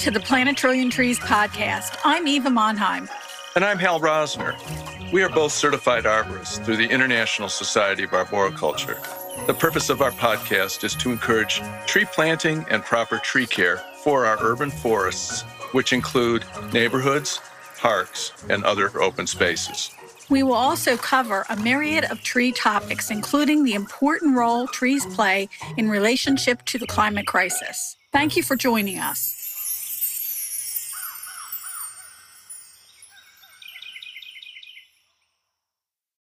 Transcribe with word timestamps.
To 0.00 0.10
the 0.10 0.18
Plant 0.18 0.48
a 0.48 0.54
Trillion 0.54 0.88
Trees 0.88 1.18
podcast. 1.18 1.98
I'm 2.06 2.26
Eva 2.26 2.48
Monheim. 2.48 3.06
And 3.54 3.62
I'm 3.62 3.78
Hal 3.78 4.00
Rosner. 4.00 4.56
We 5.12 5.22
are 5.22 5.28
both 5.28 5.52
certified 5.52 6.04
arborists 6.04 6.64
through 6.64 6.78
the 6.78 6.88
International 6.88 7.50
Society 7.50 8.04
of 8.04 8.14
Arboriculture. 8.14 8.98
The 9.46 9.52
purpose 9.52 9.90
of 9.90 10.00
our 10.00 10.12
podcast 10.12 10.84
is 10.84 10.94
to 10.94 11.10
encourage 11.10 11.60
tree 11.86 12.06
planting 12.06 12.64
and 12.70 12.82
proper 12.82 13.18
tree 13.18 13.46
care 13.46 13.76
for 14.02 14.24
our 14.24 14.38
urban 14.40 14.70
forests, 14.70 15.42
which 15.72 15.92
include 15.92 16.46
neighborhoods, 16.72 17.38
parks, 17.76 18.32
and 18.48 18.64
other 18.64 19.02
open 19.02 19.26
spaces. 19.26 19.90
We 20.30 20.42
will 20.42 20.54
also 20.54 20.96
cover 20.96 21.44
a 21.50 21.56
myriad 21.56 22.04
of 22.04 22.22
tree 22.22 22.52
topics, 22.52 23.10
including 23.10 23.64
the 23.64 23.74
important 23.74 24.34
role 24.34 24.66
trees 24.66 25.04
play 25.14 25.50
in 25.76 25.90
relationship 25.90 26.64
to 26.64 26.78
the 26.78 26.86
climate 26.86 27.26
crisis. 27.26 27.98
Thank 28.12 28.34
you 28.34 28.42
for 28.42 28.56
joining 28.56 28.98
us. 28.98 29.39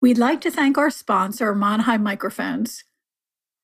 We'd 0.01 0.17
like 0.17 0.39
to 0.41 0.51
thank 0.51 0.77
our 0.77 0.89
sponsor, 0.89 1.53
Monheim 1.53 2.01
Microphones. 2.01 2.85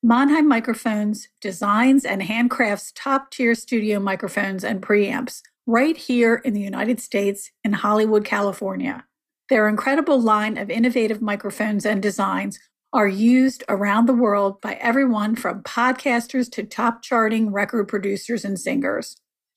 Monheim 0.06 0.48
Microphones 0.48 1.30
designs 1.40 2.04
and 2.04 2.22
handcrafts 2.22 2.92
top 2.94 3.32
tier 3.32 3.56
studio 3.56 4.02
microphones 4.02 4.66
and 4.66 4.82
preamps 4.82 5.42
right 5.66 5.96
here 5.96 6.36
in 6.36 6.54
the 6.54 6.60
United 6.60 7.00
States 7.00 7.52
in 7.64 7.72
Hollywood, 7.72 8.26
California. 8.26 9.06
Their 9.48 9.70
incredible 9.70 10.20
line 10.20 10.58
of 10.58 10.70
innovative 10.70 11.22
microphones 11.22 11.86
and 11.86 12.02
designs 12.04 12.60
are 12.92 13.08
used 13.08 13.64
around 13.70 14.06
the 14.06 14.14
world 14.14 14.60
by 14.60 14.74
everyone 14.76 15.38
from 15.38 15.64
podcasters 15.64 16.52
to 16.52 16.64
top 16.64 17.02
charting 17.02 17.54
record 17.54 17.88
producers 17.88 18.44
and 18.44 18.60
singers. 18.60 19.16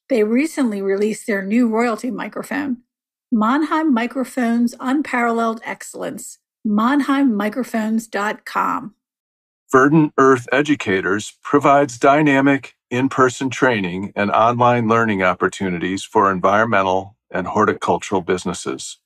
They 0.08 0.22
recently 0.22 0.80
released 0.80 1.26
their 1.26 1.42
new 1.42 1.68
royalty 1.68 2.12
microphone, 2.12 2.82
Monheim 3.34 3.92
Microphones 3.92 4.76
Unparalleled 4.78 5.60
Excellence, 5.64 6.38
monheimmicrophones.com. 6.66 8.94
Verdant 9.70 10.14
Earth 10.16 10.48
Educators 10.50 11.36
provides 11.42 11.98
dynamic 11.98 12.74
in 12.90 13.10
person 13.10 13.50
training 13.50 14.14
and 14.16 14.30
online 14.30 14.88
learning 14.88 15.22
opportunities 15.22 16.04
for 16.04 16.32
environmental 16.32 17.18
and 17.30 17.46
horticultural 17.46 18.22
businesses. 18.22 18.96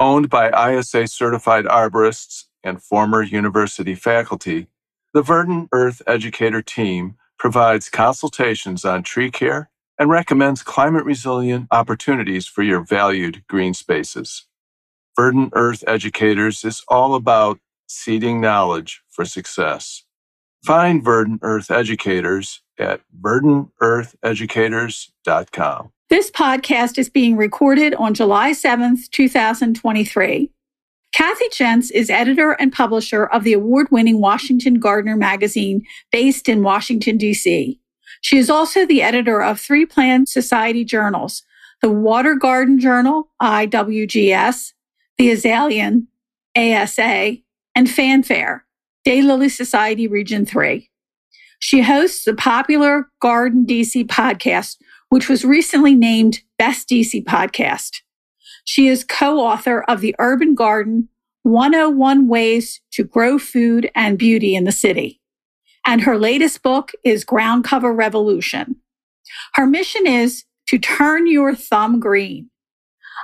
Owned 0.00 0.28
by 0.28 0.50
ISA 0.50 1.06
certified 1.06 1.66
arborists 1.66 2.46
and 2.64 2.82
former 2.82 3.22
university 3.22 3.94
faculty, 3.94 4.66
the 5.14 5.22
Verdant 5.22 5.68
Earth 5.72 6.02
Educator 6.06 6.62
team 6.62 7.16
provides 7.38 7.88
consultations 7.88 8.84
on 8.84 9.02
tree 9.02 9.30
care 9.30 9.70
and 9.98 10.10
recommends 10.10 10.62
climate 10.62 11.04
resilient 11.04 11.66
opportunities 11.70 12.46
for 12.46 12.62
your 12.62 12.80
valued 12.80 13.44
green 13.48 13.74
spaces. 13.74 14.46
Verdant 15.16 15.52
Earth 15.54 15.82
Educators 15.86 16.64
is 16.64 16.82
all 16.88 17.14
about 17.14 17.60
seeding 17.86 18.40
knowledge 18.40 19.02
for 19.10 19.24
success. 19.24 20.02
Find 20.64 21.02
Verdant 21.02 21.40
Earth 21.42 21.70
Educators 21.70 22.60
at 22.78 23.00
verdanteartheducators.com. 23.20 25.92
This 26.08 26.30
podcast 26.30 26.98
is 26.98 27.08
being 27.08 27.36
recorded 27.36 27.94
on 27.94 28.14
July 28.14 28.52
7th, 28.52 29.10
2023. 29.10 30.50
Kathy 31.12 31.48
Jentz 31.52 31.90
is 31.90 32.10
editor 32.10 32.52
and 32.52 32.72
publisher 32.72 33.26
of 33.26 33.44
the 33.44 33.52
award 33.52 33.88
winning 33.90 34.20
Washington 34.20 34.74
Gardener 34.74 35.16
magazine 35.16 35.84
based 36.12 36.48
in 36.48 36.62
Washington, 36.62 37.16
D.C. 37.16 37.80
She 38.20 38.38
is 38.38 38.50
also 38.50 38.86
the 38.86 39.02
editor 39.02 39.42
of 39.42 39.60
three 39.60 39.86
Plant 39.86 40.28
Society 40.28 40.84
journals 40.84 41.42
the 41.80 41.90
Water 41.90 42.34
Garden 42.34 42.78
Journal, 42.78 43.30
IWGS, 43.40 44.74
the 45.20 45.30
Azalean, 45.32 46.08
ASA, 46.56 47.36
and 47.74 47.90
Fanfare, 47.90 48.64
Daylily 49.06 49.50
Society 49.50 50.08
Region 50.08 50.46
3. 50.46 50.88
She 51.58 51.82
hosts 51.82 52.24
the 52.24 52.32
popular 52.32 53.10
Garden 53.20 53.66
DC 53.66 54.06
podcast, 54.06 54.78
which 55.10 55.28
was 55.28 55.44
recently 55.44 55.94
named 55.94 56.40
Best 56.56 56.88
DC 56.88 57.22
Podcast. 57.24 57.96
She 58.64 58.88
is 58.88 59.04
co 59.04 59.40
author 59.40 59.82
of 59.82 60.00
The 60.00 60.16
Urban 60.18 60.54
Garden 60.54 61.10
101 61.42 62.26
Ways 62.26 62.80
to 62.92 63.04
Grow 63.04 63.38
Food 63.38 63.90
and 63.94 64.16
Beauty 64.16 64.54
in 64.54 64.64
the 64.64 64.72
City. 64.72 65.20
And 65.86 66.00
her 66.00 66.16
latest 66.16 66.62
book 66.62 66.92
is 67.04 67.24
Ground 67.24 67.64
Cover 67.64 67.92
Revolution. 67.92 68.76
Her 69.52 69.66
mission 69.66 70.06
is 70.06 70.44
to 70.68 70.78
turn 70.78 71.26
your 71.26 71.54
thumb 71.54 72.00
green 72.00 72.49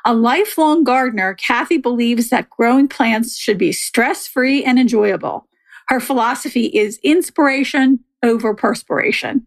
a 0.04 0.14
lifelong 0.14 0.84
gardener, 0.84 1.34
Kathy 1.34 1.78
believes 1.78 2.28
that 2.28 2.50
growing 2.50 2.88
plants 2.88 3.36
should 3.36 3.58
be 3.58 3.72
stress 3.72 4.26
free 4.26 4.64
and 4.64 4.78
enjoyable. 4.78 5.48
Her 5.88 6.00
philosophy 6.00 6.66
is 6.66 6.98
inspiration 7.02 8.00
over 8.22 8.54
perspiration. 8.54 9.46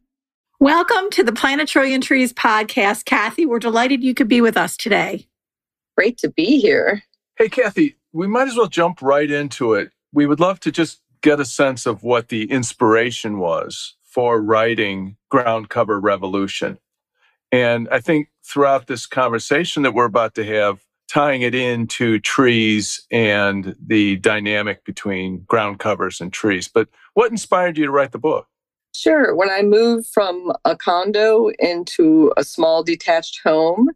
Welcome 0.60 1.10
to 1.12 1.24
the 1.24 1.32
Plant 1.32 1.62
a 1.62 1.66
Trillion 1.66 2.02
Trees 2.02 2.34
podcast, 2.34 3.06
Kathy. 3.06 3.46
We're 3.46 3.60
delighted 3.60 4.04
you 4.04 4.14
could 4.14 4.28
be 4.28 4.42
with 4.42 4.58
us 4.58 4.76
today. 4.76 5.28
Great 5.96 6.18
to 6.20 6.30
be 6.30 6.60
here. 6.60 7.04
Hey, 7.38 7.50
Kathy, 7.50 7.96
we 8.12 8.28
might 8.28 8.48
as 8.48 8.58
well 8.58 8.68
jump 8.68 9.02
right 9.02 9.30
into 9.30 9.74
it. 9.74 9.92
We 10.12 10.26
would 10.26 10.40
love 10.40 10.60
to 10.62 10.72
just 10.72 11.02
get 11.22 11.40
a 11.40 11.46
sense 11.46 11.86
of 11.86 12.04
what 12.04 12.30
the 12.30 12.50
inspiration 12.50 13.38
was 13.40 13.96
for 14.04 14.42
writing 14.42 15.18
Ground 15.30 15.70
Cover 15.70 16.00
Revolution. 16.00 16.80
And 17.52 17.88
I 17.90 18.00
think 18.00 18.30
throughout 18.50 18.88
this 18.88 19.06
conversation 19.06 19.84
that 19.84 19.94
we're 19.94 20.06
about 20.06 20.34
to 20.36 20.44
have, 20.44 20.84
tying 21.08 21.42
it 21.42 21.56
into 21.56 22.20
trees 22.20 23.06
and 23.12 23.76
the 23.86 24.16
dynamic 24.18 24.84
between 24.86 25.44
ground 25.48 25.80
covers 25.80 26.20
and 26.20 26.34
trees. 26.34 26.68
But 26.68 26.88
what 27.14 27.32
inspired 27.32 27.78
you 27.78 27.86
to 27.86 27.92
write 27.92 28.12
the 28.12 28.20
book? 28.20 28.48
Sure. 28.94 29.36
When 29.36 29.50
I 29.50 29.62
moved 29.62 30.08
from 30.08 30.52
a 30.66 30.76
condo 30.76 31.50
into 31.60 32.34
a 32.38 32.44
small 32.44 32.84
detached 32.84 33.40
home, 33.44 33.90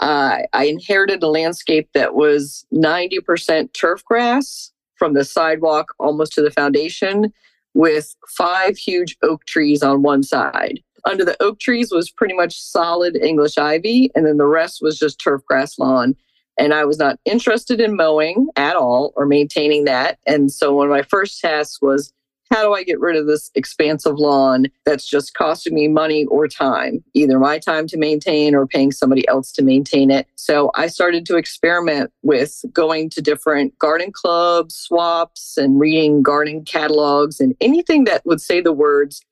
uh, 0.00 0.38
I 0.52 0.64
inherited 0.64 1.22
a 1.22 1.28
landscape 1.28 1.90
that 1.94 2.14
was 2.14 2.66
90% 2.72 3.72
turf 3.72 4.04
grass 4.04 4.72
from 4.96 5.14
the 5.14 5.24
sidewalk 5.24 5.94
almost 5.98 6.32
to 6.34 6.42
the 6.42 6.50
foundation 6.50 7.32
with 7.74 8.14
five 8.28 8.76
huge 8.76 9.16
oak 9.22 9.44
trees 9.46 9.82
on 9.82 10.02
one 10.02 10.22
side. 10.22 10.80
Under 11.04 11.24
the 11.24 11.40
oak 11.42 11.58
trees 11.58 11.92
was 11.92 12.10
pretty 12.10 12.34
much 12.34 12.60
solid 12.60 13.16
English 13.16 13.58
ivy, 13.58 14.10
and 14.14 14.26
then 14.26 14.36
the 14.36 14.46
rest 14.46 14.80
was 14.80 14.98
just 14.98 15.20
turf 15.20 15.42
grass 15.46 15.78
lawn. 15.78 16.16
And 16.58 16.74
I 16.74 16.84
was 16.84 16.98
not 16.98 17.18
interested 17.24 17.80
in 17.80 17.96
mowing 17.96 18.48
at 18.56 18.76
all 18.76 19.12
or 19.16 19.24
maintaining 19.24 19.84
that. 19.86 20.18
And 20.26 20.52
so 20.52 20.74
one 20.74 20.86
of 20.86 20.90
my 20.90 21.02
first 21.02 21.40
tasks 21.40 21.80
was 21.80 22.12
how 22.50 22.64
do 22.64 22.74
I 22.74 22.82
get 22.82 22.98
rid 22.98 23.16
of 23.16 23.26
this 23.26 23.50
expansive 23.54 24.18
lawn 24.18 24.66
that's 24.84 25.08
just 25.08 25.34
costing 25.34 25.72
me 25.72 25.86
money 25.86 26.24
or 26.26 26.48
time, 26.48 27.04
either 27.14 27.38
my 27.38 27.60
time 27.60 27.86
to 27.86 27.96
maintain 27.96 28.56
or 28.56 28.66
paying 28.66 28.90
somebody 28.90 29.26
else 29.28 29.52
to 29.52 29.62
maintain 29.62 30.10
it? 30.10 30.26
So 30.34 30.72
I 30.74 30.88
started 30.88 31.24
to 31.26 31.36
experiment 31.36 32.10
with 32.22 32.64
going 32.72 33.08
to 33.10 33.22
different 33.22 33.78
garden 33.78 34.10
clubs, 34.10 34.74
swaps, 34.74 35.56
and 35.56 35.78
reading 35.78 36.22
gardening 36.22 36.64
catalogs 36.64 37.38
and 37.38 37.54
anything 37.60 38.04
that 38.04 38.26
would 38.26 38.40
say 38.40 38.60
the 38.60 38.72
words 38.72 39.22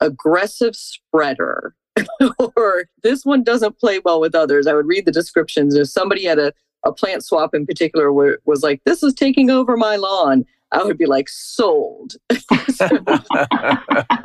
aggressive 0.00 0.76
spreader 0.76 1.74
or 2.56 2.86
this 3.02 3.24
one 3.24 3.42
doesn't 3.42 3.78
play 3.78 4.00
well 4.04 4.20
with 4.20 4.34
others. 4.34 4.66
I 4.66 4.74
would 4.74 4.86
read 4.86 5.04
the 5.04 5.12
descriptions. 5.12 5.74
If 5.74 5.88
somebody 5.88 6.24
had 6.24 6.38
a, 6.38 6.52
a 6.84 6.92
plant 6.92 7.24
swap 7.24 7.54
in 7.54 7.66
particular 7.66 8.12
where 8.12 8.38
was 8.44 8.62
like, 8.62 8.80
this 8.84 9.02
is 9.02 9.14
taking 9.14 9.50
over 9.50 9.76
my 9.76 9.96
lawn, 9.96 10.44
I 10.72 10.82
would 10.84 10.98
be 10.98 11.06
like, 11.06 11.28
sold. 11.28 12.14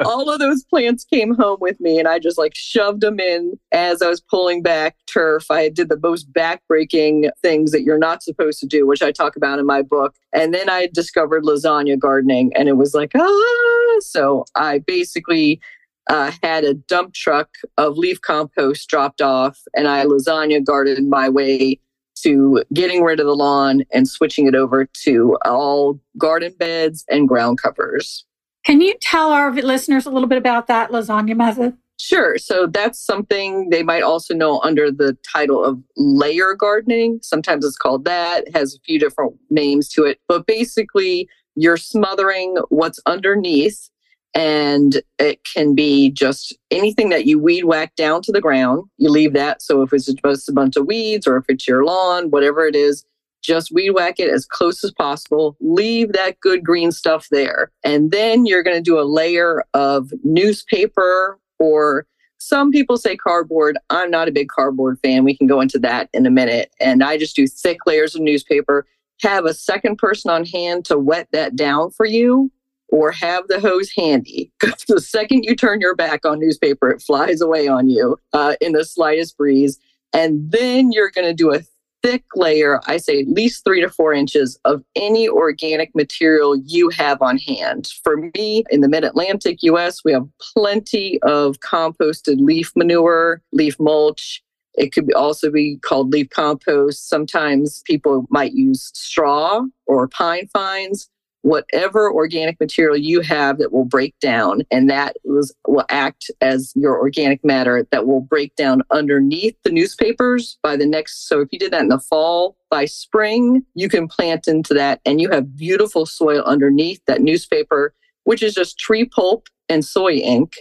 all 0.06 0.30
of 0.30 0.40
those 0.40 0.64
plants 0.64 1.06
came 1.06 1.36
home 1.36 1.58
with 1.62 1.80
me 1.80 2.00
and 2.00 2.08
I 2.08 2.20
just 2.20 2.38
like 2.38 2.54
shoved 2.56 3.02
them 3.02 3.20
in 3.20 3.58
as 3.72 4.02
I 4.02 4.10
was 4.10 4.20
pulling 4.22 4.62
back 4.62 4.98
turf. 5.06 5.50
I 5.50 5.70
did 5.70 5.90
the 5.90 6.00
most 6.02 6.32
backbreaking 6.34 7.30
things 7.42 7.72
that 7.72 7.84
you're 7.84 7.98
not 7.98 8.24
supposed 8.24 8.60
to 8.60 8.68
do, 8.68 8.86
which 8.86 9.02
I 9.02 9.12
talk 9.12 9.36
about 9.36 9.60
in 9.60 9.66
my 9.66 9.82
book. 9.82 10.16
And 10.34 10.54
then 10.54 10.70
I 10.70 10.90
discovered 10.94 11.44
lasagna 11.44 11.98
gardening 11.98 12.52
and 12.56 12.68
it 12.68 12.78
was 12.78 12.94
like, 12.94 13.12
ah. 13.16 13.96
So 14.02 14.46
I 14.56 14.80
basically 14.80 15.62
uh, 16.10 16.32
had 16.42 16.66
a 16.66 16.74
dump 16.74 17.14
truck 17.14 17.50
of 17.78 17.98
leaf 17.98 18.20
compost 18.20 18.90
dropped 18.90 19.22
off 19.22 19.60
and 19.76 19.88
I 19.88 20.06
lasagna 20.06 20.64
gardened 20.64 21.10
my 21.10 21.30
way 21.30 21.80
to 22.24 22.64
getting 22.74 23.04
rid 23.04 23.20
of 23.20 23.26
the 23.26 23.36
lawn 23.36 23.84
and 23.92 24.08
switching 24.08 24.48
it 24.48 24.56
over 24.56 24.86
to 25.04 25.38
all 25.46 26.00
garden 26.18 26.54
beds 26.58 27.06
and 27.10 27.28
ground 27.28 27.62
covers. 27.62 28.26
Can 28.66 28.82
you 28.82 28.96
tell 29.02 29.32
our 29.32 29.52
listeners 29.52 30.06
a 30.06 30.10
little 30.10 30.30
bit 30.30 30.38
about 30.38 30.68
that 30.68 30.90
lasagna 30.90 31.36
method? 31.36 31.78
Sure. 32.00 32.38
So 32.38 32.68
that's 32.68 33.00
something 33.00 33.70
they 33.70 33.84
might 33.84 34.04
also 34.04 34.34
know 34.34 34.60
under 34.62 34.92
the 34.92 35.18
title 35.32 35.64
of 35.64 35.80
layer 35.96 36.54
gardening. 36.54 37.20
Sometimes 37.22 37.66
it's 37.66 37.78
called 37.78 38.06
that, 38.06 38.48
it 38.48 38.56
has 38.56 38.76
a 38.76 38.80
few 38.80 39.00
different 39.00 39.36
names 39.50 39.90
to 39.90 40.04
it. 40.04 40.20
But 40.28 40.48
basically, 40.48 41.30
you're 41.56 41.78
smothering 41.78 42.58
what's 42.70 43.00
underneath 43.06 43.90
And 44.36 45.02
it 45.20 45.44
can 45.44 45.76
be 45.76 46.10
just 46.10 46.58
anything 46.72 47.10
that 47.10 47.26
you 47.26 47.38
weed 47.38 47.66
whack 47.66 47.96
down 47.96 48.22
to 48.24 48.32
the 48.32 48.42
ground. 48.42 48.86
You 48.98 49.10
leave 49.10 49.34
that. 49.34 49.62
So 49.62 49.84
if 49.84 49.94
it's 49.94 50.12
just 50.12 50.50
a 50.50 50.54
bunch 50.54 50.76
of 50.76 50.88
weeds 50.88 51.28
or 51.28 51.38
if 51.38 51.46
it's 51.50 51.68
your 51.68 51.86
lawn, 51.86 52.32
whatever 52.32 52.66
it 52.66 52.76
is, 52.76 53.06
just 53.44 53.72
weed 53.72 53.92
whack 53.92 54.20
it 54.20 54.30
as 54.30 54.46
close 54.46 54.84
as 54.84 54.92
possible. 54.92 55.56
Leave 55.60 56.14
that 56.14 56.40
good 56.40 56.64
green 56.64 56.92
stuff 56.92 57.28
there. 57.30 57.72
And 57.84 58.12
then 58.12 58.46
you're 58.46 58.64
going 58.64 58.78
to 58.78 58.82
do 58.82 59.00
a 59.00 59.04
layer 59.04 59.64
of 59.74 60.12
newspaper 60.24 61.40
or 61.60 62.08
some 62.40 62.72
people 62.72 62.98
say 62.98 63.16
cardboard. 63.16 63.78
I'm 63.90 64.10
not 64.10 64.28
a 64.28 64.32
big 64.32 64.50
cardboard 64.50 65.00
fan. 65.04 65.24
We 65.24 65.38
can 65.38 65.48
go 65.48 65.62
into 65.62 65.80
that 65.80 66.10
in 66.14 66.26
a 66.26 66.32
minute. 66.32 66.72
And 66.80 67.04
I 67.04 67.18
just 67.18 67.36
do 67.36 67.48
thick 67.48 67.86
layers 67.86 68.16
of 68.16 68.22
newspaper. 68.22 68.86
Have 69.22 69.46
a 69.46 69.54
second 69.54 69.98
person 69.98 70.32
on 70.32 70.46
hand 70.46 70.86
to 70.86 70.98
wet 70.98 71.28
that 71.32 71.56
down 71.56 71.92
for 71.92 72.06
you 72.06 72.52
or 72.94 73.12
have 73.12 73.48
the 73.48 73.60
hose 73.60 73.92
handy. 73.98 74.52
Because 74.60 74.84
the 74.88 75.02
second 75.02 75.44
you 75.44 75.56
turn 75.56 75.82
your 75.82 75.96
back 75.96 76.26
on 76.26 76.40
newspaper, 76.40 76.92
it 76.92 77.02
flies 77.02 77.42
away 77.42 77.68
on 77.68 77.90
you 77.90 78.18
uh, 78.34 78.56
in 78.62 78.74
the 78.74 78.86
slightest 78.86 79.36
breeze. 79.36 79.80
And 80.14 80.52
then 80.52 80.92
you're 80.92 81.10
going 81.10 81.28
to 81.28 81.34
do 81.34 81.54
a 81.54 81.62
thick 82.04 82.24
layer, 82.36 82.80
I 82.86 82.98
say 82.98 83.22
at 83.22 83.28
least 83.28 83.64
three 83.64 83.82
to 83.82 83.90
four 83.90 84.14
inches 84.14 84.60
of 84.64 84.84
any 84.96 85.28
organic 85.28 85.96
material 85.96 86.56
you 86.56 86.90
have 86.90 87.22
on 87.22 87.38
hand. 87.40 87.90
For 88.04 88.30
me, 88.36 88.64
in 88.70 88.82
the 88.82 88.90
mid 88.90 89.04
Atlantic 89.04 89.64
US, 89.64 90.04
we 90.06 90.12
have 90.12 90.28
plenty 90.56 91.20
of 91.24 91.60
composted 91.62 92.40
leaf 92.40 92.72
manure, 92.76 93.42
leaf 93.54 93.80
mulch. 93.80 94.44
It 94.76 94.92
could 94.92 95.12
also 95.14 95.50
be 95.50 95.78
called 95.78 96.12
leaf 96.12 96.30
compost. 96.30 97.10
Sometimes 97.10 97.82
people 97.86 98.28
might 98.30 98.54
use 98.54 98.92
straw 98.94 99.64
or 99.88 100.08
pine 100.08 100.48
fines 100.54 101.10
whatever 101.44 102.12
organic 102.12 102.60
material 102.60 102.98
you 102.98 103.22
have 103.22 103.58
that 103.58 103.72
will 103.72 103.86
break 103.86 104.18
down 104.20 104.62
and 104.72 104.90
that 104.90 105.16
was, 105.26 105.54
will 105.68 105.86
act 105.90 106.32
as 106.42 106.72
your 106.76 106.98
organic 106.98 107.44
matter 107.44 107.86
that 107.92 108.08
will 108.08 108.22
break 108.22 108.56
down 108.56 108.82
underneath 108.92 109.56
the 109.64 109.70
newspapers 109.70 110.58
by 110.64 110.76
the 110.76 110.86
next 110.86 111.28
so 111.28 111.42
if 111.42 111.50
you 111.52 111.60
did 111.60 111.72
that 111.72 111.82
in 111.82 111.90
the 111.90 112.00
fall 112.00 112.58
by 112.70 112.86
spring 112.86 113.62
you 113.76 113.90
can 113.90 114.08
plant 114.08 114.48
into 114.48 114.74
that 114.74 115.02
and 115.06 115.20
you 115.20 115.30
have 115.30 115.56
beautiful 115.56 116.06
soil 116.06 116.42
underneath 116.44 117.02
that 117.08 117.22
newspaper 117.22 117.94
which 118.24 118.42
is 118.42 118.54
just 118.54 118.80
tree 118.80 119.06
pulp 119.06 119.48
and 119.70 119.84
soy 119.86 120.14
ink 120.14 120.56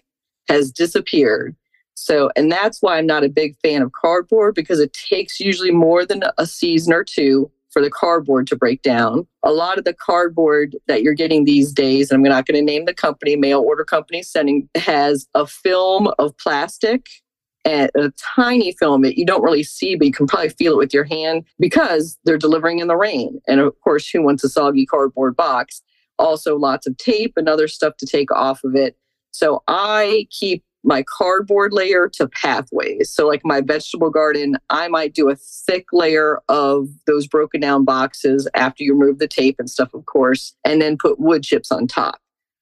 has 0.49 0.73
disappeared. 0.73 1.57
So 1.95 2.31
and 2.35 2.51
that's 2.51 2.83
why 2.83 2.99
i'm 2.99 3.07
not 3.07 3.23
a 3.23 3.29
big 3.29 3.57
fan 3.63 3.83
of 3.83 3.93
cardboard 3.93 4.55
because 4.55 4.81
it 4.81 4.93
takes 4.93 5.39
usually 5.39 5.71
more 5.71 6.05
than 6.05 6.23
a 6.39 6.47
season 6.47 6.93
or 6.93 7.05
two 7.05 7.51
for 7.73 7.83
the 7.83 7.91
cardboard 7.91 8.47
to 8.49 8.57
break 8.57 8.83
down. 8.83 9.27
A 9.43 9.51
lot 9.51 9.79
of 9.79 9.85
the 9.85 9.95
cardboard 9.95 10.77
that 10.89 11.03
you're 11.03 11.15
getting 11.15 11.45
these 11.45 11.73
days, 11.73 12.11
and 12.11 12.19
I'm 12.19 12.31
not 12.31 12.47
going 12.47 12.59
to 12.59 12.65
name 12.65 12.85
the 12.85 12.95
company, 12.95 13.37
mail 13.37 13.61
order 13.61 13.85
company 13.85 14.23
sending, 14.23 14.69
has 14.77 15.27
a 15.35 15.47
film 15.47 16.09
of 16.19 16.37
plastic 16.39 17.07
and 17.65 17.91
a 17.95 18.13
tiny 18.37 18.73
film 18.73 19.03
that 19.03 19.17
you 19.17 19.25
don't 19.25 19.43
really 19.43 19.63
see, 19.63 19.95
but 19.95 20.07
you 20.07 20.13
can 20.13 20.27
probably 20.27 20.51
feel 20.51 20.73
it 20.75 20.79
with 20.79 20.93
your 20.93 21.05
hand 21.05 21.45
because 21.59 22.19
they're 22.25 22.39
delivering 22.39 22.81
in 22.81 22.89
the 22.89 22.97
rain. 22.97 23.41
And 23.47 23.61
of 23.61 23.79
course, 23.83 24.09
who 24.09 24.23
wants 24.23 24.45
a 24.45 24.49
soggy 24.49 24.85
cardboard 24.85 25.37
box? 25.37 25.81
Also, 26.19 26.57
lots 26.57 26.87
of 26.87 26.97
tape 26.99 27.35
and 27.37 27.49
other 27.49 27.69
stuff 27.69 27.97
to 27.99 28.07
take 28.07 28.31
off 28.33 28.65
of 28.65 28.75
it. 28.75 28.97
So 29.31 29.63
I 29.69 30.27
keep 30.31 30.65
my 30.85 31.03
cardboard 31.03 31.73
layer 31.73 32.09
to 32.09 32.29
pathways. 32.29 33.11
So, 33.11 33.27
like 33.27 33.43
my 33.45 33.61
vegetable 33.61 34.11
garden, 34.11 34.57
I 34.71 34.89
might 34.89 35.15
do 35.15 35.31
a 35.31 35.37
thick 35.37 35.87
layer 35.93 36.41
of 36.49 36.89
those 37.07 37.27
broken 37.27 37.61
down 37.61 37.85
boxes 37.85 38.49
after 38.55 38.83
you 38.85 38.95
remove 38.95 39.19
the 39.19 39.29
tape 39.29 39.57
and 39.59 39.71
stuff, 39.71 39.95
of 39.95 40.07
course, 40.07 40.55
and 40.65 40.81
then 40.81 40.99
put 40.99 41.21
wood 41.21 41.43
chips 41.43 41.71
on 41.71 41.87
top. 41.87 42.21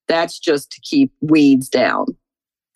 That's 0.09 0.39
just 0.39 0.71
to 0.73 0.81
keep 0.81 1.13
weeds 1.21 1.69
down. 1.69 2.07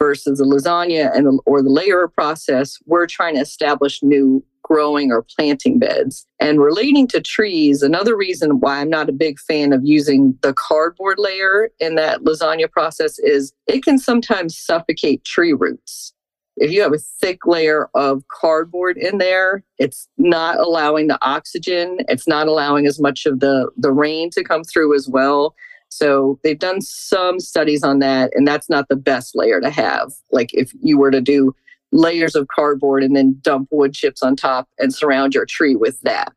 Versus 0.00 0.38
the 0.38 0.44
lasagna 0.44 1.17
and 1.17 1.25
the, 1.25 1.38
or 1.46 1.62
the 1.62 1.70
layer 1.70 2.08
process, 2.08 2.79
we're 2.85 3.06
trying 3.06 3.37
to 3.37 3.41
establish 3.41 4.02
new 4.02 4.44
growing 4.64 5.12
or 5.12 5.22
planting 5.22 5.78
beds. 5.78 6.26
And 6.40 6.61
relating 6.61 7.06
to 7.08 7.20
trees, 7.20 7.82
another 7.82 8.16
reason 8.16 8.58
why 8.58 8.81
I'm 8.81 8.90
not 8.90 9.08
a 9.08 9.12
big 9.12 9.38
fan 9.38 9.72
of 9.72 9.84
using 9.84 10.37
the 10.43 10.55
cardboard 10.55 11.19
layer 11.19 11.70
in 11.78 11.94
that 11.94 12.22
lasagna 12.22 12.69
process 12.70 13.19
is 13.20 13.52
it 13.69 13.84
can 13.84 13.99
sometimes 13.99 14.58
suffocate 14.58 15.25
tree 15.25 15.52
roots. 15.52 16.12
If 16.56 16.70
you 16.70 16.82
have 16.82 16.93
a 16.93 16.99
thick 16.99 17.46
layer 17.46 17.88
of 17.94 18.22
cardboard 18.28 18.96
in 18.96 19.19
there, 19.19 19.64
it's 19.78 20.08
not 20.19 20.58
allowing 20.58 21.08
the 21.08 21.19
oxygen, 21.20 21.99
it's 22.08 22.28
not 22.28 22.46
allowing 22.46 22.87
as 22.87 23.00
much 23.00 23.26
of 23.26 23.40
the, 23.40 23.70
the 23.76 23.93
rain 23.93 24.31
to 24.31 24.44
come 24.44 24.64
through 24.64 24.94
as 24.94 25.08
well. 25.08 25.55
So 25.88 26.38
they've 26.43 26.58
done 26.58 26.81
some 26.81 27.38
studies 27.38 27.82
on 27.82 28.00
that, 28.00 28.31
and 28.34 28.46
that's 28.46 28.69
not 28.69 28.88
the 28.88 28.96
best 28.96 29.37
layer 29.37 29.60
to 29.60 29.70
have. 29.70 30.12
Like 30.32 30.50
if 30.52 30.72
you 30.81 30.99
were 30.99 31.10
to 31.10 31.20
do 31.20 31.55
layers 31.94 32.35
of 32.35 32.49
cardboard 32.49 33.02
and 33.02 33.17
then 33.17 33.38
dump 33.41 33.69
wood 33.70 33.94
chips 33.94 34.23
on 34.23 34.37
top 34.37 34.69
and 34.79 34.93
surround 34.93 35.35
your 35.35 35.46
tree 35.46 35.76
with 35.76 36.00
that. 36.02 36.35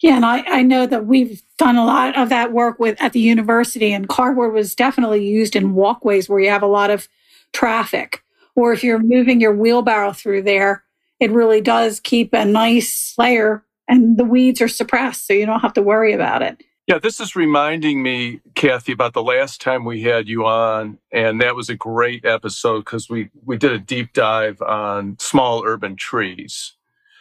Yeah, 0.00 0.14
and 0.14 0.24
I, 0.24 0.42
I 0.46 0.62
know 0.62 0.86
that 0.86 1.06
we've 1.06 1.42
done 1.56 1.76
a 1.76 1.84
lot 1.84 2.16
of 2.16 2.28
that 2.28 2.52
work 2.52 2.78
with 2.78 3.00
at 3.02 3.12
the 3.12 3.20
university, 3.20 3.92
and 3.92 4.08
cardboard 4.08 4.52
was 4.52 4.76
definitely 4.76 5.26
used 5.26 5.56
in 5.56 5.74
walkways 5.74 6.28
where 6.28 6.38
you 6.38 6.50
have 6.50 6.62
a 6.62 6.68
lot 6.68 6.90
of 6.90 7.08
traffic. 7.52 8.22
Or 8.54 8.72
if 8.72 8.84
you're 8.84 9.00
moving 9.00 9.40
your 9.40 9.54
wheelbarrow 9.54 10.12
through 10.12 10.42
there, 10.42 10.84
it 11.18 11.32
really 11.32 11.60
does 11.60 11.98
keep 11.98 12.32
a 12.32 12.44
nice 12.44 13.14
layer 13.18 13.64
and 13.88 14.18
the 14.18 14.24
weeds 14.24 14.60
are 14.60 14.68
suppressed, 14.68 15.26
so 15.26 15.32
you 15.32 15.46
don't 15.46 15.60
have 15.60 15.72
to 15.72 15.82
worry 15.82 16.12
about 16.12 16.42
it. 16.42 16.62
Yeah, 16.88 16.98
this 16.98 17.20
is 17.20 17.36
reminding 17.36 18.02
me, 18.02 18.40
Kathy, 18.54 18.92
about 18.92 19.12
the 19.12 19.22
last 19.22 19.60
time 19.60 19.84
we 19.84 20.00
had 20.00 20.26
you 20.26 20.46
on, 20.46 20.96
and 21.12 21.38
that 21.42 21.54
was 21.54 21.68
a 21.68 21.74
great 21.74 22.24
episode 22.24 22.86
because 22.86 23.10
we 23.10 23.28
we 23.44 23.58
did 23.58 23.72
a 23.72 23.78
deep 23.78 24.14
dive 24.14 24.62
on 24.62 25.18
small 25.20 25.62
urban 25.66 25.96
trees, 25.96 26.76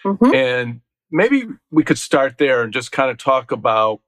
mm-hmm. 0.06 0.34
and 0.34 0.80
maybe 1.12 1.44
we 1.70 1.84
could 1.84 1.98
start 1.98 2.38
there 2.38 2.64
and 2.64 2.72
just 2.72 2.94
kind 2.94 3.12
of 3.12 3.18
talk 3.18 3.52
about 3.52 4.00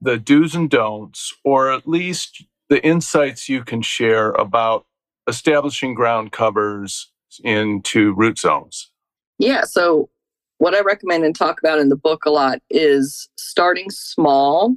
the 0.00 0.18
do's 0.18 0.54
and 0.54 0.70
don'ts, 0.70 1.34
or 1.42 1.72
at 1.72 1.88
least 1.88 2.44
the 2.68 2.80
insights 2.86 3.48
you 3.48 3.64
can 3.64 3.82
share 3.82 4.30
about 4.32 4.86
establishing 5.26 5.94
ground 5.94 6.30
covers 6.30 7.10
into 7.42 8.14
root 8.14 8.38
zones. 8.38 8.92
Yeah, 9.38 9.64
so 9.64 10.10
what 10.58 10.74
I 10.74 10.80
recommend 10.80 11.24
and 11.24 11.34
talk 11.34 11.58
about 11.58 11.78
in 11.78 11.88
the 11.88 11.96
book 11.96 12.24
a 12.24 12.30
lot 12.30 12.60
is 12.70 13.28
starting 13.36 13.90
small, 13.90 14.74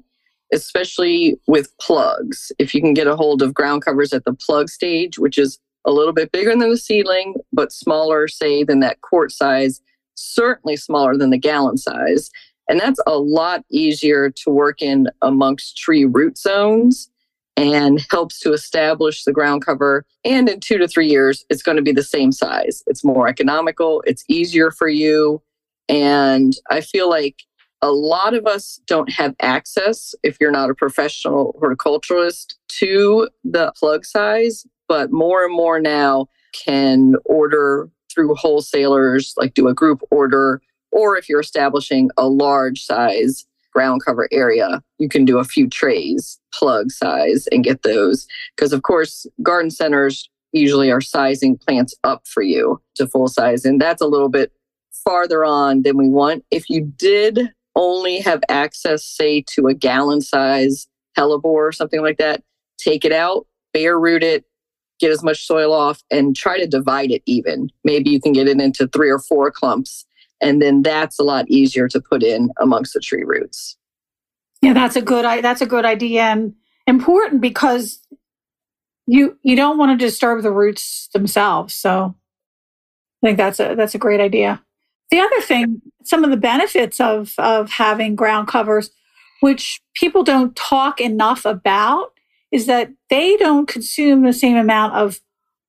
especially 0.53 1.39
with 1.47 1.75
plugs. 1.79 2.51
If 2.59 2.75
you 2.75 2.81
can 2.81 2.93
get 2.93 3.07
a 3.07 3.15
hold 3.15 3.41
of 3.41 3.53
ground 3.53 3.83
covers 3.83 4.13
at 4.13 4.25
the 4.25 4.33
plug 4.33 4.69
stage, 4.69 5.19
which 5.19 5.37
is 5.37 5.59
a 5.85 5.91
little 5.91 6.13
bit 6.13 6.31
bigger 6.31 6.51
than 6.51 6.69
the 6.69 6.77
seedling, 6.77 7.35
but 7.53 7.71
smaller, 7.71 8.27
say, 8.27 8.63
than 8.63 8.81
that 8.81 9.01
quart 9.01 9.31
size, 9.31 9.81
certainly 10.15 10.75
smaller 10.75 11.15
than 11.15 11.29
the 11.29 11.37
gallon 11.37 11.77
size. 11.77 12.29
And 12.67 12.79
that's 12.79 12.99
a 13.07 13.17
lot 13.17 13.63
easier 13.71 14.29
to 14.29 14.49
work 14.51 14.81
in 14.81 15.07
amongst 15.21 15.77
tree 15.77 16.05
root 16.05 16.37
zones 16.37 17.09
and 17.57 18.05
helps 18.09 18.39
to 18.39 18.53
establish 18.53 19.23
the 19.23 19.33
ground 19.33 19.65
cover. 19.65 20.05
And 20.23 20.47
in 20.47 20.59
two 20.59 20.77
to 20.77 20.87
three 20.87 21.07
years, 21.07 21.45
it's 21.49 21.63
going 21.63 21.77
to 21.77 21.81
be 21.81 21.91
the 21.91 22.03
same 22.03 22.31
size. 22.31 22.83
It's 22.87 23.03
more 23.03 23.27
economical, 23.27 24.03
it's 24.05 24.23
easier 24.29 24.71
for 24.71 24.87
you. 24.87 25.41
And 25.89 26.53
I 26.69 26.81
feel 26.81 27.09
like 27.09 27.43
a 27.81 27.91
lot 27.91 28.33
of 28.33 28.45
us 28.45 28.79
don't 28.87 29.11
have 29.11 29.35
access, 29.41 30.13
if 30.23 30.37
you're 30.39 30.51
not 30.51 30.69
a 30.69 30.75
professional 30.75 31.57
horticulturalist, 31.61 32.55
to 32.79 33.29
the 33.43 33.73
plug 33.77 34.05
size, 34.05 34.65
but 34.87 35.11
more 35.11 35.43
and 35.43 35.53
more 35.53 35.79
now 35.79 36.27
can 36.53 37.15
order 37.25 37.89
through 38.13 38.35
wholesalers, 38.35 39.33
like 39.37 39.53
do 39.53 39.67
a 39.67 39.73
group 39.73 40.01
order, 40.11 40.61
or 40.91 41.17
if 41.17 41.29
you're 41.29 41.39
establishing 41.39 42.09
a 42.17 42.27
large 42.27 42.81
size 42.81 43.45
ground 43.71 44.03
cover 44.03 44.27
area, 44.31 44.81
you 44.97 45.07
can 45.07 45.25
do 45.25 45.37
a 45.37 45.43
few 45.43 45.69
trays, 45.69 46.39
plug 46.53 46.91
size, 46.91 47.47
and 47.51 47.63
get 47.63 47.83
those. 47.83 48.27
Because, 48.55 48.73
of 48.73 48.81
course, 48.81 49.27
garden 49.43 49.69
centers 49.69 50.29
usually 50.51 50.91
are 50.91 51.01
sizing 51.01 51.57
plants 51.57 51.93
up 52.03 52.27
for 52.27 52.41
you 52.41 52.81
to 52.95 53.07
full 53.07 53.27
size. 53.27 53.65
And 53.65 53.79
that's 53.79 54.01
a 54.01 54.07
little 54.07 54.29
bit 54.29 54.51
farther 55.03 55.45
on 55.45 55.83
than 55.83 55.97
we 55.97 56.09
want. 56.09 56.43
If 56.51 56.69
you 56.69 56.81
did 56.81 57.51
only 57.75 58.19
have 58.19 58.41
access, 58.49 59.05
say, 59.05 59.43
to 59.55 59.67
a 59.67 59.73
gallon 59.73 60.21
size 60.21 60.87
hellebore 61.17 61.43
or 61.43 61.71
something 61.71 62.01
like 62.01 62.17
that, 62.17 62.43
take 62.77 63.05
it 63.05 63.11
out, 63.11 63.47
bare 63.73 63.99
root 63.99 64.23
it, 64.23 64.45
get 64.99 65.11
as 65.11 65.23
much 65.23 65.45
soil 65.45 65.73
off, 65.73 66.03
and 66.11 66.35
try 66.35 66.57
to 66.57 66.67
divide 66.67 67.11
it 67.11 67.21
even. 67.25 67.69
Maybe 67.83 68.09
you 68.09 68.21
can 68.21 68.33
get 68.33 68.47
it 68.47 68.59
into 68.59 68.87
three 68.87 69.09
or 69.09 69.19
four 69.19 69.51
clumps. 69.51 70.05
And 70.41 70.61
then 70.61 70.81
that's 70.81 71.19
a 71.19 71.23
lot 71.23 71.49
easier 71.49 71.87
to 71.89 71.99
put 71.99 72.23
in 72.23 72.49
amongst 72.59 72.93
the 72.93 72.99
tree 72.99 73.23
roots. 73.23 73.77
Yeah, 74.61 74.73
that's 74.73 74.95
a 74.95 75.01
good 75.01 75.25
that's 75.43 75.61
a 75.61 75.65
good 75.65 75.85
idea 75.85 76.23
and 76.23 76.53
important 76.85 77.39
because 77.39 77.99
you 79.07 79.37
you 79.41 79.55
don't 79.55 79.77
want 79.77 79.97
to 79.97 80.05
disturb 80.05 80.43
the 80.43 80.51
roots 80.51 81.09
themselves. 81.13 81.73
So 81.73 82.15
I 83.23 83.27
think 83.27 83.37
that's 83.37 83.59
a 83.59 83.75
that's 83.75 83.95
a 83.95 83.99
great 83.99 84.19
idea. 84.19 84.61
The 85.11 85.19
other 85.19 85.41
thing, 85.41 85.81
some 86.03 86.23
of 86.23 86.29
the 86.29 86.37
benefits 86.37 86.99
of, 86.99 87.33
of 87.37 87.71
having 87.71 88.15
ground 88.15 88.47
covers, 88.47 88.91
which 89.41 89.81
people 89.95 90.23
don't 90.23 90.55
talk 90.55 91.01
enough 91.01 91.45
about, 91.45 92.11
is 92.51 92.65
that 92.65 92.91
they 93.09 93.37
don't 93.37 93.67
consume 93.67 94.23
the 94.23 94.33
same 94.33 94.57
amount 94.57 94.93
of 94.93 95.19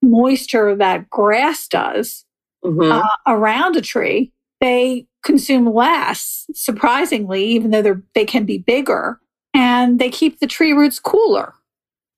moisture 0.03 0.75
that 0.77 1.09
grass 1.11 1.69
does 1.69 2.25
mm-hmm. 2.65 2.93
uh, 2.93 3.03
around 3.27 3.77
a 3.77 3.81
tree. 3.81 4.33
They 4.61 5.07
consume 5.25 5.73
less, 5.73 6.47
surprisingly, 6.55 7.45
even 7.45 7.71
though 7.71 7.83
they're, 7.83 8.03
they 8.15 8.25
can 8.25 8.45
be 8.45 8.59
bigger, 8.59 9.21
and 9.55 9.99
they 9.99 10.11
keep 10.11 10.41
the 10.41 10.47
tree 10.47 10.73
roots 10.73 10.99
cooler. 10.99 11.55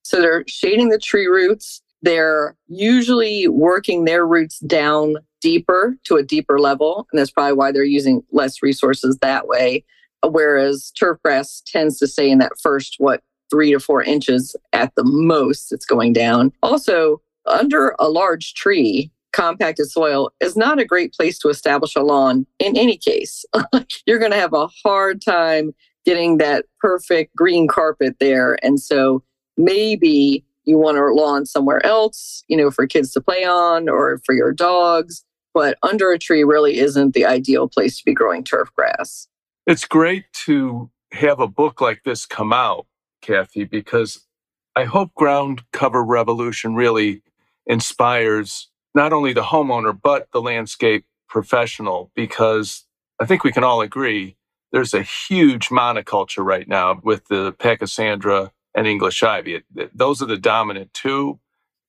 So 0.05 0.21
they're 0.21 0.45
shading 0.49 0.88
the 0.88 0.99
tree 0.99 1.26
roots. 1.26 1.83
They're 2.02 2.56
usually 2.66 3.49
working 3.49 4.04
their 4.04 4.26
roots 4.26 4.59
down 4.61 5.16
deeper 5.40 5.97
to 6.04 6.16
a 6.16 6.23
deeper 6.23 6.59
level. 6.59 7.06
And 7.12 7.18
that's 7.18 7.30
probably 7.30 7.54
why 7.54 7.73
they're 7.73 7.85
using 7.85 8.23
less 8.30 8.62
resources 8.62 9.18
that 9.21 9.47
way. 9.47 9.85
Whereas 10.25 10.92
turf 10.99 11.18
grass 11.25 11.62
tends 11.66 11.99
to 11.99 12.06
stay 12.06 12.30
in 12.30 12.38
that 12.38 12.52
first, 12.62 12.97
what, 12.99 13.23
three 13.50 13.73
to 13.73 13.80
four 13.80 14.02
inches 14.02 14.56
at 14.73 14.94
the 14.97 15.04
most, 15.04 15.73
it's 15.73 15.85
going 15.85 16.12
down. 16.12 16.52
Also, 16.62 17.21
under 17.47 17.94
a 17.99 18.09
large 18.09 18.54
tree, 18.54 19.11
compacted 19.32 19.90
soil 19.90 20.30
is 20.40 20.56
not 20.56 20.78
a 20.78 20.85
great 20.85 21.12
place 21.12 21.38
to 21.40 21.49
establish 21.49 21.97
a 21.97 22.02
lawn 22.02 22.47
in 22.59 22.76
any 22.76 22.97
case. 22.97 23.44
You're 24.06 24.18
going 24.18 24.30
to 24.30 24.38
have 24.38 24.52
a 24.52 24.68
hard 24.85 25.23
time 25.23 25.75
getting 26.04 26.38
that 26.38 26.66
perfect 26.80 27.35
green 27.37 27.68
carpet 27.68 28.16
there. 28.21 28.59
And 28.64 28.80
so 28.80 29.23
maybe 29.56 30.44
you 30.64 30.78
want 30.78 30.99
a 30.99 31.04
lawn 31.12 31.47
somewhere 31.47 31.85
else, 31.85 32.45
you 32.49 32.57
know, 32.57 32.71
for 32.71 32.87
kids 32.87 33.12
to 33.12 33.21
play 33.21 33.45
on 33.45 33.88
or 33.88 34.21
for 34.25 34.35
your 34.35 34.52
dogs. 34.52 35.25
But 35.54 35.76
under 35.83 36.11
a 36.11 36.19
tree 36.19 36.45
really 36.45 36.78
isn't 36.78 37.14
the 37.14 37.26
ideal 37.26 37.69
place 37.69 37.99
to 37.99 38.04
be 38.04 38.14
growing 38.14 38.42
turf 38.45 38.71
grass. 38.75 39.28
It's 39.66 39.85
great 39.85 40.25
to 40.45 40.90
have 41.12 41.40
a 41.40 41.47
book 41.47 41.81
like 41.81 42.04
this 42.04 42.26
come 42.26 42.52
out, 42.52 42.87
Kathy, 43.21 43.64
because 43.64 44.26
I 44.75 44.85
hope 44.85 45.14
Ground 45.14 45.62
Cover 45.73 46.02
Revolution 46.02 46.75
really 46.75 47.23
inspires 47.66 48.69
not 48.95 49.12
only 49.12 49.33
the 49.33 49.42
homeowner, 49.42 49.99
but 50.00 50.28
the 50.33 50.40
landscape 50.40 51.04
professional, 51.28 52.11
because 52.14 52.85
I 53.21 53.26
think 53.26 53.45
we 53.45 53.52
can 53.52 53.64
all 53.64 53.81
agree 53.81 54.37
there's 54.73 54.95
a 54.95 55.02
huge 55.02 55.69
monoculture 55.69 56.45
right 56.45 56.66
now 56.66 56.99
with 57.04 57.28
the 57.28 57.52
Pachysandra 57.52 58.50
and 58.75 58.87
English 58.87 59.23
ivy. 59.23 59.57
It, 59.57 59.97
those 59.97 60.23
are 60.23 60.26
the 60.26 60.38
dominant 60.38 60.93
two. 60.95 61.41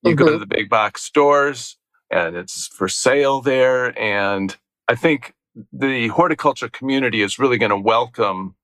You 0.02 0.10
mm-hmm. 0.10 0.18
go 0.18 0.24
to 0.26 0.30
mm-hmm. 0.32 0.40
the 0.40 0.46
big 0.46 0.68
box 0.68 1.02
stores 1.02 1.76
and 2.10 2.36
it's 2.36 2.68
for 2.68 2.88
sale 2.88 3.40
there. 3.40 3.98
And 3.98 4.56
I 4.88 4.94
think 4.94 5.34
the 5.72 6.08
horticulture 6.08 6.68
community 6.68 7.22
is 7.22 7.38
really 7.38 7.58
going 7.58 7.70
to 7.70 7.76
welcome 7.76 8.56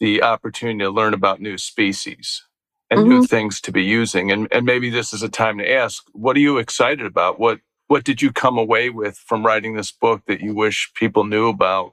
the 0.00 0.22
opportunity 0.22 0.80
to 0.80 0.90
learn 0.90 1.14
about 1.14 1.40
new 1.40 1.56
species 1.56 2.44
and 2.90 3.00
mm-hmm. 3.00 3.08
new 3.08 3.26
things 3.26 3.60
to 3.62 3.72
be 3.72 3.82
using. 3.82 4.30
And, 4.30 4.48
and 4.50 4.66
maybe 4.66 4.90
this 4.90 5.12
is 5.12 5.22
a 5.22 5.28
time 5.28 5.58
to 5.58 5.70
ask, 5.70 6.04
what 6.12 6.36
are 6.36 6.40
you 6.40 6.58
excited 6.58 7.06
about? 7.06 7.38
What 7.38 7.60
what 7.88 8.04
did 8.04 8.22
you 8.22 8.32
come 8.32 8.56
away 8.56 8.88
with 8.88 9.18
from 9.18 9.44
writing 9.44 9.74
this 9.74 9.92
book 9.92 10.22
that 10.26 10.40
you 10.40 10.54
wish 10.54 10.90
people 10.94 11.24
knew 11.24 11.48
about? 11.48 11.92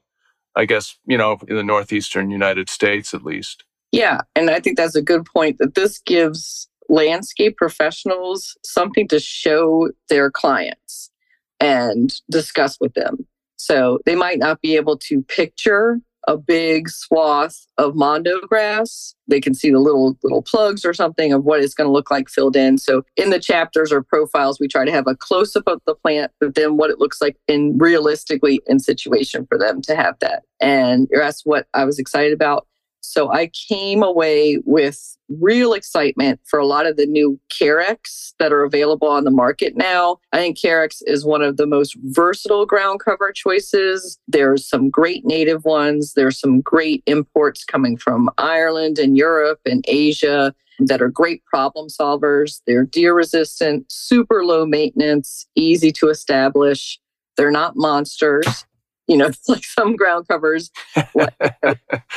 I 0.55 0.63
guess, 0.63 0.97
you 1.05 1.17
know, 1.17 1.37
in 1.45 1.57
the 1.57 1.63
Northeastern 1.63 2.31
United 2.31 2.69
States 2.69 3.13
at 3.13 3.25
least. 3.25 3.65
Yeah. 3.91 4.21
And 4.35 4.49
I 4.49 4.59
think 4.59 4.77
that's 4.77 4.95
a 4.95 5.01
good 5.01 5.25
point 5.25 5.57
that 5.59 5.75
this 5.75 5.99
gives 5.99 6.67
landscape 6.89 7.57
professionals 7.57 8.57
something 8.63 9.07
to 9.07 9.19
show 9.19 9.89
their 10.09 10.31
clients 10.31 11.11
and 11.59 12.13
discuss 12.29 12.77
with 12.79 12.93
them. 12.93 13.25
So 13.57 13.99
they 14.05 14.15
might 14.15 14.39
not 14.39 14.61
be 14.61 14.75
able 14.75 14.97
to 14.97 15.21
picture 15.23 15.99
a 16.27 16.37
big 16.37 16.89
swath 16.89 17.65
of 17.77 17.95
mondo 17.95 18.39
grass. 18.41 19.15
They 19.27 19.41
can 19.41 19.53
see 19.53 19.71
the 19.71 19.79
little 19.79 20.17
little 20.23 20.41
plugs 20.41 20.85
or 20.85 20.93
something 20.93 21.33
of 21.33 21.43
what 21.43 21.61
it's 21.61 21.73
going 21.73 21.87
to 21.87 21.91
look 21.91 22.11
like 22.11 22.29
filled 22.29 22.55
in. 22.55 22.77
So 22.77 23.03
in 23.15 23.29
the 23.29 23.39
chapters 23.39 23.91
or 23.91 24.03
profiles, 24.03 24.59
we 24.59 24.67
try 24.67 24.85
to 24.85 24.91
have 24.91 25.07
a 25.07 25.15
close 25.15 25.55
up 25.55 25.63
of 25.67 25.81
the 25.85 25.95
plant, 25.95 26.31
but 26.39 26.55
then 26.55 26.77
what 26.77 26.89
it 26.89 26.99
looks 26.99 27.21
like 27.21 27.37
in 27.47 27.77
realistically 27.77 28.61
in 28.67 28.79
situation 28.79 29.45
for 29.47 29.57
them 29.57 29.81
to 29.83 29.95
have 29.95 30.19
that. 30.19 30.43
And 30.59 31.07
you're 31.09 31.23
asked 31.23 31.43
what 31.45 31.67
I 31.73 31.85
was 31.85 31.99
excited 31.99 32.33
about. 32.33 32.67
So 33.01 33.31
I 33.31 33.51
came 33.69 34.03
away 34.03 34.59
with 34.65 35.17
real 35.29 35.73
excitement 35.73 36.39
for 36.45 36.59
a 36.59 36.65
lot 36.65 36.85
of 36.85 36.97
the 36.97 37.05
new 37.05 37.39
Carex 37.49 38.33
that 38.39 38.51
are 38.51 38.63
available 38.63 39.07
on 39.07 39.23
the 39.23 39.31
market 39.31 39.75
now. 39.75 40.17
I 40.33 40.37
think 40.37 40.57
Carex 40.57 41.01
is 41.05 41.25
one 41.25 41.41
of 41.41 41.57
the 41.57 41.67
most 41.67 41.95
versatile 42.03 42.65
ground 42.65 42.99
cover 43.03 43.31
choices. 43.31 44.19
There's 44.27 44.67
some 44.67 44.89
great 44.89 45.25
native 45.25 45.65
ones. 45.65 46.13
There's 46.13 46.39
some 46.39 46.61
great 46.61 47.03
imports 47.05 47.63
coming 47.63 47.97
from 47.97 48.29
Ireland 48.37 48.99
and 48.99 49.17
Europe 49.17 49.59
and 49.65 49.83
Asia 49.87 50.53
that 50.79 51.01
are 51.01 51.09
great 51.09 51.43
problem 51.45 51.87
solvers. 51.89 52.61
They're 52.65 52.85
deer 52.85 53.13
resistant, 53.13 53.91
super 53.91 54.45
low 54.45 54.65
maintenance, 54.65 55.45
easy 55.55 55.91
to 55.93 56.09
establish. 56.09 56.99
They're 57.35 57.51
not 57.51 57.75
monsters 57.75 58.65
you 59.09 59.17
know, 59.17 59.31
like 59.49 59.65
some 59.65 59.95
ground 59.95 60.27
covers. 60.29 60.71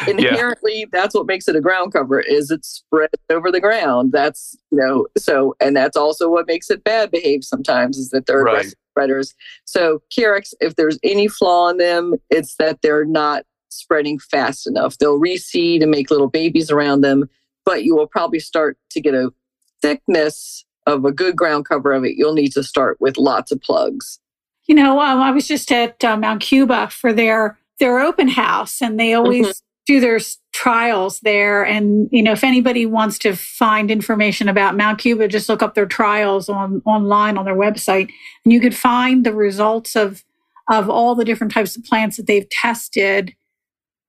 Inherently, 0.07 0.81
yeah. 0.81 0.87
that's 0.93 1.15
what 1.15 1.27
makes 1.27 1.49
it 1.49 1.57
a 1.57 1.61
ground 1.61 1.93
cover 1.93 2.21
is 2.21 2.51
it 2.51 2.65
spreads 2.65 3.15
over 3.31 3.51
the 3.51 3.61
ground. 3.61 4.13
That's 4.13 4.57
you 4.71 4.79
know, 4.79 5.07
so 5.19 5.57
and 5.61 5.75
that's 5.75 5.97
also 5.97 6.29
what 6.29 6.47
makes 6.47 6.71
it 6.71 6.85
bad 6.85 7.11
behaved 7.11 7.45
sometimes 7.45 7.97
is 7.97 8.11
that 8.11 8.27
they're 8.27 8.43
right. 8.43 8.53
aggressive 8.53 8.79
spreaders. 8.91 9.35
So 9.65 10.03
Carex, 10.17 10.53
if 10.61 10.77
there's 10.77 10.99
any 11.03 11.27
flaw 11.27 11.71
in 11.71 11.79
them, 11.79 12.15
it's 12.31 12.57
that 12.57 12.83
they're 12.83 13.07
not 13.07 13.45
spreading 13.71 14.19
fast 14.19 14.67
enough. 14.67 14.99
They'll 14.99 15.19
reseed 15.19 15.81
and 15.81 15.91
make 15.91 16.11
little 16.11 16.29
babies 16.29 16.71
around 16.71 17.01
them, 17.01 17.29
but 17.65 17.85
you 17.85 17.97
will 17.97 18.07
probably 18.07 18.39
start 18.39 18.77
to 18.91 19.01
get 19.01 19.15
a 19.15 19.33
thickness 19.81 20.65
of 20.87 21.05
a 21.07 21.13
good 21.13 21.37
ground 21.37 21.65
cover 21.67 21.93
of 21.93 22.05
it. 22.05 22.17
You'll 22.17 22.35
need 22.35 22.53
to 22.53 22.63
start 22.63 23.01
with 23.01 23.17
lots 23.17 23.51
of 23.51 23.63
plugs. 23.63 24.19
You 24.73 24.77
know, 24.77 25.01
um, 25.01 25.21
I 25.21 25.33
was 25.33 25.47
just 25.47 25.71
at 25.71 26.03
uh, 26.03 26.17
Mount 26.17 26.41
Cuba 26.41 26.89
for 26.89 27.13
their 27.13 27.59
their 27.79 28.01
open 28.01 28.27
house, 28.27 28.81
and 28.81 28.99
they 28.99 29.13
always 29.13 29.47
mm-hmm. 29.47 29.85
do 29.85 30.01
their 30.01 30.19
trials 30.53 31.21
there. 31.21 31.63
And 31.63 32.09
you 32.11 32.23
know, 32.23 32.33
if 32.33 32.43
anybody 32.43 32.87
wants 32.87 33.19
to 33.19 33.37
find 33.37 33.91
information 33.91 34.49
about 34.49 34.75
Mount 34.75 34.99
Cuba, 34.99 35.29
just 35.29 35.51
look 35.51 35.63
up 35.63 35.75
their 35.75 35.85
trials 35.85 36.49
on 36.49 36.81
online 36.87 37.37
on 37.37 37.45
their 37.45 37.55
website, 37.55 38.09
and 38.47 38.53
you 38.55 38.61
could 38.61 38.75
find 38.75 39.27
the 39.27 39.35
results 39.35 39.95
of 39.95 40.25
of 40.71 40.89
all 40.89 41.15
the 41.15 41.27
different 41.27 41.53
types 41.53 41.77
of 41.77 41.85
plants 41.85 42.17
that 42.17 42.27
they've 42.27 42.49
tested, 42.49 43.35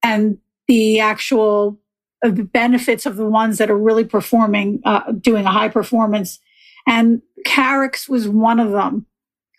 and 0.02 0.38
the 0.66 0.98
actual 0.98 1.78
uh, 2.24 2.30
the 2.30 2.42
benefits 2.42 3.04
of 3.04 3.16
the 3.16 3.28
ones 3.28 3.58
that 3.58 3.70
are 3.70 3.76
really 3.76 4.04
performing, 4.04 4.80
uh, 4.86 5.12
doing 5.12 5.44
a 5.44 5.52
high 5.52 5.68
performance. 5.68 6.40
And 6.86 7.20
Carex 7.46 8.08
was 8.08 8.26
one 8.26 8.58
of 8.58 8.72
them. 8.72 9.04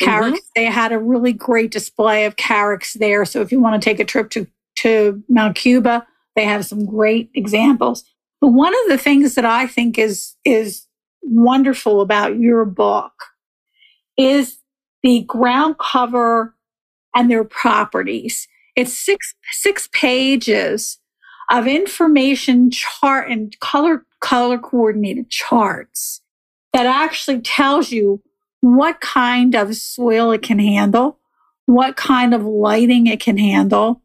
Carex. 0.02 0.32
Mm-hmm. 0.32 0.36
They 0.56 0.66
had 0.66 0.92
a 0.92 1.00
really 1.00 1.34
great 1.34 1.72
display 1.72 2.26
of 2.26 2.36
Carex 2.36 2.94
there. 2.94 3.26
So 3.26 3.42
if 3.42 3.52
you 3.52 3.60
want 3.60 3.82
to 3.82 3.90
take 3.90 4.00
a 4.00 4.06
trip 4.06 4.30
to, 4.32 4.48
to 4.78 5.24
Mount 5.30 5.56
Cuba, 5.56 6.06
they 6.36 6.46
have 6.46 6.66
some 6.66 6.86
great 6.86 7.30
examples. 7.34 8.04
But 8.42 8.50
one 8.50 8.74
of 8.74 8.90
the 8.90 8.98
things 8.98 9.36
that 9.36 9.46
I 9.46 9.68
think 9.68 9.98
is, 9.98 10.36
is 10.44 10.86
wonderful 11.24 12.02
about 12.02 12.38
your 12.38 12.66
book 12.66 13.14
is 14.18 14.58
the 15.02 15.22
ground 15.22 15.78
cover 15.78 16.56
and 17.16 17.32
their 17.32 17.44
properties. 17.44 18.48
It's 18.76 18.98
six, 18.98 19.34
six 19.54 19.88
pages 19.94 21.00
of 21.50 21.68
information 21.68 22.72
chart 22.72 23.30
and 23.30 23.58
color, 23.60 24.06
color 24.20 24.58
coordinated 24.58 25.30
charts 25.30 26.22
that 26.74 26.86
actually 26.86 27.40
tells 27.40 27.92
you 27.92 28.22
what 28.66 29.00
kind 29.00 29.54
of 29.54 29.76
soil 29.76 30.32
it 30.32 30.42
can 30.42 30.58
handle, 30.58 31.20
what 31.68 31.96
kind 31.96 32.34
of 32.34 32.44
lighting 32.44 33.06
it 33.06 33.20
can 33.20 33.38
handle, 33.38 34.02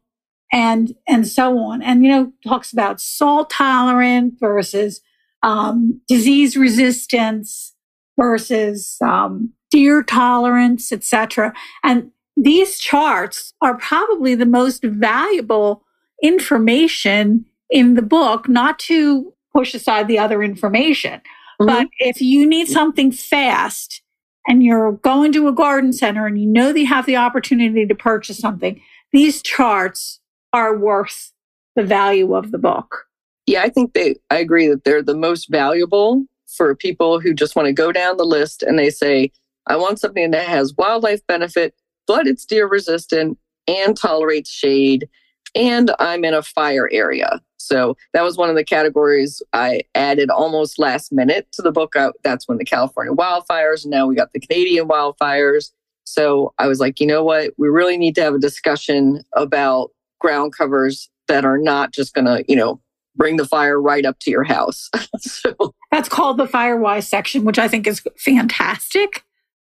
and 0.53 0.93
and 1.07 1.27
so 1.27 1.57
on. 1.57 1.81
And 1.81 2.03
you 2.03 2.11
know, 2.11 2.31
talks 2.47 2.71
about 2.71 3.01
salt 3.01 3.49
tolerant 3.49 4.35
versus 4.39 5.01
um, 5.41 5.99
disease 6.07 6.55
resistance 6.55 7.73
versus 8.19 8.97
um, 9.03 9.51
deer 9.71 10.03
tolerance, 10.03 10.91
etc. 10.91 11.53
And 11.83 12.11
these 12.37 12.77
charts 12.77 13.53
are 13.63 13.77
probably 13.77 14.35
the 14.35 14.45
most 14.45 14.83
valuable 14.83 15.83
information 16.21 17.45
in 17.71 17.95
the 17.95 18.03
book, 18.03 18.47
not 18.47 18.77
to 18.77 19.33
push 19.55 19.73
aside 19.73 20.07
the 20.07 20.19
other 20.19 20.43
information. 20.43 21.19
Mm-hmm. 21.59 21.65
But 21.65 21.87
if 21.97 22.21
you 22.21 22.45
need 22.45 22.67
something 22.67 23.11
fast 23.11 24.03
and 24.47 24.63
you're 24.63 24.93
going 24.93 25.31
to 25.33 25.47
a 25.47 25.53
garden 25.53 25.93
center 25.93 26.25
and 26.25 26.39
you 26.39 26.47
know 26.47 26.73
they 26.73 26.83
have 26.83 27.05
the 27.05 27.17
opportunity 27.17 27.85
to 27.85 27.95
purchase 27.95 28.37
something, 28.37 28.81
these 29.11 29.41
charts 29.41 30.19
are 30.53 30.77
worth 30.77 31.31
the 31.75 31.83
value 31.83 32.35
of 32.35 32.51
the 32.51 32.57
book. 32.57 33.05
Yeah, 33.47 33.63
I 33.63 33.69
think 33.69 33.93
they, 33.93 34.15
I 34.29 34.37
agree 34.37 34.67
that 34.67 34.83
they're 34.83 35.03
the 35.03 35.15
most 35.15 35.49
valuable 35.49 36.25
for 36.47 36.75
people 36.75 37.19
who 37.19 37.33
just 37.33 37.55
want 37.55 37.67
to 37.67 37.73
go 37.73 37.91
down 37.91 38.17
the 38.17 38.25
list 38.25 38.63
and 38.63 38.77
they 38.77 38.89
say, 38.89 39.31
I 39.67 39.77
want 39.77 39.99
something 39.99 40.31
that 40.31 40.47
has 40.47 40.73
wildlife 40.77 41.25
benefit, 41.27 41.73
but 42.07 42.27
it's 42.27 42.45
deer 42.45 42.67
resistant 42.67 43.37
and 43.67 43.95
tolerates 43.95 44.49
shade. 44.49 45.07
And 45.55 45.91
I'm 45.99 46.23
in 46.23 46.33
a 46.33 46.41
fire 46.41 46.89
area. 46.91 47.41
So 47.57 47.95
that 48.13 48.23
was 48.23 48.37
one 48.37 48.49
of 48.49 48.55
the 48.55 48.63
categories 48.63 49.41
I 49.53 49.83
added 49.95 50.29
almost 50.29 50.79
last 50.79 51.11
minute 51.11 51.47
to 51.53 51.61
the 51.61 51.71
book. 51.71 51.95
I, 51.95 52.11
that's 52.23 52.47
when 52.47 52.57
the 52.57 52.65
California 52.65 53.13
wildfires, 53.13 53.83
and 53.83 53.91
now 53.91 54.07
we 54.07 54.15
got 54.15 54.33
the 54.33 54.39
Canadian 54.39 54.87
wildfires. 54.87 55.71
So 56.03 56.53
I 56.57 56.67
was 56.67 56.79
like, 56.79 56.99
you 56.99 57.07
know 57.07 57.23
what? 57.23 57.53
We 57.57 57.69
really 57.69 57.97
need 57.97 58.15
to 58.15 58.23
have 58.23 58.33
a 58.33 58.39
discussion 58.39 59.23
about 59.35 59.91
ground 60.19 60.55
covers 60.55 61.09
that 61.27 61.45
are 61.45 61.57
not 61.57 61.93
just 61.93 62.13
going 62.13 62.25
to, 62.25 62.43
you 62.47 62.55
know, 62.55 62.81
bring 63.15 63.37
the 63.37 63.45
fire 63.45 63.81
right 63.81 64.05
up 64.05 64.19
to 64.19 64.31
your 64.31 64.43
house. 64.43 64.89
so 65.19 65.73
that's 65.91 66.09
called 66.09 66.37
the 66.37 66.47
Firewise 66.47 67.07
section, 67.07 67.43
which 67.43 67.59
I 67.59 67.67
think 67.67 67.87
is 67.87 68.01
fantastic. 68.17 69.23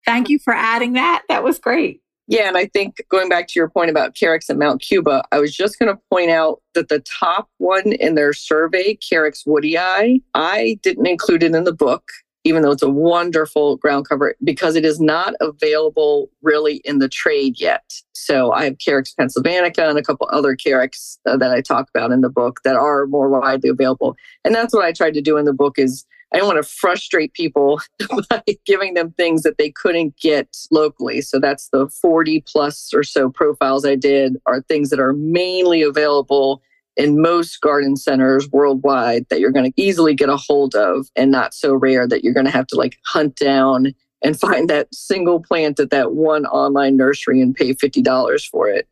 Thank 0.04 0.28
you 0.28 0.38
for 0.38 0.52
adding 0.52 0.94
that. 0.94 1.22
That 1.28 1.44
was 1.44 1.58
great. 1.58 2.01
Yeah, 2.28 2.48
and 2.48 2.56
I 2.56 2.66
think 2.66 3.04
going 3.10 3.28
back 3.28 3.48
to 3.48 3.58
your 3.58 3.68
point 3.68 3.90
about 3.90 4.14
Carex 4.14 4.48
and 4.48 4.58
Mount 4.58 4.80
Cuba, 4.80 5.24
I 5.32 5.40
was 5.40 5.54
just 5.54 5.78
going 5.78 5.94
to 5.94 6.00
point 6.08 6.30
out 6.30 6.62
that 6.74 6.88
the 6.88 7.00
top 7.00 7.48
one 7.58 7.92
in 7.92 8.14
their 8.14 8.32
survey, 8.32 8.96
Carex 8.96 9.46
woodii, 9.46 10.22
I 10.34 10.78
didn't 10.82 11.06
include 11.06 11.42
it 11.42 11.54
in 11.54 11.64
the 11.64 11.74
book, 11.74 12.04
even 12.44 12.62
though 12.62 12.70
it's 12.70 12.82
a 12.82 12.88
wonderful 12.88 13.76
ground 13.76 14.08
cover, 14.08 14.36
because 14.44 14.76
it 14.76 14.84
is 14.84 15.00
not 15.00 15.34
available 15.40 16.30
really 16.42 16.76
in 16.84 17.00
the 17.00 17.08
trade 17.08 17.60
yet. 17.60 17.92
So 18.12 18.52
I 18.52 18.64
have 18.64 18.78
Carex 18.78 19.14
pennsylvanica 19.18 19.88
and 19.90 19.98
a 19.98 20.02
couple 20.02 20.28
other 20.30 20.54
Carex 20.54 21.18
uh, 21.26 21.36
that 21.38 21.50
I 21.50 21.60
talk 21.60 21.88
about 21.92 22.12
in 22.12 22.20
the 22.20 22.30
book 22.30 22.60
that 22.62 22.76
are 22.76 23.06
more 23.06 23.28
widely 23.28 23.68
available. 23.68 24.14
And 24.44 24.54
that's 24.54 24.72
what 24.72 24.84
I 24.84 24.92
tried 24.92 25.14
to 25.14 25.22
do 25.22 25.38
in 25.38 25.44
the 25.44 25.52
book 25.52 25.76
is 25.76 26.06
I 26.32 26.38
don't 26.38 26.46
want 26.46 26.64
to 26.64 26.70
frustrate 26.70 27.34
people 27.34 27.80
by 28.30 28.42
giving 28.64 28.94
them 28.94 29.12
things 29.12 29.42
that 29.42 29.58
they 29.58 29.70
couldn't 29.70 30.16
get 30.16 30.56
locally. 30.70 31.20
So 31.20 31.38
that's 31.38 31.68
the 31.68 31.88
40 31.88 32.42
plus 32.46 32.92
or 32.94 33.02
so 33.02 33.30
profiles 33.30 33.84
I 33.84 33.96
did 33.96 34.36
are 34.46 34.62
things 34.62 34.90
that 34.90 35.00
are 35.00 35.12
mainly 35.12 35.82
available 35.82 36.62
in 36.96 37.20
most 37.20 37.60
garden 37.60 37.96
centers 37.96 38.50
worldwide 38.50 39.26
that 39.30 39.40
you're 39.40 39.52
going 39.52 39.70
to 39.70 39.82
easily 39.82 40.14
get 40.14 40.28
a 40.28 40.36
hold 40.36 40.74
of 40.74 41.08
and 41.16 41.30
not 41.30 41.54
so 41.54 41.74
rare 41.74 42.06
that 42.06 42.22
you're 42.22 42.34
going 42.34 42.46
to 42.46 42.52
have 42.52 42.66
to 42.68 42.76
like 42.76 42.98
hunt 43.06 43.36
down 43.36 43.94
and 44.22 44.38
find 44.40 44.68
that 44.70 44.94
single 44.94 45.40
plant 45.40 45.80
at 45.80 45.90
that 45.90 46.12
one 46.12 46.46
online 46.46 46.96
nursery 46.96 47.40
and 47.40 47.54
pay 47.54 47.74
$50 47.74 48.46
for 48.46 48.68
it. 48.68 48.88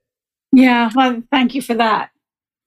Yeah, 0.52 0.90
well, 0.94 1.23
thank 1.30 1.54
you 1.54 1.62
for 1.62 1.75
that. 1.75 2.11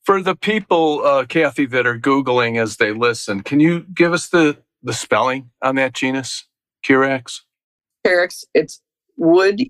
For 0.03 0.21
the 0.21 0.35
people, 0.35 1.01
uh, 1.05 1.25
Kathy, 1.25 1.65
that 1.67 1.87
are 1.87 1.97
Googling 1.97 2.61
as 2.61 2.77
they 2.77 2.91
listen, 2.91 3.41
can 3.41 3.59
you 3.59 3.85
give 3.93 4.11
us 4.11 4.27
the, 4.27 4.57
the 4.83 4.93
spelling 4.93 5.49
on 5.61 5.75
that 5.75 5.93
genus, 5.93 6.45
Carex? 6.85 7.41
Carex, 8.05 8.43
it's 8.53 8.81
wood 9.17 9.61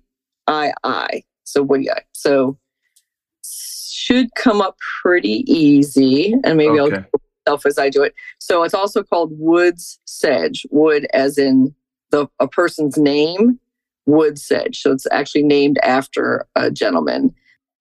I 0.47 0.73
I. 0.83 1.23
So 1.43 1.63
woody 1.63 1.91
I. 1.91 2.01
So 2.13 2.57
should 3.45 4.33
come 4.35 4.61
up 4.61 4.77
pretty 5.01 5.43
easy. 5.51 6.33
And 6.43 6.57
maybe 6.57 6.79
okay. 6.79 6.97
I'll 6.97 7.21
self 7.47 7.65
as 7.65 7.77
I 7.77 7.89
do 7.89 8.03
it. 8.03 8.13
So 8.39 8.63
it's 8.63 8.73
also 8.73 9.03
called 9.03 9.31
woods 9.33 9.99
sedge. 10.05 10.65
Wood 10.71 11.07
as 11.13 11.37
in 11.37 11.73
the 12.11 12.27
a 12.39 12.47
person's 12.47 12.97
name, 12.97 13.59
wood 14.05 14.39
sedge. 14.39 14.79
So 14.79 14.91
it's 14.91 15.07
actually 15.11 15.43
named 15.43 15.77
after 15.83 16.47
a 16.55 16.71
gentleman. 16.71 17.33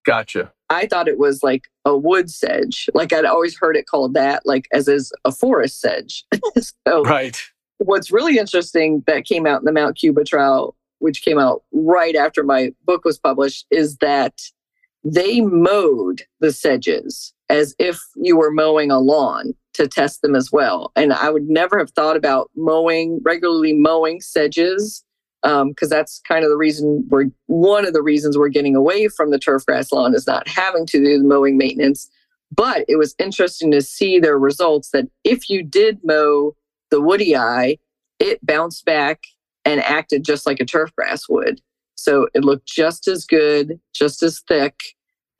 Gotcha. 0.04 0.52
I 0.72 0.86
thought 0.86 1.08
it 1.08 1.18
was 1.18 1.42
like 1.42 1.64
a 1.84 1.96
wood 1.96 2.30
sedge. 2.30 2.88
Like 2.94 3.12
I'd 3.12 3.24
always 3.24 3.56
heard 3.56 3.76
it 3.76 3.86
called 3.86 4.14
that, 4.14 4.44
like 4.46 4.68
as 4.72 4.88
is 4.88 5.12
a 5.24 5.32
forest 5.32 5.80
sedge. 5.80 6.24
so 6.87 7.02
right. 7.02 7.40
What's 7.78 8.12
really 8.12 8.38
interesting 8.38 9.02
that 9.06 9.24
came 9.24 9.46
out 9.46 9.61
in 9.61 9.64
the 9.64 9.72
Mount 9.72 9.96
Cuba 9.96 10.24
trial, 10.24 10.76
which 11.00 11.22
came 11.22 11.38
out 11.38 11.62
right 11.72 12.14
after 12.14 12.44
my 12.44 12.72
book 12.85 13.04
was 13.04 13.18
published, 13.18 13.66
is 13.70 13.96
that 13.98 14.40
they 15.04 15.40
mowed 15.40 16.22
the 16.38 16.52
sedges 16.52 17.35
as 17.48 17.74
if 17.78 18.00
you 18.14 18.37
were 18.37 18.52
mowing 18.52 18.90
a 18.90 19.00
lawn 19.00 19.52
to 19.74 19.88
test 19.88 20.22
them 20.22 20.37
as 20.37 20.52
well. 20.52 20.92
And 20.94 21.12
I 21.12 21.30
would 21.30 21.48
never 21.48 21.78
have 21.78 21.90
thought 21.90 22.16
about 22.16 22.50
mowing, 22.54 23.20
regularly 23.24 23.72
mowing 23.72 24.20
sedges 24.20 25.04
because 25.42 25.62
um, 25.62 25.88
that's 25.88 26.20
kind 26.26 26.44
of 26.44 26.50
the 26.50 26.57
reason 26.57 27.05
we're 27.09 27.26
one 27.46 27.85
of 27.85 27.92
the 27.92 28.02
reasons 28.02 28.38
we're 28.38 28.48
getting 28.48 28.76
away 28.76 29.09
from 29.09 29.31
the 29.31 29.38
turf 29.38 29.66
grass 29.66 29.90
lawn 29.90 30.14
is 30.14 30.26
not 30.26 30.46
having 30.46 30.87
to 30.87 30.98
do 30.98 31.18
the 31.18 31.24
mowing 31.24 31.57
maintenance. 31.57 32.09
But 32.55 32.85
it 32.87 32.96
was 32.96 33.14
interesting 33.18 33.70
to 33.70 33.81
see 33.81 34.20
their 34.20 34.38
results 34.38 34.90
that 34.90 35.09
if 35.24 35.48
you 35.48 35.62
did 35.62 36.00
mow 36.05 36.55
the 36.90 37.00
woody 37.00 37.35
eye, 37.35 37.78
it 38.18 38.44
bounced 38.44 38.85
back 38.85 39.22
and 39.64 39.81
acted 39.81 40.24
just 40.24 40.46
like 40.46 40.61
a 40.61 40.64
turf 40.64 40.94
grass 40.94 41.28
would. 41.28 41.61
So 41.94 42.28
it 42.35 42.44
looked 42.44 42.66
just 42.66 43.09
as 43.09 43.24
good, 43.24 43.81
just 43.94 44.22
as 44.22 44.40
thick, 44.40 44.74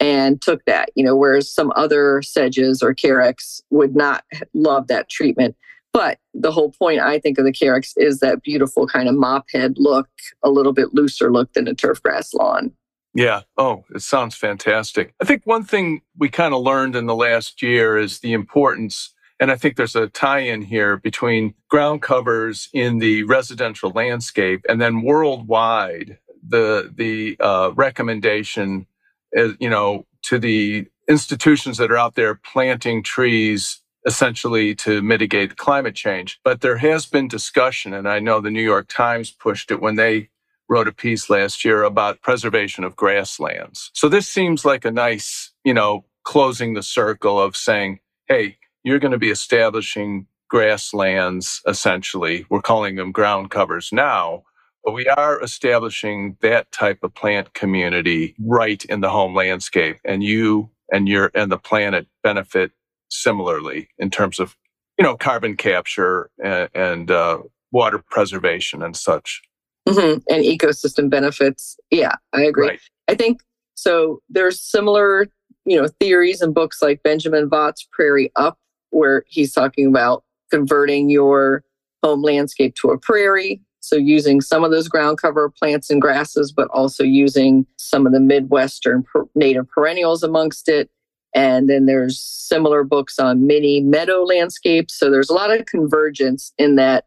and 0.01 0.41
took 0.41 0.65
that, 0.65 0.91
you 0.95 1.05
know, 1.05 1.15
whereas 1.15 1.53
some 1.53 1.73
other 1.77 2.23
sedges 2.23 2.83
or 2.83 2.95
carex 2.95 3.61
would 3.71 3.95
not 3.95 4.25
love 4.55 4.89
that 4.89 5.09
treatment. 5.09 5.55
But 5.93 6.19
the 6.33 6.53
whole 6.53 6.73
point, 6.73 7.01
I 7.01 7.19
think, 7.19 7.39
of 7.39 7.45
the 7.45 7.53
Carex 7.53 7.93
is 7.97 8.21
that 8.21 8.43
beautiful 8.43 8.87
kind 8.87 9.09
of 9.09 9.15
mop 9.15 9.47
head 9.53 9.75
look, 9.77 10.09
a 10.43 10.51
little 10.51 10.73
bit 10.73 10.95
looser 10.95 11.31
look 11.31 11.53
than 11.53 11.69
a 11.69 11.75
turf 11.75 12.03
grass 12.03 12.33
lawn. 12.33 12.73
Yeah. 13.15 13.43
Oh, 13.59 13.85
it 13.95 14.01
sounds 14.01 14.35
fantastic. 14.35 15.15
I 15.21 15.27
think 15.27 15.43
one 15.45 15.65
thing 15.65 16.01
we 16.17 16.31
kind 16.31 16.55
of 16.55 16.63
learned 16.63 16.97
in 16.97 17.07
the 17.07 17.15
last 17.15 17.61
year 17.61 17.99
is 17.99 18.21
the 18.21 18.33
importance, 18.33 19.13
and 19.39 19.51
I 19.51 19.57
think 19.57 19.77
there's 19.77 19.97
a 19.97 20.09
tie 20.09 20.39
in 20.39 20.63
here 20.63 20.97
between 20.97 21.53
ground 21.69 22.01
covers 22.01 22.71
in 22.73 22.99
the 22.99 23.25
residential 23.25 23.91
landscape 23.91 24.65
and 24.67 24.81
then 24.81 25.03
worldwide, 25.03 26.19
the, 26.47 26.91
the 26.95 27.37
uh, 27.39 27.73
recommendation 27.75 28.87
is, 29.33 29.55
you 29.61 29.69
know, 29.69 30.07
to 30.23 30.39
the 30.39 30.87
institutions 31.07 31.77
that 31.77 31.91
are 31.91 31.99
out 31.99 32.15
there 32.15 32.35
planting 32.35 33.03
trees 33.03 33.82
essentially 34.07 34.75
to 34.75 35.03
mitigate 35.03 35.57
climate 35.57 35.95
change. 35.95 36.41
But 36.45 36.61
there 36.61 36.79
has 36.79 37.07
been 37.07 37.29
discussion, 37.29 37.95
and 37.95 38.09
I 38.09 38.19
know 38.19 38.41
the 38.41 38.51
New 38.51 38.63
York 38.63 38.89
Times 38.89 39.31
pushed 39.31 39.71
it 39.71 39.81
when 39.81 39.97
they 39.97 40.29
wrote 40.69 40.89
a 40.89 40.93
piece 40.93 41.29
last 41.29 41.65
year 41.65 41.83
about 41.83 42.23
preservation 42.23 42.85
of 42.85 42.97
grasslands. 42.97 43.91
So 43.95 44.09
this 44.09 44.29
seems 44.29 44.65
like 44.65 44.85
a 44.85 44.91
nice, 44.91 45.53
you 45.65 45.75
know, 45.75 46.05
closing 46.25 46.75
the 46.75 46.83
circle 46.83 47.41
of 47.41 47.57
saying, 47.57 47.99
hey, 48.27 48.57
you're 48.85 48.99
going 48.99 49.13
to 49.13 49.19
be 49.19 49.31
establishing 49.31 50.27
grasslands 50.49 51.61
essentially. 51.67 52.47
We're 52.51 52.63
calling 52.63 52.97
them 52.97 53.13
ground 53.13 53.51
covers 53.51 53.91
now, 53.93 54.45
but 54.85 54.93
we 54.93 55.07
are 55.09 55.43
establishing 55.43 56.37
that 56.41 56.71
type 56.73 57.01
of 57.03 57.15
plant 57.15 57.55
community 57.55 58.35
right 58.39 58.85
in 58.85 59.01
the 59.01 59.11
home 59.11 59.35
landscape. 59.35 59.99
And 60.05 60.23
you 60.23 60.71
and 60.93 61.09
your 61.09 61.31
and 61.35 61.51
the 61.51 61.59
planet 61.59 62.07
benefit 62.23 62.73
similarly 63.13 63.89
in 63.99 64.11
terms 64.11 64.41
of 64.41 64.57
you 64.99 65.05
know 65.05 65.17
carbon 65.17 65.57
capture 65.57 66.31
and, 66.43 66.69
and 66.75 67.11
uh, 67.11 67.39
water 67.71 68.03
preservation 68.11 68.83
and 68.83 68.97
such 68.97 69.43
mm-hmm. 69.87 70.19
and 70.33 70.45
ecosystem 70.45 71.11
benefits 71.11 71.77
yeah 71.91 72.15
i 72.33 72.43
agree 72.43 72.69
right. 72.69 72.81
i 73.09 73.15
think 73.15 73.41
so 73.75 74.21
there's 74.31 74.61
similar 74.61 75.29
you 75.67 75.81
know 75.81 75.89
theories 76.01 76.41
and 76.41 76.55
books 76.55 76.81
like 76.81 77.03
benjamin 77.03 77.49
Vogt's 77.49 77.87
prairie 77.93 78.33
up 78.37 78.59
where 78.91 79.25
he's 79.29 79.53
talking 79.53 79.87
about 79.87 80.25
converting 80.51 81.11
your 81.11 81.63
home 82.03 82.23
landscape 82.23 82.75
to 82.75 82.91
a 82.91 82.99
prairie 82.99 83.61
so 83.81 83.97
using 83.97 84.41
some 84.41 84.65
of 84.65 84.71
those 84.71 84.89
ground 84.89 85.19
cover 85.19 85.51
plants 85.51 85.91
and 85.91 86.01
grasses 86.01 86.51
but 86.51 86.69
also 86.69 87.05
using 87.05 87.67
some 87.77 88.07
of 88.07 88.13
the 88.13 88.21
midwestern 88.21 89.05
native 89.35 89.69
perennials 89.69 90.23
amongst 90.23 90.69
it 90.69 90.89
and 91.35 91.69
then 91.69 91.87
there's 91.87 92.19
similar 92.19 92.85
books 92.85 93.19
on 93.19 93.47
mini 93.47 93.81
meadow 93.81 94.23
landscapes. 94.23 94.99
So 94.99 95.11
there's 95.11 95.31
a 95.31 95.35
lot 95.35 95.51
of 95.51 95.67
convergence 95.67 96.53
in 96.59 96.77
that 96.77 97.07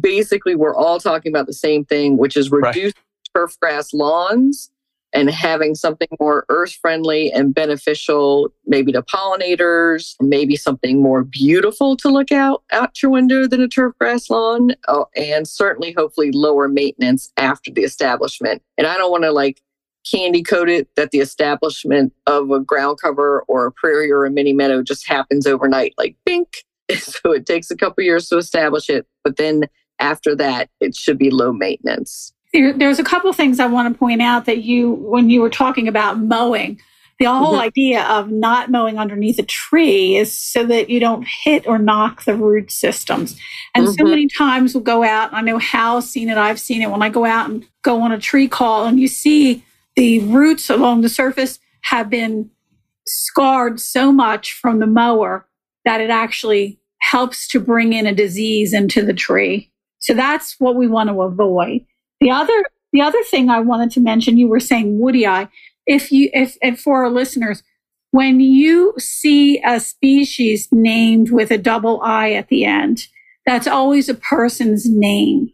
basically 0.00 0.54
we're 0.54 0.74
all 0.74 1.00
talking 1.00 1.32
about 1.32 1.46
the 1.46 1.52
same 1.52 1.84
thing, 1.84 2.18
which 2.18 2.36
is 2.36 2.50
reduced 2.50 2.96
right. 2.96 3.40
turf 3.40 3.58
grass 3.60 3.92
lawns 3.94 4.70
and 5.14 5.30
having 5.30 5.74
something 5.74 6.08
more 6.18 6.44
earth 6.48 6.72
friendly 6.72 7.30
and 7.32 7.54
beneficial, 7.54 8.48
maybe 8.66 8.92
to 8.92 9.02
pollinators, 9.02 10.14
maybe 10.20 10.56
something 10.56 11.02
more 11.02 11.22
beautiful 11.22 11.96
to 11.98 12.08
look 12.08 12.32
out 12.32 12.62
out 12.72 13.02
your 13.02 13.10
window 13.10 13.46
than 13.46 13.60
a 13.60 13.68
turf 13.68 13.94
grass 13.98 14.30
lawn, 14.30 14.74
oh, 14.88 15.06
and 15.14 15.46
certainly, 15.46 15.92
hopefully, 15.92 16.30
lower 16.32 16.68
maintenance 16.68 17.30
after 17.36 17.70
the 17.70 17.82
establishment. 17.82 18.62
And 18.78 18.86
I 18.86 18.96
don't 18.96 19.10
want 19.10 19.24
to 19.24 19.32
like 19.32 19.60
candy 20.10 20.42
coated 20.42 20.86
that 20.96 21.10
the 21.10 21.20
establishment 21.20 22.12
of 22.26 22.50
a 22.50 22.60
ground 22.60 22.98
cover 23.00 23.44
or 23.48 23.66
a 23.66 23.72
prairie 23.72 24.10
or 24.10 24.24
a 24.24 24.30
mini 24.30 24.52
meadow 24.52 24.82
just 24.82 25.06
happens 25.08 25.46
overnight, 25.46 25.94
like 25.98 26.16
bink. 26.24 26.64
So 26.98 27.32
it 27.32 27.46
takes 27.46 27.70
a 27.70 27.76
couple 27.76 28.04
years 28.04 28.28
to 28.28 28.36
establish 28.36 28.90
it, 28.90 29.06
but 29.24 29.36
then 29.38 29.64
after 29.98 30.34
that, 30.36 30.68
it 30.78 30.94
should 30.94 31.16
be 31.16 31.30
low 31.30 31.52
maintenance. 31.52 32.34
there's 32.52 32.98
a 32.98 33.04
couple 33.04 33.32
things 33.32 33.58
I 33.60 33.66
want 33.66 33.90
to 33.90 33.98
point 33.98 34.20
out 34.20 34.44
that 34.44 34.62
you, 34.62 34.90
when 34.90 35.30
you 35.30 35.40
were 35.40 35.48
talking 35.48 35.88
about 35.88 36.18
mowing, 36.18 36.78
the 37.18 37.26
whole 37.26 37.52
mm-hmm. 37.52 37.62
idea 37.62 38.02
of 38.04 38.30
not 38.30 38.70
mowing 38.70 38.98
underneath 38.98 39.38
a 39.38 39.44
tree 39.44 40.16
is 40.16 40.36
so 40.36 40.66
that 40.66 40.90
you 40.90 40.98
don't 40.98 41.26
hit 41.26 41.66
or 41.66 41.78
knock 41.78 42.24
the 42.24 42.34
root 42.34 42.70
systems. 42.70 43.38
And 43.74 43.86
mm-hmm. 43.86 43.94
so 43.94 44.04
many 44.04 44.26
times 44.26 44.74
we'll 44.74 44.82
go 44.82 45.04
out, 45.04 45.32
I 45.32 45.40
know 45.40 45.58
Hal's 45.58 46.10
seen 46.10 46.28
it, 46.28 46.36
I've 46.36 46.60
seen 46.60 46.82
it 46.82 46.90
when 46.90 47.00
I 47.00 47.08
go 47.08 47.24
out 47.24 47.48
and 47.48 47.64
go 47.82 48.02
on 48.02 48.12
a 48.12 48.18
tree 48.18 48.48
call 48.48 48.86
and 48.86 48.98
you 48.98 49.08
see 49.08 49.64
the 49.96 50.20
roots 50.20 50.70
along 50.70 51.00
the 51.00 51.08
surface 51.08 51.58
have 51.82 52.08
been 52.08 52.50
scarred 53.06 53.80
so 53.80 54.12
much 54.12 54.52
from 54.52 54.78
the 54.78 54.86
mower 54.86 55.46
that 55.84 56.00
it 56.00 56.10
actually 56.10 56.78
helps 57.00 57.48
to 57.48 57.60
bring 57.60 57.92
in 57.92 58.06
a 58.06 58.14
disease 58.14 58.72
into 58.72 59.04
the 59.04 59.12
tree. 59.12 59.70
So 59.98 60.14
that's 60.14 60.56
what 60.58 60.76
we 60.76 60.86
want 60.86 61.08
to 61.10 61.22
avoid. 61.22 61.84
The 62.20 62.30
other 62.30 62.62
the 62.92 63.00
other 63.00 63.22
thing 63.24 63.48
I 63.48 63.60
wanted 63.60 63.90
to 63.92 64.00
mention, 64.00 64.36
you 64.36 64.48
were 64.48 64.60
saying 64.60 65.00
woody 65.00 65.26
eye. 65.26 65.48
If 65.86 66.12
you 66.12 66.30
if, 66.32 66.56
if 66.60 66.80
for 66.80 67.04
our 67.04 67.10
listeners, 67.10 67.62
when 68.10 68.40
you 68.40 68.94
see 68.98 69.60
a 69.64 69.80
species 69.80 70.68
named 70.70 71.30
with 71.30 71.50
a 71.50 71.58
double 71.58 72.00
I 72.02 72.32
at 72.32 72.48
the 72.48 72.64
end, 72.64 73.06
that's 73.46 73.66
always 73.66 74.08
a 74.08 74.14
person's 74.14 74.88
name. 74.88 75.50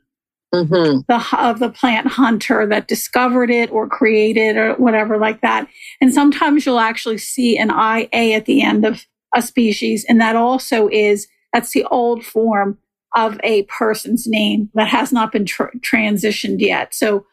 Mm-hmm. 0.55 1.01
The 1.09 1.39
of 1.39 1.59
the 1.59 1.69
plant 1.69 2.07
hunter 2.07 2.67
that 2.67 2.89
discovered 2.89 3.51
it 3.51 3.71
or 3.71 3.87
created 3.87 4.57
or 4.57 4.75
whatever 4.75 5.19
like 5.19 5.43
that. 5.43 5.69
And 6.01 6.13
sometimes 6.15 6.65
you'll 6.65 6.81
actually 6.81 7.19
see 7.19 7.59
an 7.59 7.69
IA 7.71 8.35
at 8.35 8.47
the 8.47 8.63
end 8.63 8.87
of 8.87 9.05
a 9.35 9.43
species, 9.43 10.07
and 10.09 10.21
that 10.21 10.37
also 10.37 10.89
is 10.89 11.29
that's 11.53 11.73
the 11.73 11.85
old 11.85 12.25
form 12.25 12.79
of 13.17 13.39
a 13.43 13.65
person's 13.65 14.27
name 14.27 14.71
that 14.75 14.89
has 14.89 15.13
not 15.13 15.33
been 15.33 15.45
tr- 15.45 15.75
transitioned 15.81 16.61
yet. 16.61 16.95
So 16.95 17.27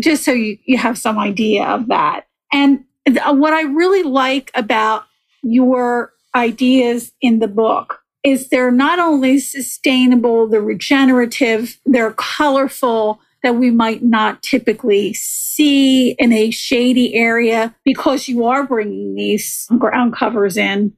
just 0.00 0.24
so 0.24 0.32
you, 0.32 0.58
you 0.66 0.78
have 0.78 0.98
some 0.98 1.18
idea 1.18 1.64
of 1.64 1.88
that. 1.88 2.26
And 2.52 2.84
th- 3.06 3.20
what 3.26 3.52
I 3.52 3.62
really 3.62 4.02
like 4.02 4.50
about 4.54 5.04
your 5.42 6.12
ideas 6.34 7.12
in 7.20 7.38
the 7.38 7.48
book 7.48 8.00
is 8.22 8.48
they're 8.48 8.70
not 8.70 8.98
only 8.98 9.38
sustainable, 9.38 10.46
they're 10.46 10.60
regenerative, 10.60 11.78
they're 11.86 12.12
colorful 12.12 13.20
that 13.42 13.56
we 13.56 13.70
might 13.70 14.02
not 14.02 14.42
typically 14.42 15.14
see 15.14 16.10
in 16.12 16.32
a 16.32 16.50
shady 16.50 17.14
area 17.14 17.74
because 17.84 18.28
you 18.28 18.44
are 18.44 18.66
bringing 18.66 19.14
these 19.14 19.66
ground 19.78 20.14
covers 20.14 20.56
in. 20.56 20.92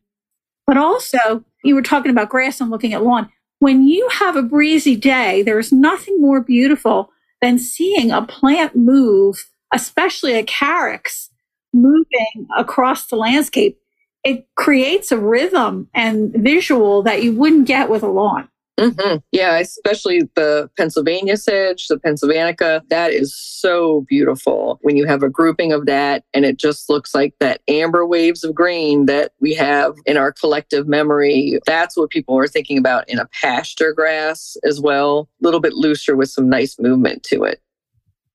But 0.66 0.76
also, 0.76 1.44
you 1.62 1.74
were 1.74 1.82
talking 1.82 2.10
about 2.10 2.30
grass 2.30 2.60
and 2.60 2.70
looking 2.70 2.94
at 2.94 3.04
lawn. 3.04 3.28
When 3.60 3.86
you 3.86 4.08
have 4.10 4.34
a 4.34 4.42
breezy 4.42 4.96
day, 4.96 5.42
there's 5.42 5.72
nothing 5.72 6.20
more 6.20 6.40
beautiful 6.40 7.10
than 7.40 7.58
seeing 7.58 8.10
a 8.10 8.22
plant 8.22 8.74
move, 8.74 9.48
especially 9.72 10.34
a 10.34 10.44
carex 10.44 11.28
moving 11.72 12.46
across 12.56 13.06
the 13.06 13.16
landscape 13.16 13.78
it 14.24 14.46
creates 14.54 15.10
a 15.12 15.18
rhythm 15.18 15.88
and 15.94 16.32
visual 16.32 17.02
that 17.02 17.22
you 17.22 17.34
wouldn't 17.34 17.66
get 17.66 17.90
with 17.90 18.02
a 18.02 18.08
lawn. 18.08 18.48
Mm-hmm. 18.78 19.18
Yeah, 19.32 19.58
especially 19.58 20.22
the 20.34 20.70
Pennsylvania 20.76 21.36
sedge, 21.36 21.88
the 21.88 21.98
Pennsylvanica. 21.98 22.80
That 22.88 23.12
is 23.12 23.34
so 23.34 24.06
beautiful 24.08 24.78
when 24.82 24.96
you 24.96 25.06
have 25.06 25.22
a 25.22 25.28
grouping 25.28 25.72
of 25.72 25.86
that 25.86 26.24
and 26.32 26.44
it 26.44 26.56
just 26.56 26.88
looks 26.88 27.14
like 27.14 27.34
that 27.38 27.60
amber 27.68 28.06
waves 28.06 28.44
of 28.44 28.54
green 28.54 29.06
that 29.06 29.32
we 29.40 29.54
have 29.54 29.94
in 30.06 30.16
our 30.16 30.32
collective 30.32 30.88
memory. 30.88 31.60
That's 31.66 31.96
what 31.96 32.10
people 32.10 32.36
are 32.38 32.48
thinking 32.48 32.78
about 32.78 33.08
in 33.08 33.18
a 33.18 33.26
pasture 33.26 33.92
grass 33.92 34.56
as 34.64 34.80
well, 34.80 35.28
a 35.40 35.44
little 35.44 35.60
bit 35.60 35.74
looser 35.74 36.16
with 36.16 36.30
some 36.30 36.48
nice 36.48 36.78
movement 36.78 37.22
to 37.24 37.44
it. 37.44 37.60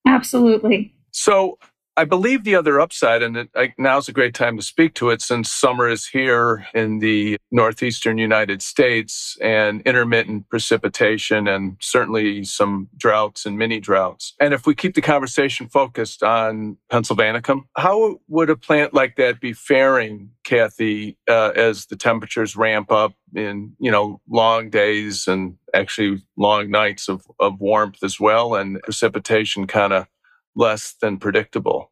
Absolutely. 0.08 0.93
So 1.12 1.58
I 1.97 2.05
believe 2.05 2.43
the 2.43 2.53
other 2.53 2.79
upside, 2.79 3.23
and 3.23 3.36
it, 3.36 3.49
I, 3.55 3.73
now's 3.79 4.07
a 4.07 4.13
great 4.13 4.36
time 4.36 4.55
to 4.57 4.63
speak 4.63 4.93
to 4.95 5.10
it 5.10 5.19
since 5.19 5.51
summer 5.51 5.89
is 5.89 6.05
here 6.05 6.67
in 6.75 6.99
the 6.99 7.38
northeastern 7.49 8.19
United 8.19 8.62
States 8.62 9.36
and 9.41 9.81
intermittent 9.81 10.47
precipitation 10.47 11.47
and 11.47 11.75
certainly 11.81 12.43
some 12.43 12.89
droughts 12.95 13.47
and 13.47 13.57
mini 13.57 13.79
droughts. 13.79 14.36
And 14.39 14.53
if 14.53 14.67
we 14.67 14.75
keep 14.75 14.93
the 14.93 15.01
conversation 15.01 15.69
focused 15.69 16.21
on 16.21 16.77
Pennsylvanicum, 16.91 17.62
how 17.75 18.19
would 18.27 18.51
a 18.51 18.55
plant 18.55 18.93
like 18.93 19.15
that 19.15 19.41
be 19.41 19.53
faring, 19.53 20.29
Kathy, 20.43 21.17
uh, 21.27 21.53
as 21.55 21.88
the 21.88 21.95
temperatures 21.95 22.55
ramp 22.55 22.91
up 22.91 23.13
in, 23.33 23.73
you 23.79 23.89
know, 23.89 24.21
long 24.29 24.69
days 24.69 25.27
and 25.27 25.57
actually 25.73 26.21
long 26.38 26.69
nights 26.69 27.10
of, 27.10 27.25
of 27.39 27.60
warmth 27.60 28.03
as 28.03 28.19
well 28.19 28.53
and 28.53 28.79
precipitation 28.83 29.65
kind 29.65 29.93
of 29.93 30.07
less 30.58 30.96
than 31.02 31.17
predictable. 31.17 31.91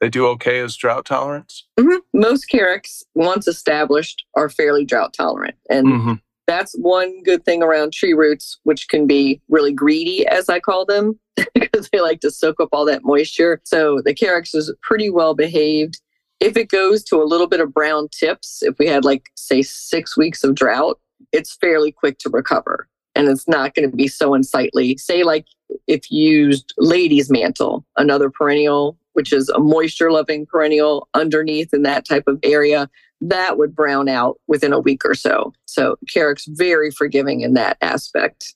They 0.00 0.08
do 0.08 0.26
okay 0.28 0.60
as 0.60 0.76
drought 0.76 1.06
tolerance? 1.06 1.66
Mm-hmm. 1.78 2.20
Most 2.20 2.46
carex, 2.52 3.02
once 3.14 3.48
established, 3.48 4.24
are 4.34 4.48
fairly 4.48 4.84
drought 4.84 5.14
tolerant. 5.14 5.54
And 5.70 5.86
mm-hmm. 5.86 6.12
that's 6.46 6.74
one 6.78 7.22
good 7.22 7.44
thing 7.44 7.62
around 7.62 7.92
tree 7.92 8.12
roots, 8.12 8.58
which 8.64 8.88
can 8.88 9.06
be 9.06 9.40
really 9.48 9.72
greedy, 9.72 10.26
as 10.26 10.48
I 10.48 10.60
call 10.60 10.84
them, 10.84 11.18
because 11.54 11.88
they 11.90 12.00
like 12.00 12.20
to 12.20 12.30
soak 12.30 12.60
up 12.60 12.68
all 12.72 12.84
that 12.84 13.04
moisture. 13.04 13.60
So 13.64 14.02
the 14.04 14.14
carex 14.14 14.54
is 14.54 14.72
pretty 14.82 15.10
well 15.10 15.34
behaved. 15.34 16.00
If 16.40 16.56
it 16.56 16.68
goes 16.68 17.02
to 17.04 17.22
a 17.22 17.24
little 17.24 17.46
bit 17.46 17.60
of 17.60 17.72
brown 17.72 18.08
tips, 18.08 18.62
if 18.62 18.74
we 18.78 18.86
had 18.86 19.04
like, 19.04 19.30
say, 19.36 19.62
six 19.62 20.16
weeks 20.16 20.44
of 20.44 20.54
drought, 20.54 21.00
it's 21.32 21.56
fairly 21.56 21.92
quick 21.92 22.18
to 22.18 22.28
recover 22.28 22.88
and 23.14 23.28
it's 23.28 23.48
not 23.48 23.74
going 23.74 23.88
to 23.88 23.96
be 23.96 24.08
so 24.08 24.34
unsightly. 24.34 24.96
Say, 24.96 25.22
like 25.22 25.46
if 25.86 26.10
you 26.10 26.46
used 26.46 26.74
lady's 26.78 27.30
mantle, 27.30 27.84
another 27.96 28.30
perennial, 28.30 28.98
which 29.12 29.32
is 29.32 29.48
a 29.50 29.58
moisture 29.58 30.10
loving 30.10 30.46
perennial 30.46 31.08
underneath 31.14 31.72
in 31.72 31.82
that 31.82 32.04
type 32.04 32.24
of 32.26 32.38
area, 32.42 32.88
that 33.20 33.56
would 33.56 33.74
brown 33.74 34.08
out 34.08 34.38
within 34.48 34.72
a 34.72 34.80
week 34.80 35.04
or 35.04 35.14
so. 35.14 35.52
So, 35.66 35.96
Carex 36.14 36.42
very 36.48 36.90
forgiving 36.90 37.40
in 37.40 37.54
that 37.54 37.78
aspect. 37.80 38.54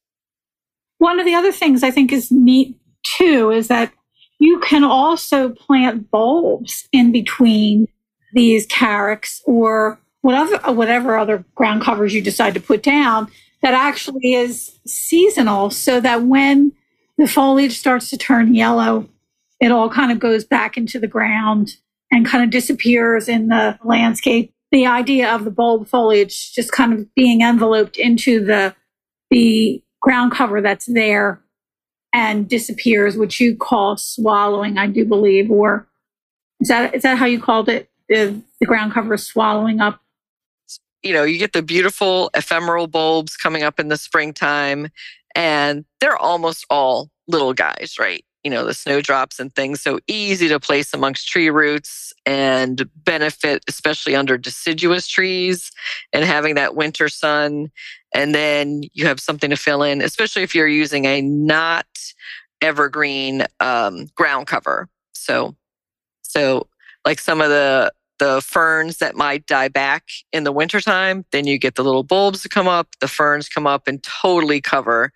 One 0.98 1.20
of 1.20 1.26
the 1.26 1.34
other 1.34 1.52
things 1.52 1.82
I 1.82 1.90
think 1.90 2.12
is 2.12 2.30
neat 2.30 2.76
too 3.04 3.50
is 3.50 3.68
that 3.68 3.92
you 4.40 4.60
can 4.60 4.84
also 4.84 5.50
plant 5.50 6.10
bulbs 6.10 6.88
in 6.92 7.12
between 7.12 7.86
these 8.32 8.66
carex 8.66 9.40
or 9.46 9.98
whatever 10.20 10.72
whatever 10.72 11.16
other 11.16 11.44
ground 11.54 11.82
covers 11.82 12.12
you 12.12 12.20
decide 12.20 12.54
to 12.54 12.60
put 12.60 12.82
down 12.82 13.30
that 13.62 13.74
actually 13.74 14.34
is 14.34 14.78
seasonal 14.86 15.70
so 15.70 16.00
that 16.00 16.22
when 16.24 16.72
the 17.16 17.26
foliage 17.26 17.78
starts 17.78 18.10
to 18.10 18.16
turn 18.16 18.54
yellow, 18.54 19.08
it 19.60 19.72
all 19.72 19.90
kind 19.90 20.12
of 20.12 20.20
goes 20.20 20.44
back 20.44 20.76
into 20.76 20.98
the 20.98 21.08
ground 21.08 21.76
and 22.10 22.26
kind 22.26 22.44
of 22.44 22.50
disappears 22.50 23.28
in 23.28 23.48
the 23.48 23.78
landscape. 23.84 24.52
The 24.70 24.86
idea 24.86 25.32
of 25.34 25.44
the 25.44 25.50
bulb 25.50 25.88
foliage 25.88 26.52
just 26.52 26.72
kind 26.72 26.92
of 26.92 27.12
being 27.14 27.42
enveloped 27.42 27.96
into 27.96 28.44
the 28.44 28.74
the 29.30 29.82
ground 30.00 30.32
cover 30.32 30.62
that's 30.62 30.86
there 30.86 31.42
and 32.14 32.48
disappears, 32.48 33.16
which 33.16 33.40
you 33.40 33.56
call 33.56 33.96
swallowing, 33.96 34.78
I 34.78 34.86
do 34.86 35.04
believe, 35.04 35.50
or 35.50 35.86
is 36.60 36.68
that 36.68 36.94
is 36.94 37.02
that 37.02 37.18
how 37.18 37.26
you 37.26 37.40
called 37.40 37.68
it? 37.68 37.90
The, 38.08 38.40
the 38.58 38.66
ground 38.66 38.94
cover 38.94 39.16
swallowing 39.18 39.80
up 39.80 40.00
you 41.08 41.14
know, 41.14 41.24
you 41.24 41.38
get 41.38 41.54
the 41.54 41.62
beautiful 41.62 42.30
ephemeral 42.34 42.86
bulbs 42.86 43.34
coming 43.34 43.62
up 43.62 43.80
in 43.80 43.88
the 43.88 43.96
springtime, 43.96 44.88
and 45.34 45.86
they're 46.02 46.18
almost 46.18 46.66
all 46.68 47.08
little 47.26 47.54
guys, 47.54 47.94
right? 47.98 48.22
You 48.44 48.50
know, 48.50 48.66
the 48.66 48.74
snowdrops 48.74 49.40
and 49.40 49.54
things. 49.54 49.80
So 49.80 50.00
easy 50.06 50.48
to 50.48 50.60
place 50.60 50.92
amongst 50.92 51.26
tree 51.26 51.48
roots 51.48 52.12
and 52.26 52.86
benefit, 52.94 53.64
especially 53.68 54.14
under 54.14 54.36
deciduous 54.36 55.08
trees 55.08 55.72
and 56.12 56.26
having 56.26 56.56
that 56.56 56.74
winter 56.74 57.08
sun. 57.08 57.70
And 58.14 58.34
then 58.34 58.82
you 58.92 59.06
have 59.06 59.18
something 59.18 59.48
to 59.48 59.56
fill 59.56 59.82
in, 59.82 60.02
especially 60.02 60.42
if 60.42 60.54
you're 60.54 60.68
using 60.68 61.06
a 61.06 61.22
not 61.22 61.86
evergreen 62.60 63.46
um, 63.60 64.08
ground 64.14 64.46
cover. 64.46 64.90
So, 65.12 65.56
so 66.20 66.68
like 67.06 67.18
some 67.18 67.40
of 67.40 67.48
the 67.48 67.92
the 68.18 68.40
ferns 68.40 68.98
that 68.98 69.16
might 69.16 69.46
die 69.46 69.68
back 69.68 70.04
in 70.32 70.44
the 70.44 70.52
wintertime. 70.52 71.24
Then 71.32 71.46
you 71.46 71.58
get 71.58 71.74
the 71.76 71.84
little 71.84 72.02
bulbs 72.02 72.42
to 72.42 72.48
come 72.48 72.68
up, 72.68 72.88
the 73.00 73.08
ferns 73.08 73.48
come 73.48 73.66
up 73.66 73.86
and 73.86 74.02
totally 74.02 74.60
cover 74.60 75.12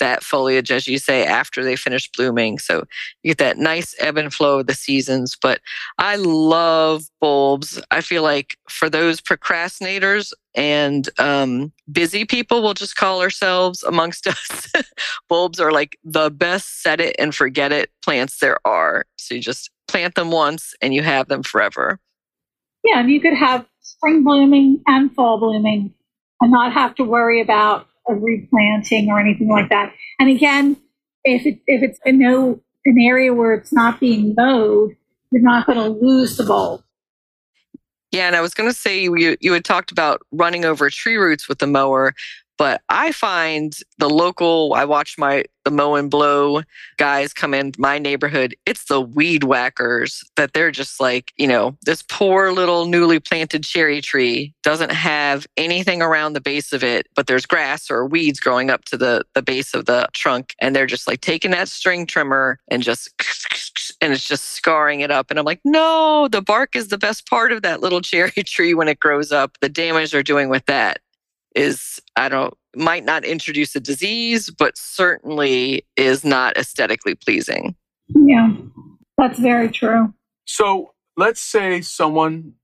that 0.00 0.24
foliage, 0.24 0.72
as 0.72 0.88
you 0.88 0.98
say, 0.98 1.24
after 1.24 1.62
they 1.62 1.76
finish 1.76 2.10
blooming. 2.10 2.58
So 2.58 2.84
you 3.22 3.30
get 3.30 3.38
that 3.38 3.58
nice 3.58 3.94
ebb 4.00 4.16
and 4.16 4.34
flow 4.34 4.58
of 4.58 4.66
the 4.66 4.74
seasons. 4.74 5.36
But 5.40 5.60
I 5.98 6.16
love 6.16 7.04
bulbs. 7.20 7.80
I 7.92 8.00
feel 8.00 8.24
like 8.24 8.56
for 8.68 8.90
those 8.90 9.20
procrastinators 9.20 10.32
and 10.54 11.08
um, 11.18 11.72
busy 11.92 12.24
people, 12.24 12.62
we'll 12.62 12.74
just 12.74 12.96
call 12.96 13.22
ourselves 13.22 13.84
amongst 13.84 14.26
us, 14.26 14.72
bulbs 15.28 15.60
are 15.60 15.70
like 15.70 15.96
the 16.02 16.30
best 16.30 16.82
set 16.82 17.00
it 17.00 17.14
and 17.18 17.34
forget 17.34 17.70
it 17.70 17.90
plants 18.02 18.38
there 18.38 18.58
are. 18.66 19.06
So 19.16 19.36
you 19.36 19.40
just 19.40 19.70
plant 19.86 20.16
them 20.16 20.30
once 20.30 20.74
and 20.80 20.92
you 20.92 21.02
have 21.02 21.28
them 21.28 21.42
forever. 21.42 22.00
Yeah, 22.84 23.00
and 23.00 23.10
you 23.10 23.20
could 23.20 23.34
have 23.34 23.66
spring 23.80 24.24
blooming 24.24 24.82
and 24.86 25.12
fall 25.14 25.38
blooming 25.38 25.94
and 26.40 26.50
not 26.50 26.72
have 26.72 26.94
to 26.96 27.04
worry 27.04 27.40
about 27.40 27.86
a 28.08 28.14
replanting 28.14 29.10
or 29.10 29.18
anything 29.18 29.48
like 29.48 29.68
that. 29.68 29.92
And 30.18 30.30
again, 30.30 30.76
if 31.24 31.44
it, 31.46 31.60
if 31.66 31.82
it's 31.82 31.98
in 32.04 32.18
no 32.18 32.60
an 32.86 32.96
area 32.98 33.32
where 33.32 33.52
it's 33.52 33.72
not 33.72 34.00
being 34.00 34.34
mowed, 34.36 34.96
you're 35.30 35.42
not 35.42 35.66
going 35.66 35.78
to 35.78 35.88
lose 35.88 36.36
the 36.36 36.44
bulb. 36.44 36.82
Yeah, 38.10 38.26
and 38.26 38.34
I 38.34 38.40
was 38.40 38.54
going 38.54 38.68
to 38.68 38.76
say 38.76 39.02
you 39.02 39.36
you 39.40 39.52
had 39.52 39.64
talked 39.64 39.92
about 39.92 40.22
running 40.32 40.64
over 40.64 40.90
tree 40.90 41.16
roots 41.16 41.48
with 41.48 41.58
the 41.58 41.66
mower. 41.66 42.14
But 42.60 42.82
I 42.90 43.12
find 43.12 43.74
the 43.96 44.10
local, 44.10 44.74
I 44.74 44.84
watch 44.84 45.16
my 45.16 45.44
the 45.64 45.70
mow 45.70 45.94
and 45.94 46.10
blow 46.10 46.60
guys 46.98 47.32
come 47.32 47.54
in 47.54 47.72
my 47.78 47.98
neighborhood. 47.98 48.54
It's 48.66 48.84
the 48.84 49.00
weed 49.00 49.44
whackers 49.44 50.22
that 50.36 50.52
they're 50.52 50.70
just 50.70 51.00
like, 51.00 51.32
you 51.38 51.46
know, 51.46 51.78
this 51.86 52.02
poor 52.02 52.52
little 52.52 52.84
newly 52.84 53.18
planted 53.18 53.64
cherry 53.64 54.02
tree 54.02 54.52
doesn't 54.62 54.92
have 54.92 55.46
anything 55.56 56.02
around 56.02 56.34
the 56.34 56.40
base 56.42 56.74
of 56.74 56.84
it, 56.84 57.06
but 57.14 57.26
there's 57.26 57.46
grass 57.46 57.90
or 57.90 58.04
weeds 58.04 58.40
growing 58.40 58.68
up 58.68 58.84
to 58.86 58.98
the, 58.98 59.24
the 59.34 59.42
base 59.42 59.72
of 59.72 59.86
the 59.86 60.06
trunk. 60.12 60.54
And 60.60 60.76
they're 60.76 60.86
just 60.86 61.08
like 61.08 61.22
taking 61.22 61.52
that 61.52 61.68
string 61.68 62.04
trimmer 62.04 62.58
and 62.68 62.82
just 62.82 63.08
and 64.02 64.12
it's 64.12 64.28
just 64.28 64.50
scarring 64.50 65.00
it 65.00 65.10
up. 65.10 65.30
And 65.30 65.38
I'm 65.38 65.46
like, 65.46 65.60
no, 65.64 66.28
the 66.28 66.42
bark 66.42 66.76
is 66.76 66.88
the 66.88 66.98
best 66.98 67.26
part 67.26 67.52
of 67.52 67.62
that 67.62 67.80
little 67.80 68.00
cherry 68.02 68.42
tree 68.44 68.74
when 68.74 68.88
it 68.88 69.00
grows 69.00 69.32
up. 69.32 69.56
The 69.62 69.70
damage 69.70 70.10
they're 70.10 70.22
doing 70.22 70.50
with 70.50 70.66
that 70.66 71.00
is, 71.54 72.00
I 72.16 72.28
don't, 72.28 72.54
might 72.76 73.04
not 73.04 73.24
introduce 73.24 73.74
a 73.74 73.80
disease, 73.80 74.50
but 74.50 74.76
certainly 74.78 75.86
is 75.96 76.24
not 76.24 76.56
aesthetically 76.56 77.14
pleasing. 77.14 77.74
Yeah, 78.08 78.52
that's 79.18 79.38
very 79.38 79.68
true. 79.70 80.14
So 80.44 80.94
let's 81.16 81.40
say 81.40 81.80
someone 81.80 82.54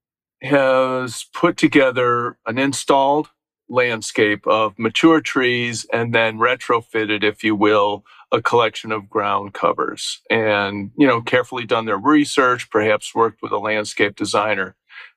has 0.41 1.25
put 1.33 1.57
together 1.57 2.37
an 2.45 2.57
installed 2.57 3.29
landscape 3.69 4.47
of 4.47 4.77
mature 4.79 5.19
trees 5.19 5.85
and 5.91 6.13
then 6.13 6.37
retrofitted, 6.37 7.23
if 7.23 7.43
you 7.43 7.55
will, 7.55 8.05
a 8.31 8.41
collection 8.41 8.91
of 8.91 9.09
ground 9.09 9.53
covers 9.53 10.21
and, 10.29 10.91
you 10.97 11.07
know, 11.07 11.21
carefully 11.21 11.65
done 11.65 11.85
their 11.85 11.97
research, 11.97 12.69
perhaps 12.69 13.15
worked 13.15 13.41
with 13.41 13.51
a 13.51 13.57
landscape 13.57 14.15
designer. 14.15 14.75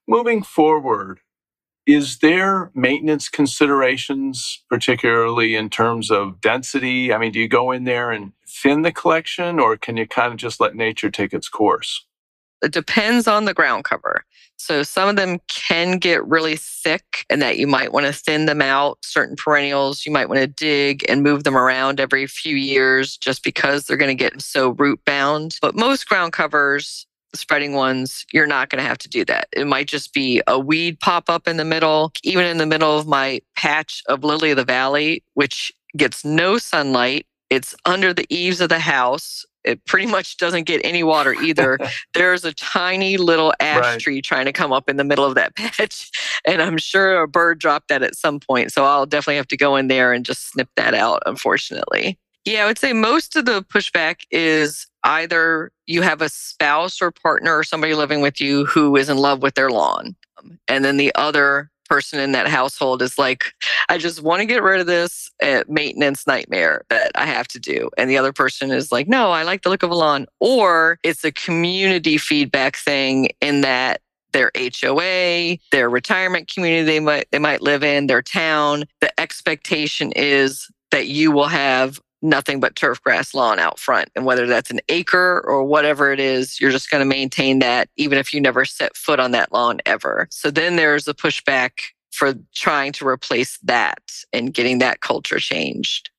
Moving 0.08 0.42
forward, 0.42 1.20
is 1.90 2.18
there 2.18 2.70
maintenance 2.72 3.28
considerations, 3.28 4.62
particularly 4.68 5.56
in 5.56 5.68
terms 5.68 6.10
of 6.10 6.40
density? 6.40 7.12
I 7.12 7.18
mean, 7.18 7.32
do 7.32 7.40
you 7.40 7.48
go 7.48 7.72
in 7.72 7.82
there 7.82 8.12
and 8.12 8.32
thin 8.48 8.82
the 8.82 8.92
collection 8.92 9.58
or 9.58 9.76
can 9.76 9.96
you 9.96 10.06
kind 10.06 10.32
of 10.32 10.38
just 10.38 10.60
let 10.60 10.76
nature 10.76 11.10
take 11.10 11.32
its 11.32 11.48
course? 11.48 12.06
It 12.62 12.72
depends 12.72 13.26
on 13.26 13.44
the 13.44 13.54
ground 13.54 13.84
cover. 13.84 14.24
So 14.56 14.82
some 14.82 15.08
of 15.08 15.16
them 15.16 15.38
can 15.48 15.98
get 15.98 16.24
really 16.26 16.56
thick 16.56 17.24
and 17.30 17.40
that 17.40 17.58
you 17.58 17.66
might 17.66 17.92
want 17.92 18.06
to 18.06 18.12
thin 18.12 18.44
them 18.44 18.60
out. 18.60 18.98
Certain 19.02 19.34
perennials, 19.34 20.04
you 20.04 20.12
might 20.12 20.28
want 20.28 20.40
to 20.42 20.46
dig 20.46 21.04
and 21.08 21.22
move 21.22 21.44
them 21.44 21.56
around 21.56 21.98
every 21.98 22.26
few 22.26 22.54
years 22.54 23.16
just 23.16 23.42
because 23.42 23.84
they're 23.84 23.96
going 23.96 24.16
to 24.16 24.22
get 24.22 24.40
so 24.42 24.70
root 24.70 25.00
bound. 25.06 25.56
But 25.62 25.74
most 25.74 26.06
ground 26.06 26.34
covers, 26.34 27.06
spreading 27.34 27.74
ones, 27.74 28.26
you're 28.32 28.46
not 28.46 28.70
going 28.70 28.82
to 28.82 28.88
have 28.88 28.98
to 28.98 29.08
do 29.08 29.24
that. 29.26 29.48
It 29.52 29.66
might 29.66 29.88
just 29.88 30.12
be 30.12 30.42
a 30.46 30.58
weed 30.58 31.00
pop 31.00 31.28
up 31.28 31.46
in 31.46 31.56
the 31.56 31.64
middle, 31.64 32.12
even 32.22 32.44
in 32.44 32.58
the 32.58 32.66
middle 32.66 32.98
of 32.98 33.06
my 33.06 33.40
patch 33.56 34.02
of 34.08 34.24
lily 34.24 34.50
of 34.50 34.56
the 34.56 34.64
valley, 34.64 35.22
which 35.34 35.72
gets 35.96 36.24
no 36.24 36.58
sunlight. 36.58 37.26
It's 37.48 37.74
under 37.84 38.14
the 38.14 38.26
eaves 38.28 38.60
of 38.60 38.68
the 38.68 38.78
house 38.78 39.44
it 39.64 39.84
pretty 39.84 40.06
much 40.10 40.36
doesn't 40.36 40.64
get 40.64 40.80
any 40.84 41.02
water 41.02 41.34
either. 41.34 41.78
There's 42.14 42.44
a 42.44 42.52
tiny 42.52 43.16
little 43.16 43.52
ash 43.60 43.80
right. 43.80 44.00
tree 44.00 44.22
trying 44.22 44.46
to 44.46 44.52
come 44.52 44.72
up 44.72 44.88
in 44.88 44.96
the 44.96 45.04
middle 45.04 45.24
of 45.24 45.34
that 45.34 45.54
patch. 45.56 46.10
And 46.44 46.62
I'm 46.62 46.78
sure 46.78 47.20
a 47.20 47.28
bird 47.28 47.58
dropped 47.58 47.88
that 47.88 48.02
at 48.02 48.16
some 48.16 48.40
point. 48.40 48.72
So 48.72 48.84
I'll 48.84 49.06
definitely 49.06 49.36
have 49.36 49.48
to 49.48 49.56
go 49.56 49.76
in 49.76 49.88
there 49.88 50.12
and 50.12 50.24
just 50.24 50.50
snip 50.50 50.68
that 50.76 50.94
out, 50.94 51.22
unfortunately. 51.26 52.18
Yeah, 52.44 52.64
I 52.64 52.66
would 52.66 52.78
say 52.78 52.92
most 52.92 53.36
of 53.36 53.44
the 53.44 53.62
pushback 53.62 54.20
is 54.30 54.86
either 55.04 55.70
you 55.86 56.02
have 56.02 56.22
a 56.22 56.28
spouse 56.28 57.02
or 57.02 57.10
partner 57.10 57.56
or 57.56 57.64
somebody 57.64 57.94
living 57.94 58.22
with 58.22 58.40
you 58.40 58.64
who 58.66 58.96
is 58.96 59.08
in 59.08 59.18
love 59.18 59.42
with 59.42 59.54
their 59.54 59.70
lawn. 59.70 60.16
And 60.66 60.84
then 60.84 60.96
the 60.96 61.12
other 61.14 61.70
person 61.90 62.20
in 62.20 62.32
that 62.32 62.46
household 62.46 63.02
is 63.02 63.18
like, 63.18 63.52
I 63.88 63.98
just 63.98 64.22
want 64.22 64.40
to 64.40 64.46
get 64.46 64.62
rid 64.62 64.80
of 64.80 64.86
this 64.86 65.30
uh, 65.42 65.64
maintenance 65.68 66.26
nightmare 66.26 66.84
that 66.88 67.10
I 67.14 67.26
have 67.26 67.48
to 67.48 67.58
do. 67.58 67.90
And 67.98 68.08
the 68.08 68.16
other 68.16 68.32
person 68.32 68.70
is 68.70 68.92
like, 68.92 69.08
no, 69.08 69.32
I 69.32 69.42
like 69.42 69.62
the 69.62 69.70
look 69.70 69.82
of 69.82 69.90
a 69.90 69.94
lawn. 69.94 70.26
Or 70.38 70.98
it's 71.02 71.24
a 71.24 71.32
community 71.32 72.16
feedback 72.16 72.76
thing 72.76 73.30
in 73.40 73.62
that 73.62 74.00
their 74.32 74.52
HOA, 74.56 75.56
their 75.72 75.90
retirement 75.90 76.48
community 76.48 76.84
they 76.84 77.00
might 77.00 77.26
they 77.32 77.40
might 77.40 77.62
live 77.62 77.82
in, 77.82 78.06
their 78.06 78.22
town, 78.22 78.84
the 79.00 79.20
expectation 79.20 80.12
is 80.12 80.70
that 80.92 81.08
you 81.08 81.32
will 81.32 81.48
have 81.48 82.00
nothing 82.22 82.60
but 82.60 82.76
turf 82.76 83.02
grass 83.02 83.34
lawn 83.34 83.58
out 83.58 83.78
front. 83.78 84.10
And 84.14 84.24
whether 84.24 84.46
that's 84.46 84.70
an 84.70 84.80
acre 84.88 85.42
or 85.46 85.64
whatever 85.64 86.12
it 86.12 86.20
is, 86.20 86.60
you're 86.60 86.70
just 86.70 86.90
going 86.90 87.00
to 87.00 87.08
maintain 87.08 87.58
that 87.60 87.88
even 87.96 88.18
if 88.18 88.34
you 88.34 88.40
never 88.40 88.64
set 88.64 88.96
foot 88.96 89.20
on 89.20 89.30
that 89.32 89.52
lawn 89.52 89.80
ever. 89.86 90.28
So 90.30 90.50
then 90.50 90.76
there's 90.76 91.08
a 91.08 91.14
pushback 91.14 91.70
for 92.10 92.34
trying 92.54 92.92
to 92.92 93.06
replace 93.06 93.58
that 93.62 94.02
and 94.32 94.52
getting 94.52 94.78
that 94.78 95.00
culture 95.00 95.38
changed. 95.38 96.10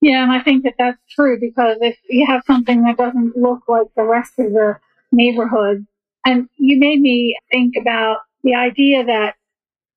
Yeah, 0.00 0.22
and 0.22 0.30
I 0.30 0.40
think 0.40 0.62
that 0.64 0.74
that's 0.78 0.98
true 1.10 1.40
because 1.40 1.78
if 1.80 1.98
you 2.08 2.24
have 2.26 2.42
something 2.46 2.84
that 2.84 2.96
doesn't 2.96 3.36
look 3.36 3.62
like 3.66 3.88
the 3.96 4.04
rest 4.04 4.32
of 4.38 4.52
the 4.52 4.78
neighborhood, 5.10 5.86
and 6.24 6.48
you 6.56 6.78
made 6.78 7.00
me 7.00 7.36
think 7.50 7.74
about 7.76 8.18
the 8.44 8.54
idea 8.54 9.04
that 9.04 9.34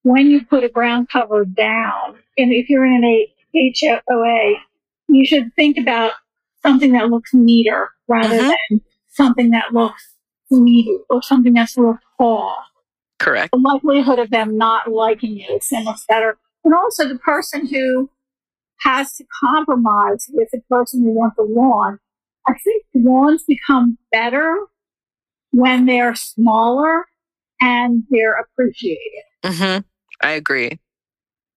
when 0.03 0.27
you 0.27 0.43
put 0.43 0.63
a 0.63 0.69
ground 0.69 1.09
cover 1.09 1.45
down, 1.45 2.15
and 2.37 2.51
if 2.51 2.69
you're 2.69 2.85
in 2.85 3.03
an 3.03 3.73
HOA, 4.09 4.55
you 5.07 5.25
should 5.25 5.53
think 5.55 5.77
about 5.77 6.13
something 6.61 6.93
that 6.93 7.09
looks 7.09 7.33
neater 7.33 7.89
rather 8.07 8.37
mm-hmm. 8.37 8.51
than 8.69 8.81
something 9.09 9.51
that 9.51 9.73
looks 9.73 10.15
needy 10.49 10.97
or 11.09 11.21
something 11.21 11.53
that's 11.53 11.77
a 11.77 11.79
little 11.79 11.99
tall. 12.17 12.55
Correct. 13.19 13.51
The 13.51 13.59
likelihood 13.59 14.19
of 14.19 14.31
them 14.31 14.57
not 14.57 14.91
liking 14.91 15.37
it 15.39 15.51
is 15.51 15.67
so 15.67 15.81
much 15.81 15.99
better. 16.07 16.37
And 16.63 16.73
also 16.73 17.07
the 17.07 17.19
person 17.19 17.67
who 17.67 18.09
has 18.81 19.15
to 19.15 19.25
compromise 19.43 20.29
with 20.33 20.49
the 20.51 20.61
person 20.69 21.03
who 21.03 21.11
wants 21.11 21.35
the 21.37 21.43
lawn. 21.43 21.99
I 22.47 22.53
think 22.63 22.83
lawns 22.95 23.43
become 23.43 23.97
better 24.11 24.55
when 25.51 25.85
they're 25.85 26.15
smaller 26.15 27.05
and 27.61 28.03
they're 28.09 28.39
appreciated. 28.39 29.23
Mm-hmm. 29.43 29.81
I 30.25 30.31
agree. 30.31 30.79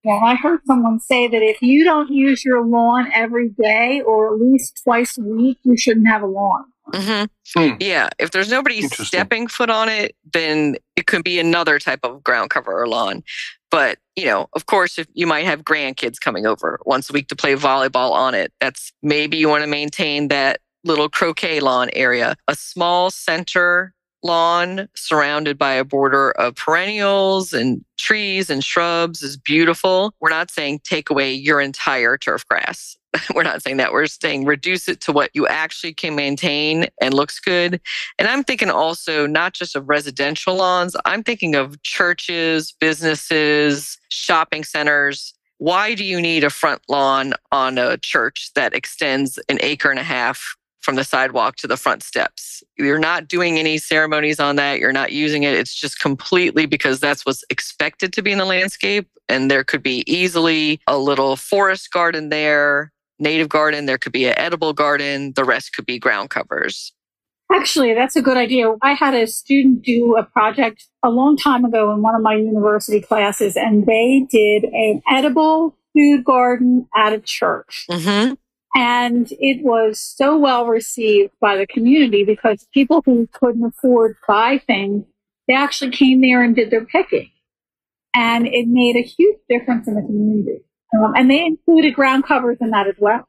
Well, 0.05 0.23
I 0.23 0.35
heard 0.35 0.59
someone 0.67 0.99
say 0.99 1.27
that 1.27 1.41
if 1.41 1.63
you 1.63 1.83
don't 1.83 2.11
use 2.11 2.45
your 2.45 2.63
lawn 2.63 3.09
every 3.11 3.49
day 3.49 4.01
or 4.01 4.35
at 4.35 4.39
least 4.39 4.81
twice 4.83 5.17
a 5.17 5.21
week, 5.21 5.57
you 5.63 5.75
shouldn't 5.75 6.07
have 6.07 6.21
a 6.21 6.27
lawn. 6.27 6.65
Mm-hmm. 6.93 7.59
Hmm. 7.59 7.75
Yeah. 7.79 8.09
If 8.19 8.29
there's 8.29 8.51
nobody 8.51 8.83
stepping 8.83 9.47
foot 9.47 9.71
on 9.71 9.89
it, 9.89 10.15
then 10.31 10.75
it 10.95 11.07
could 11.07 11.23
be 11.23 11.39
another 11.39 11.79
type 11.79 12.01
of 12.03 12.23
ground 12.23 12.51
cover 12.51 12.79
or 12.79 12.87
lawn. 12.87 13.23
But, 13.71 13.97
you 14.15 14.25
know, 14.25 14.47
of 14.53 14.67
course, 14.67 14.99
if 14.99 15.07
you 15.15 15.25
might 15.25 15.45
have 15.45 15.63
grandkids 15.63 16.19
coming 16.19 16.45
over 16.45 16.79
once 16.85 17.09
a 17.09 17.13
week 17.13 17.27
to 17.29 17.35
play 17.35 17.55
volleyball 17.55 18.11
on 18.11 18.35
it, 18.35 18.53
that's 18.61 18.93
maybe 19.01 19.37
you 19.37 19.49
want 19.49 19.63
to 19.63 19.67
maintain 19.67 20.27
that 20.27 20.61
little 20.83 21.09
croquet 21.09 21.61
lawn 21.61 21.89
area. 21.93 22.35
A 22.47 22.53
small 22.53 23.09
center 23.09 23.94
lawn 24.25 24.89
surrounded 24.95 25.57
by 25.57 25.73
a 25.73 25.85
border 25.85 26.31
of 26.31 26.55
perennials 26.55 27.53
and 27.53 27.85
trees 27.97 28.49
and 28.49 28.63
shrubs 28.63 29.21
is 29.21 29.37
beautiful. 29.37 30.13
We're 30.19 30.29
not 30.29 30.51
saying 30.51 30.81
take 30.83 31.09
away 31.09 31.33
your 31.33 31.61
entire 31.61 32.17
turf 32.17 32.45
grass. 32.47 32.97
We're 33.35 33.43
not 33.43 33.61
saying 33.61 33.77
that. 33.77 33.93
We're 33.93 34.07
saying 34.07 34.45
reduce 34.45 34.87
it 34.87 34.99
to 35.01 35.11
what 35.11 35.29
you 35.33 35.47
actually 35.47 35.93
can 35.93 36.15
maintain 36.15 36.87
and 37.01 37.13
looks 37.13 37.39
good. 37.39 37.79
And 38.19 38.27
I'm 38.27 38.43
thinking 38.43 38.69
also 38.69 39.27
not 39.27 39.53
just 39.53 39.75
of 39.75 39.87
residential 39.87 40.55
lawns, 40.55 40.95
I'm 41.05 41.23
thinking 41.23 41.55
of 41.55 41.81
churches, 41.83 42.73
businesses, 42.79 43.97
shopping 44.09 44.63
centers. 44.63 45.33
Why 45.57 45.95
do 45.95 46.03
you 46.03 46.19
need 46.19 46.43
a 46.43 46.49
front 46.49 46.81
lawn 46.89 47.33
on 47.51 47.77
a 47.77 47.97
church 47.97 48.51
that 48.55 48.73
extends 48.73 49.39
an 49.47 49.59
acre 49.61 49.89
and 49.89 49.99
a 49.99 50.03
half 50.03 50.55
from 50.85 50.95
the 50.95 51.03
sidewalk 51.03 51.55
to 51.57 51.67
the 51.67 51.75
front 51.75 52.03
steps. 52.03 52.63
You're 52.77 52.99
not 52.99 53.27
doing 53.27 53.57
any 53.57 53.79
ceremonies 53.79 54.39
on 54.39 54.55
that. 54.55 54.79
You're 54.79 54.93
not 54.93 55.11
using 55.11 55.43
it. 55.43 55.55
It's 55.55 55.73
just 55.73 55.99
completely 55.99 56.67
because 56.67 56.99
that's 56.99 57.25
what's 57.25 57.43
expected 57.49 58.13
to 58.13 58.21
be 58.21 58.31
in 58.31 58.37
the 58.37 58.45
landscape. 58.45 59.09
And 59.27 59.49
there 59.49 59.63
could 59.63 59.81
be 59.81 60.03
easily 60.05 60.79
a 60.87 60.97
little 60.97 61.35
forest 61.35 61.91
garden 61.91 62.29
there, 62.29 62.93
native 63.17 63.49
garden. 63.49 63.87
There 63.87 63.97
could 63.97 64.11
be 64.11 64.25
an 64.25 64.37
edible 64.37 64.71
garden. 64.71 65.33
The 65.35 65.43
rest 65.43 65.73
could 65.73 65.87
be 65.87 65.97
ground 65.97 66.29
covers. 66.29 66.93
Actually, 67.51 67.93
that's 67.93 68.15
a 68.15 68.21
good 68.21 68.37
idea. 68.37 68.73
I 68.81 68.93
had 68.93 69.13
a 69.13 69.27
student 69.27 69.83
do 69.83 70.15
a 70.17 70.23
project 70.23 70.85
a 71.03 71.09
long 71.09 71.37
time 71.37 71.65
ago 71.65 71.91
in 71.93 72.01
one 72.01 72.15
of 72.15 72.21
my 72.21 72.35
university 72.35 73.01
classes, 73.01 73.55
and 73.55 73.85
they 73.85 74.27
did 74.31 74.63
an 74.63 75.01
edible 75.09 75.77
food 75.95 76.23
garden 76.23 76.87
at 76.95 77.13
a 77.13 77.19
church. 77.19 77.85
Mm-hmm. 77.89 78.33
And 78.75 79.27
it 79.31 79.63
was 79.63 80.01
so 80.01 80.37
well 80.37 80.65
received 80.67 81.31
by 81.39 81.55
the 81.55 81.65
community 81.65 82.25
because 82.25 82.67
people 82.73 83.01
who 83.05 83.27
couldn't 83.31 83.63
afford 83.63 84.17
buy 84.27 84.61
things, 84.67 85.05
they 85.47 85.55
actually 85.55 85.91
came 85.91 86.19
there 86.21 86.43
and 86.43 86.53
did 86.53 86.71
their 86.71 86.85
picking. 86.85 87.31
And 88.13 88.47
it 88.47 88.67
made 88.67 88.97
a 88.97 89.01
huge 89.01 89.37
difference 89.49 89.87
in 89.87 89.95
the 89.95 90.01
community. 90.01 90.59
Um, 90.97 91.13
and 91.15 91.31
they 91.31 91.45
included 91.45 91.95
ground 91.95 92.25
covers 92.25 92.57
in 92.59 92.71
that 92.71 92.87
as 92.87 92.95
well. 92.97 93.25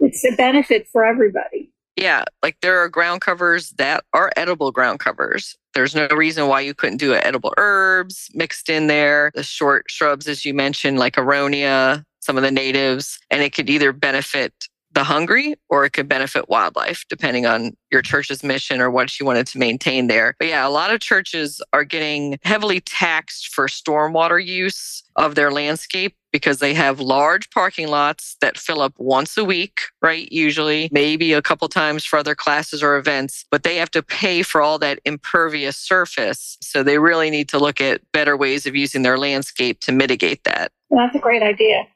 It's 0.00 0.24
a 0.24 0.36
benefit 0.36 0.86
for 0.92 1.04
everybody. 1.04 1.72
Yeah, 1.96 2.24
like 2.42 2.56
there 2.60 2.78
are 2.78 2.88
ground 2.88 3.20
covers 3.20 3.70
that 3.78 4.04
are 4.12 4.30
edible 4.36 4.72
ground 4.72 4.98
covers. 4.98 5.56
There's 5.74 5.94
no 5.94 6.08
reason 6.08 6.48
why 6.48 6.60
you 6.60 6.74
couldn't 6.74 6.96
do 6.96 7.14
edible 7.14 7.54
herbs 7.56 8.28
mixed 8.34 8.68
in 8.68 8.88
there. 8.88 9.30
The 9.34 9.44
short 9.44 9.84
shrubs, 9.88 10.26
as 10.26 10.44
you 10.44 10.54
mentioned, 10.54 10.98
like 10.98 11.14
aronia, 11.14 12.04
some 12.20 12.36
of 12.36 12.42
the 12.42 12.50
natives, 12.50 13.18
and 13.30 13.42
it 13.42 13.54
could 13.54 13.70
either 13.70 13.92
benefit 13.92 14.52
the 14.94 15.04
hungry 15.04 15.56
or 15.68 15.84
it 15.84 15.90
could 15.90 16.08
benefit 16.08 16.48
wildlife, 16.48 17.04
depending 17.08 17.46
on 17.46 17.76
your 17.90 18.02
church's 18.02 18.42
mission 18.42 18.80
or 18.80 18.90
what 18.90 19.18
you 19.18 19.26
wanted 19.26 19.46
to 19.48 19.58
maintain 19.58 20.06
there. 20.06 20.34
But 20.38 20.48
yeah, 20.48 20.66
a 20.66 20.70
lot 20.70 20.92
of 20.92 21.00
churches 21.00 21.60
are 21.72 21.84
getting 21.84 22.38
heavily 22.42 22.80
taxed 22.80 23.54
for 23.54 23.66
stormwater 23.66 24.44
use 24.44 25.02
of 25.16 25.34
their 25.34 25.50
landscape 25.50 26.16
because 26.32 26.58
they 26.58 26.74
have 26.74 26.98
large 26.98 27.48
parking 27.50 27.86
lots 27.86 28.36
that 28.40 28.58
fill 28.58 28.80
up 28.80 28.92
once 28.98 29.36
a 29.36 29.44
week, 29.44 29.82
right? 30.02 30.30
Usually, 30.32 30.88
maybe 30.90 31.32
a 31.32 31.40
couple 31.40 31.68
times 31.68 32.04
for 32.04 32.18
other 32.18 32.34
classes 32.34 32.82
or 32.82 32.96
events, 32.96 33.44
but 33.52 33.62
they 33.62 33.76
have 33.76 33.90
to 33.92 34.02
pay 34.02 34.42
for 34.42 34.60
all 34.60 34.76
that 34.80 34.98
impervious 35.04 35.76
surface. 35.76 36.58
So 36.60 36.82
they 36.82 36.98
really 36.98 37.30
need 37.30 37.48
to 37.50 37.58
look 37.60 37.80
at 37.80 38.00
better 38.10 38.36
ways 38.36 38.66
of 38.66 38.74
using 38.74 39.02
their 39.02 39.16
landscape 39.16 39.78
to 39.82 39.92
mitigate 39.92 40.42
that. 40.42 40.72
That's 40.90 41.14
a 41.14 41.20
great 41.20 41.42
idea. 41.42 41.86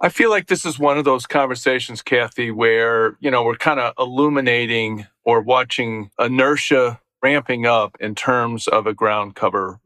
I 0.00 0.10
feel 0.10 0.30
like 0.30 0.48
this 0.48 0.66
is 0.66 0.78
one 0.78 0.98
of 0.98 1.04
those 1.04 1.26
conversations, 1.26 2.02
Kathy, 2.02 2.50
where, 2.50 3.16
you 3.20 3.30
know, 3.30 3.44
we're 3.44 3.56
kind 3.56 3.80
of 3.80 3.94
illuminating 3.98 5.06
or 5.24 5.40
watching 5.40 6.10
inertia 6.18 7.00
ramping 7.22 7.64
up 7.66 7.96
in 8.00 8.14
terms 8.14 8.68
of 8.68 8.86
a 8.86 8.94
ground 8.94 9.34
cover 9.34 9.80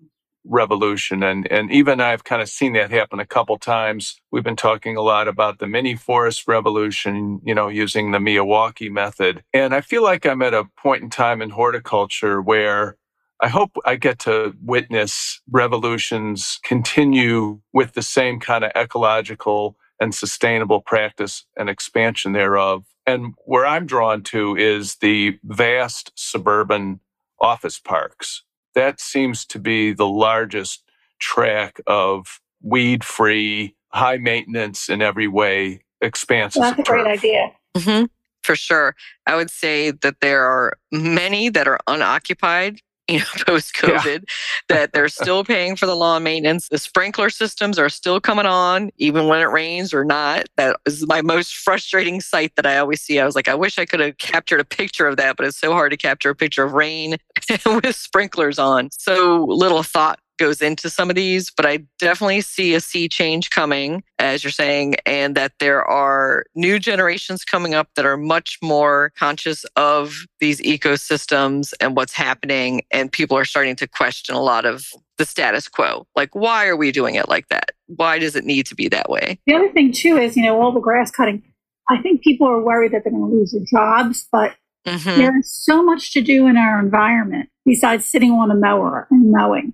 revolution. 0.45 1.23
And, 1.23 1.51
and 1.53 1.71
even 1.71 2.01
I've 2.01 2.25
kind 2.25 2.43
of 2.43 2.49
seen 2.49 2.73
that 2.73 2.91
happen 2.91 3.21
a 3.21 3.27
couple 3.27 3.59
times. 3.59 4.21
We've 4.33 4.43
been 4.43 4.57
talking 4.57 4.97
a 4.97 5.03
lot 5.03 5.29
about 5.29 5.59
the 5.59 5.67
mini 5.69 5.95
forest 5.95 6.49
revolution, 6.49 7.41
you 7.45 7.55
know, 7.55 7.69
using 7.69 8.11
the 8.11 8.19
Miyawaki 8.19 8.91
method. 8.91 9.45
And 9.53 9.75
I 9.75 9.83
feel 9.83 10.03
like 10.03 10.27
I'm 10.27 10.43
at 10.43 10.55
a 10.55 10.65
point 10.77 11.03
in 11.03 11.11
time 11.11 11.43
in 11.43 11.51
horticulture 11.51 12.43
where 12.43 12.97
I 13.41 13.49
hope 13.49 13.77
I 13.85 13.97
get 13.97 14.19
to 14.21 14.55
witness 14.65 15.41
revolutions 15.51 16.59
continue 16.65 17.61
with 17.73 17.93
the 17.93 18.03
same 18.03 18.41
kind 18.41 18.65
of 18.65 18.73
ecological 18.75 19.77
and 20.01 20.15
sustainable 20.15 20.81
practice 20.81 21.45
and 21.57 21.69
expansion 21.69 22.33
thereof. 22.33 22.85
And 23.07 23.35
where 23.45 23.67
I'm 23.67 23.87
drawn 23.87 24.23
to 24.25 24.57
is 24.57 24.97
the 24.97 25.39
vast 25.45 26.13
suburban 26.15 27.01
office 27.41 27.79
parks. 27.79 28.43
That 28.75 29.01
seems 29.01 29.45
to 29.47 29.59
be 29.59 29.93
the 29.93 30.07
largest 30.07 30.85
track 31.19 31.81
of 31.87 32.41
weed 32.63 33.03
free, 33.05 33.75
high 33.89 34.19
maintenance 34.19 34.89
in 34.89 35.03
every 35.03 35.29
way 35.29 35.81
expanses. 36.01 36.61
Well, 36.61 36.71
that's 36.71 36.89
a 36.89 36.93
great 36.93 37.07
idea. 37.07 37.53
Mm-hmm, 37.75 38.05
for 38.43 38.57
sure. 38.57 38.95
I 39.27 39.37
would 39.37 39.51
say 39.51 39.91
that 39.91 40.21
there 40.21 40.45
are 40.45 40.79
many 40.93 41.49
that 41.49 41.67
are 41.67 41.79
unoccupied 41.87 42.81
you 43.13 43.21
know, 43.21 43.25
post 43.47 43.75
COVID, 43.75 44.05
yeah. 44.05 44.35
that 44.69 44.93
they're 44.93 45.09
still 45.09 45.43
paying 45.43 45.77
for 45.77 45.87
the 45.87 45.97
lawn 45.97 46.23
maintenance. 46.23 46.69
The 46.69 46.77
sprinkler 46.77 47.31
systems 47.31 47.79
are 47.79 47.89
still 47.89 48.21
coming 48.21 48.45
on, 48.45 48.91
even 48.99 49.29
when 49.29 49.41
it 49.41 49.47
rains 49.47 49.95
or 49.95 50.05
not. 50.05 50.47
That 50.57 50.77
is 50.85 51.07
my 51.07 51.23
most 51.23 51.57
frustrating 51.57 52.21
sight 52.21 52.55
that 52.57 52.67
I 52.67 52.77
always 52.77 53.01
see. 53.01 53.19
I 53.19 53.25
was 53.25 53.35
like, 53.35 53.49
I 53.49 53.55
wish 53.55 53.79
I 53.79 53.87
could 53.87 54.01
have 54.01 54.19
captured 54.19 54.61
a 54.61 54.65
picture 54.65 55.07
of 55.07 55.17
that, 55.17 55.39
but 55.39 55.47
it's 55.47 55.59
so 55.59 55.73
hard 55.73 55.91
to 55.93 55.97
capture 55.97 56.29
a 56.31 56.35
picture 56.35 56.65
of 56.65 56.73
rain 56.73 57.17
with 57.67 57.97
sprinklers 57.97 58.59
on. 58.59 58.91
So 58.93 59.45
little 59.45 59.83
thought 59.83 60.21
goes 60.39 60.63
into 60.63 60.89
some 60.89 61.11
of 61.11 61.17
these, 61.17 61.51
but 61.51 61.67
I 61.67 61.81
definitely 61.99 62.41
see 62.41 62.75
a 62.75 62.81
sea 62.81 63.09
change 63.09 63.51
coming, 63.51 64.03
as 64.19 64.43
you're 64.43 64.51
saying, 64.51 64.97
and 65.05 65.35
that 65.35 65.53
there 65.61 65.85
are 65.85 66.45
new 66.55 66.79
generations 66.79 67.45
coming 67.45 67.75
up 67.75 67.89
that 67.97 68.07
are 68.07 68.17
much 68.17 68.59
more 68.63 69.13
conscious 69.19 69.65
of 69.77 70.15
these 70.41 70.61
ecosystems 70.63 71.75
and 71.81 71.97
what's 71.97 72.15
happening. 72.15 72.83
And 72.91 73.13
people 73.13 73.37
are 73.37 73.45
starting 73.45 73.77
to 73.77 73.87
question 73.87 74.35
a 74.35 74.41
lot 74.41 74.65
of 74.65 74.87
the 75.19 75.25
status 75.25 75.69
quo. 75.69 76.07
Like, 76.15 76.35
why 76.35 76.67
are 76.69 76.77
we 76.77 76.93
doing 76.93 77.17
it 77.17 77.29
like 77.29 77.49
that? 77.49 77.73
Why 77.87 78.19
does 78.19 78.37
it 78.37 78.45
need 78.45 78.67
to 78.67 78.75
be 78.75 78.89
that 78.89 79.11
way? 79.11 79.39
The 79.47 79.55
other 79.55 79.73
thing, 79.73 79.93
too, 79.93 80.17
is, 80.17 80.37
you 80.37 80.45
know, 80.45 80.61
all 80.61 80.73
the 80.73 80.81
grass 80.81 81.11
cutting. 81.11 81.43
I 81.91 82.01
think 82.03 82.23
people 82.23 82.47
are 82.47 82.63
worried 82.63 82.93
that 82.93 83.03
they're 83.05 83.13
going 83.13 83.31
to 83.31 83.37
lose 83.37 83.53
their 83.53 83.65
jobs, 83.69 84.29
but 84.31 84.55
mm-hmm. 84.87 85.19
there's 85.19 85.51
so 85.51 85.83
much 85.83 86.13
to 86.13 86.23
do 86.23 86.47
in 86.47 86.57
our 86.57 86.79
environment 86.79 87.49
besides 87.65 88.05
sitting 88.05 88.33
on 88.33 88.51
a 88.51 88.55
mower 88.55 89.09
and 89.11 89.33
mowing 89.33 89.73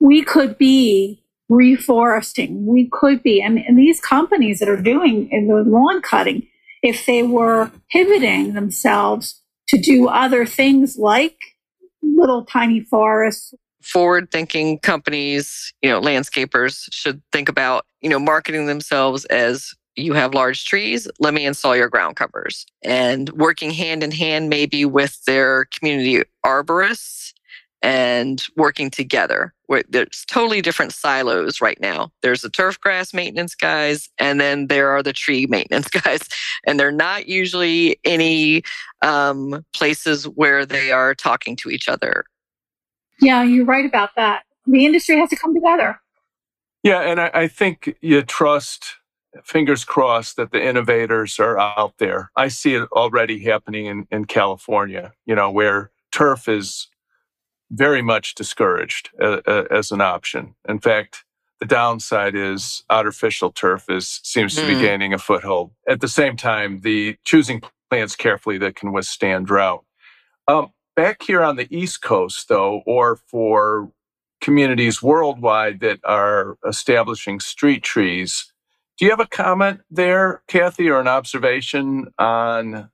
we 0.00 0.22
could 0.22 0.58
be 0.58 1.22
reforesting. 1.50 2.64
We 2.64 2.88
could 2.90 3.22
be, 3.22 3.40
and, 3.40 3.58
these 3.78 4.00
companies 4.00 4.58
that 4.58 4.68
are 4.68 4.80
doing 4.80 5.28
the 5.30 5.62
lawn 5.68 6.02
cutting, 6.02 6.46
if 6.82 7.06
they 7.06 7.22
were 7.22 7.70
pivoting 7.90 8.54
themselves 8.54 9.40
to 9.68 9.78
do 9.78 10.08
other 10.08 10.46
things 10.46 10.96
like 10.98 11.36
little 12.02 12.44
tiny 12.44 12.80
forests. 12.80 13.54
Forward 13.82 14.30
thinking 14.30 14.78
companies, 14.80 15.72
you 15.82 15.88
know, 15.88 16.00
landscapers 16.00 16.88
should 16.90 17.22
think 17.32 17.48
about, 17.48 17.86
you 18.00 18.08
know, 18.08 18.18
marketing 18.18 18.66
themselves 18.66 19.24
as 19.26 19.72
you 19.96 20.12
have 20.12 20.34
large 20.34 20.64
trees, 20.66 21.08
let 21.18 21.32
me 21.34 21.46
install 21.46 21.74
your 21.74 21.88
ground 21.88 22.16
covers. 22.16 22.66
And 22.82 23.30
working 23.30 23.70
hand 23.70 24.02
in 24.02 24.10
hand, 24.10 24.50
maybe 24.50 24.84
with 24.84 25.24
their 25.24 25.64
community 25.66 26.22
arborists 26.44 27.32
and 27.86 28.42
working 28.56 28.90
together. 28.90 29.54
There's 29.88 30.24
totally 30.26 30.60
different 30.60 30.92
silos 30.92 31.60
right 31.60 31.80
now. 31.80 32.10
There's 32.20 32.40
the 32.40 32.50
turf 32.50 32.80
grass 32.80 33.14
maintenance 33.14 33.54
guys, 33.54 34.10
and 34.18 34.40
then 34.40 34.66
there 34.66 34.90
are 34.90 35.04
the 35.04 35.12
tree 35.12 35.46
maintenance 35.48 35.86
guys. 35.88 36.22
And 36.66 36.80
they're 36.80 36.90
not 36.90 37.28
usually 37.28 37.96
any 38.04 38.64
um, 39.02 39.64
places 39.72 40.24
where 40.24 40.66
they 40.66 40.90
are 40.90 41.14
talking 41.14 41.54
to 41.56 41.70
each 41.70 41.88
other. 41.88 42.24
Yeah, 43.20 43.44
you're 43.44 43.64
right 43.64 43.86
about 43.86 44.10
that. 44.16 44.42
The 44.66 44.84
industry 44.84 45.16
has 45.18 45.30
to 45.30 45.36
come 45.36 45.54
together. 45.54 46.00
Yeah, 46.82 47.02
and 47.02 47.20
I, 47.20 47.30
I 47.32 47.48
think 47.48 47.94
you 48.00 48.20
trust, 48.22 48.96
fingers 49.44 49.84
crossed, 49.84 50.36
that 50.36 50.50
the 50.50 50.62
innovators 50.62 51.38
are 51.38 51.56
out 51.56 51.98
there. 51.98 52.32
I 52.34 52.48
see 52.48 52.74
it 52.74 52.88
already 52.90 53.44
happening 53.44 53.86
in, 53.86 54.08
in 54.10 54.24
California, 54.24 55.12
you 55.24 55.36
know, 55.36 55.52
where 55.52 55.92
turf 56.10 56.48
is 56.48 56.88
very 57.70 58.02
much 58.02 58.34
discouraged 58.34 59.10
uh, 59.20 59.40
uh, 59.46 59.64
as 59.70 59.90
an 59.90 60.00
option. 60.00 60.54
In 60.68 60.78
fact, 60.78 61.24
the 61.60 61.66
downside 61.66 62.34
is 62.34 62.84
artificial 62.90 63.50
turf 63.50 63.86
is 63.88 64.20
seems 64.22 64.54
to 64.56 64.66
be 64.66 64.74
hmm. 64.74 64.82
gaining 64.82 65.12
a 65.14 65.18
foothold. 65.18 65.72
At 65.88 66.00
the 66.00 66.08
same 66.08 66.36
time, 66.36 66.80
the 66.80 67.16
choosing 67.24 67.62
plants 67.90 68.16
carefully 68.16 68.58
that 68.58 68.76
can 68.76 68.92
withstand 68.92 69.46
drought. 69.46 69.84
Um, 70.48 70.72
back 70.94 71.22
here 71.22 71.42
on 71.42 71.56
the 71.56 71.66
East 71.74 72.02
Coast, 72.02 72.48
though, 72.48 72.82
or 72.86 73.16
for 73.16 73.90
communities 74.40 75.02
worldwide 75.02 75.80
that 75.80 75.98
are 76.04 76.58
establishing 76.66 77.40
street 77.40 77.82
trees, 77.82 78.52
do 78.98 79.04
you 79.04 79.10
have 79.10 79.20
a 79.20 79.26
comment 79.26 79.80
there, 79.90 80.42
Kathy, 80.48 80.88
or 80.88 81.00
an 81.00 81.08
observation 81.08 82.12
on 82.18 82.90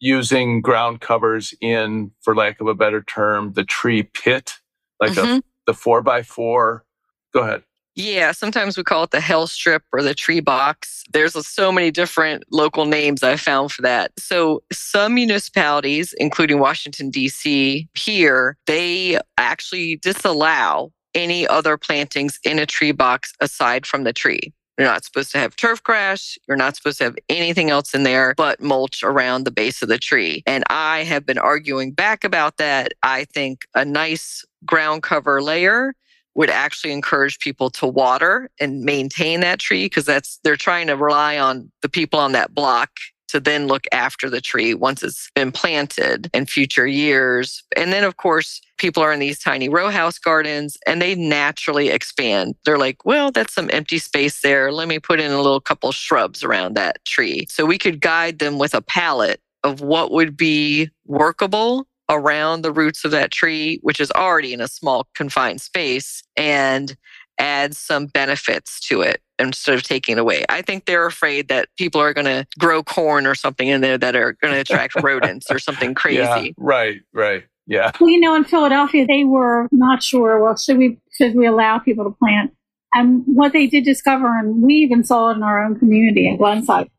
using 0.00 0.60
ground 0.60 1.00
covers 1.00 1.54
in, 1.60 2.10
for 2.22 2.34
lack 2.34 2.60
of 2.60 2.66
a 2.66 2.74
better 2.74 3.02
term, 3.02 3.52
the 3.52 3.64
tree 3.64 4.02
pit, 4.02 4.54
like 4.98 5.12
mm-hmm. 5.12 5.38
a, 5.38 5.42
the 5.66 5.74
four 5.74 6.02
by 6.02 6.22
four. 6.22 6.84
Go 7.32 7.40
ahead. 7.40 7.62
Yeah, 7.96 8.32
sometimes 8.32 8.76
we 8.76 8.84
call 8.84 9.02
it 9.02 9.10
the 9.10 9.20
hell 9.20 9.46
strip 9.46 9.82
or 9.92 10.02
the 10.02 10.14
tree 10.14 10.40
box. 10.40 11.04
There's 11.12 11.34
so 11.46 11.72
many 11.72 11.90
different 11.90 12.44
local 12.50 12.86
names 12.86 13.22
I 13.22 13.36
found 13.36 13.72
for 13.72 13.82
that. 13.82 14.12
So, 14.18 14.62
some 14.72 15.14
municipalities, 15.14 16.14
including 16.18 16.60
Washington, 16.60 17.10
D.C., 17.10 17.88
here, 17.94 18.56
they 18.66 19.18
actually 19.36 19.96
disallow 19.96 20.92
any 21.14 21.46
other 21.48 21.76
plantings 21.76 22.38
in 22.44 22.58
a 22.58 22.66
tree 22.66 22.92
box 22.92 23.32
aside 23.40 23.84
from 23.84 24.04
the 24.04 24.12
tree. 24.12 24.52
You're 24.80 24.88
not 24.88 25.04
supposed 25.04 25.30
to 25.32 25.38
have 25.38 25.56
turf 25.56 25.82
grass. 25.82 26.38
You're 26.48 26.56
not 26.56 26.74
supposed 26.74 26.96
to 26.98 27.04
have 27.04 27.18
anything 27.28 27.68
else 27.68 27.92
in 27.92 28.02
there 28.02 28.32
but 28.34 28.62
mulch 28.62 29.02
around 29.02 29.44
the 29.44 29.50
base 29.50 29.82
of 29.82 29.90
the 29.90 29.98
tree. 29.98 30.42
And 30.46 30.64
I 30.70 31.04
have 31.04 31.26
been 31.26 31.36
arguing 31.36 31.92
back 31.92 32.24
about 32.24 32.56
that. 32.56 32.94
I 33.02 33.24
think 33.26 33.66
a 33.74 33.84
nice 33.84 34.42
ground 34.64 35.02
cover 35.02 35.42
layer 35.42 35.92
would 36.34 36.48
actually 36.48 36.94
encourage 36.94 37.40
people 37.40 37.68
to 37.72 37.86
water 37.86 38.48
and 38.58 38.82
maintain 38.82 39.40
that 39.40 39.58
tree 39.58 39.84
because 39.84 40.06
that's 40.06 40.40
they're 40.44 40.56
trying 40.56 40.86
to 40.86 40.96
rely 40.96 41.38
on 41.38 41.70
the 41.82 41.88
people 41.90 42.18
on 42.18 42.32
that 42.32 42.54
block 42.54 42.88
to 43.28 43.38
then 43.38 43.66
look 43.66 43.84
after 43.92 44.30
the 44.30 44.40
tree 44.40 44.72
once 44.72 45.02
it's 45.02 45.30
been 45.34 45.52
planted 45.52 46.30
in 46.32 46.46
future 46.46 46.86
years. 46.86 47.62
And 47.76 47.92
then, 47.92 48.02
of 48.02 48.16
course, 48.16 48.62
people 48.80 49.02
are 49.02 49.12
in 49.12 49.20
these 49.20 49.38
tiny 49.38 49.68
row 49.68 49.90
house 49.90 50.18
gardens 50.18 50.78
and 50.86 51.00
they 51.00 51.14
naturally 51.14 51.90
expand. 51.90 52.54
They're 52.64 52.78
like, 52.78 53.04
well, 53.04 53.30
that's 53.30 53.54
some 53.54 53.70
empty 53.72 53.98
space 53.98 54.40
there. 54.40 54.72
Let 54.72 54.88
me 54.88 54.98
put 54.98 55.20
in 55.20 55.30
a 55.30 55.40
little 55.40 55.60
couple 55.60 55.92
shrubs 55.92 56.42
around 56.42 56.74
that 56.74 57.04
tree. 57.04 57.46
So 57.48 57.66
we 57.66 57.78
could 57.78 58.00
guide 58.00 58.38
them 58.38 58.58
with 58.58 58.74
a 58.74 58.80
palette 58.80 59.40
of 59.62 59.82
what 59.82 60.10
would 60.10 60.36
be 60.36 60.88
workable 61.06 61.86
around 62.08 62.62
the 62.62 62.72
roots 62.72 63.04
of 63.04 63.10
that 63.10 63.30
tree, 63.30 63.78
which 63.82 64.00
is 64.00 64.10
already 64.12 64.52
in 64.52 64.60
a 64.60 64.66
small 64.66 65.06
confined 65.14 65.60
space, 65.60 66.22
and 66.36 66.96
add 67.38 67.76
some 67.76 68.06
benefits 68.06 68.80
to 68.80 69.02
it 69.02 69.20
instead 69.38 69.74
of 69.74 69.82
taking 69.82 70.16
it 70.16 70.20
away. 70.20 70.44
I 70.48 70.62
think 70.62 70.86
they're 70.86 71.06
afraid 71.06 71.48
that 71.48 71.68
people 71.76 72.00
are 72.00 72.12
going 72.12 72.26
to 72.26 72.46
grow 72.58 72.82
corn 72.82 73.26
or 73.26 73.34
something 73.34 73.68
in 73.68 73.80
there 73.80 73.96
that 73.98 74.16
are 74.16 74.32
going 74.42 74.54
to 74.54 74.60
attract 74.60 74.94
rodents 75.02 75.50
or 75.50 75.58
something 75.58 75.94
crazy. 75.94 76.18
Yeah, 76.18 76.48
right, 76.56 77.00
right. 77.12 77.44
Yeah. 77.70 77.92
Well, 78.00 78.10
you 78.10 78.18
know, 78.18 78.34
in 78.34 78.42
Philadelphia, 78.42 79.06
they 79.06 79.22
were 79.22 79.68
not 79.70 80.02
sure. 80.02 80.42
Well, 80.42 80.56
should 80.56 80.76
we 80.76 80.98
should 81.16 81.36
we 81.36 81.46
allow 81.46 81.78
people 81.78 82.04
to 82.04 82.10
plant 82.10 82.52
And 82.92 83.22
what 83.26 83.52
they 83.52 83.68
did 83.68 83.84
discover, 83.84 84.26
and 84.36 84.60
we 84.60 84.74
even 84.74 85.04
saw 85.04 85.30
it 85.30 85.36
in 85.36 85.44
our 85.44 85.62
own 85.64 85.78
community 85.78 86.26
in 86.26 86.36
Glenside, 86.36 86.90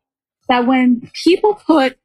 that 0.48 0.66
when 0.66 1.10
people 1.24 1.56
put 1.66 1.98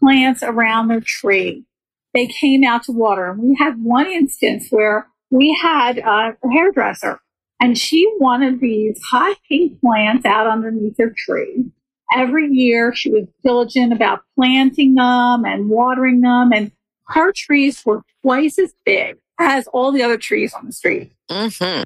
plants 0.00 0.42
around 0.42 0.88
their 0.88 1.02
tree, 1.02 1.66
they 2.14 2.26
came 2.26 2.64
out 2.64 2.84
to 2.84 2.92
water. 2.92 3.30
And 3.30 3.40
we 3.42 3.56
had 3.56 3.84
one 3.84 4.06
instance 4.06 4.68
where 4.70 5.06
we 5.30 5.54
had 5.60 5.98
a 5.98 6.34
hairdresser 6.50 7.20
and 7.60 7.76
she 7.76 8.10
wanted 8.20 8.60
these 8.60 8.98
hot 9.02 9.36
pink 9.48 9.80
plants 9.82 10.24
out 10.24 10.46
underneath 10.46 10.96
her 10.98 11.14
tree. 11.14 11.66
Every 12.14 12.48
year 12.48 12.94
she 12.94 13.10
was 13.10 13.26
diligent 13.44 13.92
about 13.92 14.20
planting 14.34 14.94
them 14.94 15.44
and 15.44 15.68
watering 15.68 16.22
them. 16.22 16.52
And 16.54 16.72
her 17.08 17.32
trees 17.32 17.84
were 17.84 18.02
twice 18.22 18.58
as 18.58 18.74
big 18.84 19.16
as 19.38 19.66
all 19.68 19.92
the 19.92 20.02
other 20.02 20.16
trees 20.16 20.54
on 20.54 20.66
the 20.66 20.72
street. 20.72 21.12
Mm-hmm. 21.30 21.82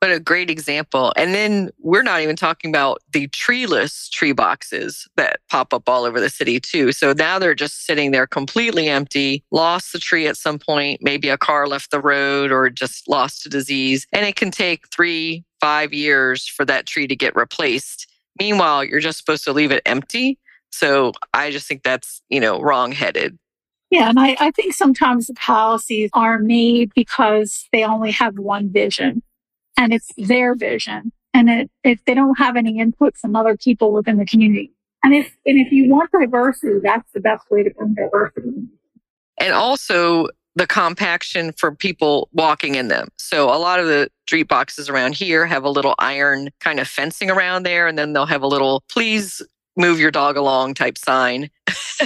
But 0.00 0.10
a 0.10 0.18
great 0.18 0.50
example. 0.50 1.12
And 1.16 1.32
then 1.32 1.70
we're 1.78 2.02
not 2.02 2.22
even 2.22 2.34
talking 2.34 2.72
about 2.72 2.98
the 3.12 3.28
treeless 3.28 4.08
tree 4.08 4.32
boxes 4.32 5.06
that 5.16 5.38
pop 5.48 5.72
up 5.72 5.88
all 5.88 6.04
over 6.04 6.18
the 6.18 6.28
city, 6.28 6.58
too. 6.58 6.90
So 6.90 7.12
now 7.12 7.38
they're 7.38 7.54
just 7.54 7.86
sitting 7.86 8.10
there 8.10 8.26
completely 8.26 8.88
empty, 8.88 9.44
lost 9.52 9.92
the 9.92 10.00
tree 10.00 10.26
at 10.26 10.36
some 10.36 10.58
point. 10.58 11.00
Maybe 11.02 11.28
a 11.28 11.38
car 11.38 11.68
left 11.68 11.92
the 11.92 12.00
road 12.00 12.50
or 12.50 12.68
just 12.68 13.08
lost 13.08 13.44
to 13.44 13.48
disease. 13.48 14.08
And 14.12 14.26
it 14.26 14.34
can 14.34 14.50
take 14.50 14.88
three, 14.88 15.44
five 15.60 15.92
years 15.92 16.48
for 16.48 16.64
that 16.64 16.86
tree 16.86 17.06
to 17.06 17.14
get 17.14 17.36
replaced. 17.36 18.10
Meanwhile, 18.40 18.82
you're 18.82 18.98
just 18.98 19.18
supposed 19.18 19.44
to 19.44 19.52
leave 19.52 19.70
it 19.70 19.82
empty. 19.86 20.36
So 20.70 21.12
I 21.32 21.52
just 21.52 21.68
think 21.68 21.84
that's, 21.84 22.22
you 22.28 22.40
know, 22.40 22.60
wrong 22.60 22.90
headed. 22.90 23.38
Yeah, 23.92 24.08
and 24.08 24.18
I, 24.18 24.34
I 24.40 24.50
think 24.52 24.72
sometimes 24.72 25.26
the 25.26 25.34
policies 25.34 26.08
are 26.14 26.38
made 26.38 26.92
because 26.94 27.68
they 27.72 27.84
only 27.84 28.10
have 28.12 28.38
one 28.38 28.72
vision 28.72 29.22
and 29.76 29.92
it's 29.92 30.10
their 30.16 30.54
vision. 30.54 31.12
And 31.34 31.50
it, 31.50 31.70
if 31.84 32.02
they 32.06 32.14
don't 32.14 32.38
have 32.38 32.56
any 32.56 32.78
input 32.78 33.18
from 33.18 33.36
other 33.36 33.54
people 33.54 33.92
within 33.92 34.16
the 34.16 34.24
community. 34.24 34.72
And 35.04 35.12
if, 35.12 35.36
and 35.44 35.58
if 35.58 35.70
you 35.72 35.90
want 35.90 36.10
diversity, 36.10 36.78
that's 36.82 37.12
the 37.12 37.20
best 37.20 37.50
way 37.50 37.64
to 37.64 37.70
bring 37.70 37.92
diversity. 37.92 38.62
And 39.38 39.52
also 39.52 40.28
the 40.54 40.66
compaction 40.66 41.52
for 41.52 41.74
people 41.74 42.30
walking 42.32 42.76
in 42.76 42.88
them. 42.88 43.08
So 43.18 43.50
a 43.50 43.60
lot 43.60 43.78
of 43.78 43.88
the 43.88 44.08
street 44.26 44.48
boxes 44.48 44.88
around 44.88 45.16
here 45.16 45.44
have 45.44 45.64
a 45.64 45.70
little 45.70 45.94
iron 45.98 46.48
kind 46.60 46.80
of 46.80 46.88
fencing 46.88 47.30
around 47.30 47.64
there. 47.64 47.86
And 47.86 47.98
then 47.98 48.14
they'll 48.14 48.24
have 48.24 48.42
a 48.42 48.46
little, 48.46 48.84
please 48.88 49.42
move 49.76 49.98
your 49.98 50.10
dog 50.10 50.36
along 50.36 50.74
type 50.74 50.98
sign. 50.98 51.50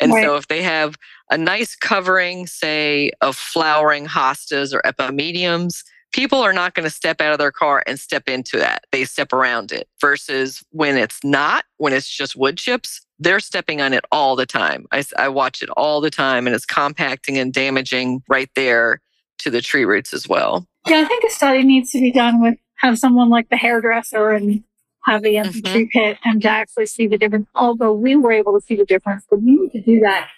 and 0.00 0.12
right. 0.12 0.24
so 0.24 0.36
if 0.36 0.48
they 0.48 0.62
have 0.62 0.96
a 1.32 1.38
nice 1.38 1.74
covering, 1.74 2.46
say, 2.46 3.10
of 3.22 3.34
flowering 3.36 4.06
hostas 4.06 4.74
or 4.74 4.82
epimediums, 4.82 5.82
people 6.12 6.38
are 6.40 6.52
not 6.52 6.74
going 6.74 6.84
to 6.84 6.90
step 6.90 7.22
out 7.22 7.32
of 7.32 7.38
their 7.38 7.50
car 7.50 7.82
and 7.86 7.98
step 7.98 8.28
into 8.28 8.58
that. 8.58 8.84
They 8.92 9.06
step 9.06 9.32
around 9.32 9.72
it 9.72 9.88
versus 9.98 10.62
when 10.72 10.98
it's 10.98 11.24
not, 11.24 11.64
when 11.78 11.94
it's 11.94 12.08
just 12.08 12.36
wood 12.36 12.58
chips, 12.58 13.00
they're 13.18 13.40
stepping 13.40 13.80
on 13.80 13.94
it 13.94 14.04
all 14.12 14.36
the 14.36 14.44
time. 14.44 14.84
I, 14.92 15.02
I 15.16 15.28
watch 15.28 15.62
it 15.62 15.70
all 15.70 16.02
the 16.02 16.10
time 16.10 16.46
and 16.46 16.54
it's 16.54 16.66
compacting 16.66 17.38
and 17.38 17.50
damaging 17.50 18.22
right 18.28 18.50
there 18.54 19.00
to 19.38 19.48
the 19.48 19.62
tree 19.62 19.86
roots 19.86 20.12
as 20.12 20.28
well. 20.28 20.66
Yeah, 20.86 20.98
I 20.98 21.06
think 21.06 21.24
a 21.24 21.30
study 21.30 21.62
needs 21.62 21.92
to 21.92 22.00
be 22.00 22.12
done 22.12 22.42
with 22.42 22.58
have 22.76 22.98
someone 22.98 23.30
like 23.30 23.48
the 23.48 23.56
hairdresser 23.56 24.30
and 24.32 24.64
have 25.06 25.22
the 25.22 25.38
empty 25.38 25.62
mm-hmm. 25.62 25.72
tree 25.72 25.90
pit 25.90 26.18
and 26.24 26.42
to 26.42 26.48
actually 26.48 26.86
see 26.86 27.06
the 27.06 27.16
difference. 27.16 27.48
Although 27.54 27.94
we 27.94 28.16
were 28.16 28.32
able 28.32 28.58
to 28.58 28.64
see 28.64 28.76
the 28.76 28.84
difference, 28.84 29.24
but 29.30 29.40
we 29.40 29.52
need 29.52 29.72
to 29.72 29.80
do 29.80 30.00
that 30.00 30.28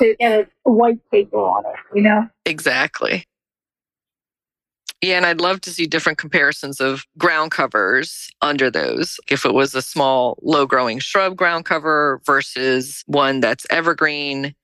to 0.00 0.16
get 0.18 0.48
a 0.66 0.70
white 0.70 0.98
paper 1.10 1.36
on 1.36 1.64
it, 1.66 1.76
you 1.94 2.02
know? 2.02 2.28
Exactly. 2.44 3.24
Yeah, 5.00 5.16
and 5.16 5.26
I'd 5.26 5.40
love 5.40 5.60
to 5.60 5.70
see 5.70 5.86
different 5.86 6.18
comparisons 6.18 6.80
of 6.80 7.04
ground 7.16 7.52
covers 7.52 8.28
under 8.42 8.68
those. 8.68 9.20
If 9.30 9.44
it 9.44 9.54
was 9.54 9.74
a 9.74 9.82
small, 9.82 10.36
low 10.42 10.66
growing 10.66 10.98
shrub 10.98 11.36
ground 11.36 11.66
cover 11.66 12.20
versus 12.26 13.04
one 13.06 13.38
that's 13.38 13.64
evergreen 13.70 14.54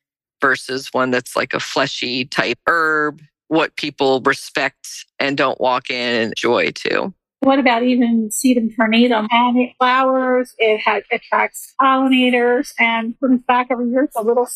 versus 0.40 0.88
one 0.92 1.12
that's 1.12 1.36
like 1.36 1.54
a 1.54 1.60
fleshy 1.60 2.24
type 2.24 2.58
herb, 2.66 3.22
what 3.46 3.76
people 3.76 4.20
respect 4.22 5.06
and 5.20 5.36
don't 5.36 5.60
walk 5.60 5.88
in 5.88 6.16
and 6.16 6.32
enjoy 6.32 6.72
too. 6.72 7.14
What 7.40 7.58
about 7.58 7.82
even 7.84 8.30
sedum 8.30 8.74
ternatum? 8.74 9.28
And 9.30 9.58
it 9.58 9.74
flowers, 9.78 10.54
it 10.58 10.78
has, 10.78 11.04
attracts 11.12 11.74
pollinators 11.80 12.72
and 12.78 13.14
comes 13.20 13.42
back 13.46 13.68
every 13.70 13.88
year. 13.90 14.04
It's 14.04 14.16
a 14.16 14.22
little 14.22 14.48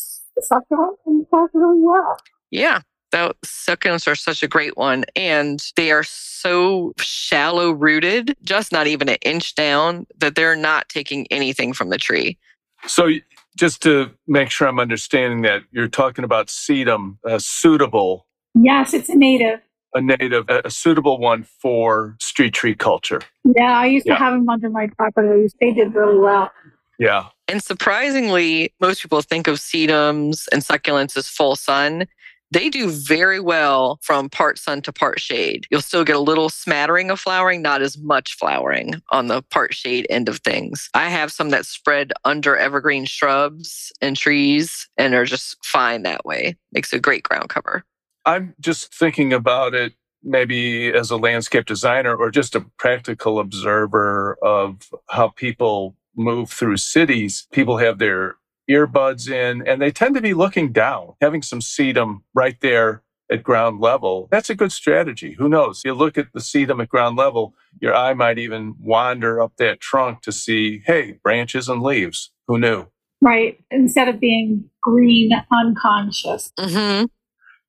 succulent 0.43 0.97
and 1.05 1.25
does 1.31 1.49
really 1.53 1.81
well. 1.81 2.17
Yeah, 2.51 2.81
that 3.11 3.35
succulents 3.45 4.07
are 4.07 4.15
such 4.15 4.43
a 4.43 4.47
great 4.47 4.77
one 4.77 5.05
and 5.15 5.61
they 5.75 5.91
are 5.91 6.03
so 6.03 6.93
shallow 6.99 7.71
rooted 7.71 8.35
just 8.43 8.71
not 8.71 8.87
even 8.87 9.09
an 9.09 9.17
inch 9.21 9.55
down 9.55 10.05
that 10.17 10.35
they're 10.35 10.55
not 10.55 10.89
taking 10.89 11.27
anything 11.27 11.73
from 11.73 11.89
the 11.89 11.97
tree. 11.97 12.37
So 12.85 13.09
just 13.57 13.81
to 13.81 14.09
make 14.27 14.49
sure 14.49 14.67
i'm 14.67 14.79
understanding 14.79 15.41
that 15.41 15.61
you're 15.71 15.87
talking 15.87 16.23
about 16.23 16.47
sedum 16.47 17.17
uh, 17.25 17.37
suitable 17.39 18.25
yes 18.55 18.93
it's 18.93 19.09
a 19.09 19.15
native. 19.15 19.59
A 19.95 20.01
native 20.01 20.47
a, 20.49 20.69
suitable 20.69 21.17
one 21.17 21.43
for 21.43 22.15
street 22.19 22.53
tree 22.53 22.75
culture. 22.75 23.21
Yeah 23.43 23.79
i 23.79 23.87
used 23.87 24.05
yeah. 24.05 24.13
to 24.13 24.19
have 24.19 24.33
them 24.33 24.47
under 24.47 24.69
my 24.69 24.87
property 24.97 25.49
they 25.59 25.73
did 25.73 25.93
really 25.93 26.19
well 26.19 26.51
yeah 26.99 27.29
and 27.49 27.63
surprisingly, 27.63 28.75
most 28.79 29.01
people 29.01 29.23
think 29.23 29.47
of 29.47 29.57
sedums 29.57 30.47
and 30.51 30.61
succulents 30.61 31.17
as 31.17 31.27
full 31.27 31.55
sun. 31.55 32.05
They 32.51 32.69
do 32.69 32.91
very 32.91 33.39
well 33.39 33.97
from 34.03 34.29
part 34.29 34.59
sun 34.59 34.83
to 34.83 34.93
part 34.93 35.19
shade. 35.19 35.65
You'll 35.71 35.81
still 35.81 36.03
get 36.03 36.15
a 36.15 36.19
little 36.19 36.49
smattering 36.49 37.09
of 37.09 37.19
flowering, 37.19 37.63
not 37.63 37.81
as 37.81 37.97
much 37.97 38.35
flowering 38.37 39.01
on 39.09 39.27
the 39.27 39.41
part 39.41 39.73
shade 39.73 40.05
end 40.11 40.29
of 40.29 40.37
things. 40.41 40.89
I 40.93 41.09
have 41.09 41.31
some 41.31 41.49
that 41.49 41.65
spread 41.65 42.13
under 42.23 42.55
evergreen 42.55 43.05
shrubs 43.05 43.91
and 43.99 44.15
trees 44.15 44.87
and 44.95 45.15
are 45.15 45.25
just 45.25 45.57
fine 45.65 46.03
that 46.03 46.25
way. 46.25 46.55
Makes 46.71 46.93
a 46.93 46.99
great 46.99 47.23
ground 47.23 47.49
cover. 47.49 47.83
I'm 48.27 48.53
just 48.59 48.93
thinking 48.93 49.33
about 49.33 49.73
it 49.73 49.93
maybe 50.21 50.93
as 50.93 51.09
a 51.09 51.17
landscape 51.17 51.65
designer 51.65 52.15
or 52.15 52.29
just 52.29 52.53
a 52.53 52.61
practical 52.77 53.39
observer 53.39 54.37
of 54.43 54.87
how 55.07 55.29
people 55.29 55.95
move 56.15 56.49
through 56.49 56.77
cities. 56.77 57.47
People 57.51 57.77
have 57.77 57.99
their 57.99 58.35
earbuds 58.69 59.29
in, 59.29 59.67
and 59.67 59.81
they 59.81 59.91
tend 59.91 60.15
to 60.15 60.21
be 60.21 60.33
looking 60.33 60.71
down, 60.71 61.13
having 61.21 61.41
some 61.41 61.59
sedum 61.59 62.21
right 62.33 62.57
there 62.61 63.03
at 63.31 63.43
ground 63.43 63.79
level. 63.79 64.27
That's 64.31 64.49
a 64.49 64.55
good 64.55 64.71
strategy. 64.71 65.33
Who 65.37 65.49
knows? 65.49 65.81
You 65.85 65.93
look 65.93 66.17
at 66.17 66.33
the 66.33 66.39
sedum 66.39 66.81
at 66.81 66.89
ground 66.89 67.15
level, 67.15 67.53
your 67.79 67.95
eye 67.95 68.13
might 68.13 68.39
even 68.39 68.75
wander 68.79 69.41
up 69.41 69.53
that 69.57 69.79
trunk 69.79 70.21
to 70.23 70.31
see, 70.31 70.81
hey, 70.85 71.19
branches 71.23 71.69
and 71.69 71.81
leaves. 71.81 72.31
Who 72.47 72.57
knew? 72.57 72.87
Right. 73.21 73.59
Instead 73.69 74.07
of 74.07 74.19
being 74.19 74.69
green 74.81 75.31
unconscious. 75.51 76.51
Mm-hmm. 76.57 77.05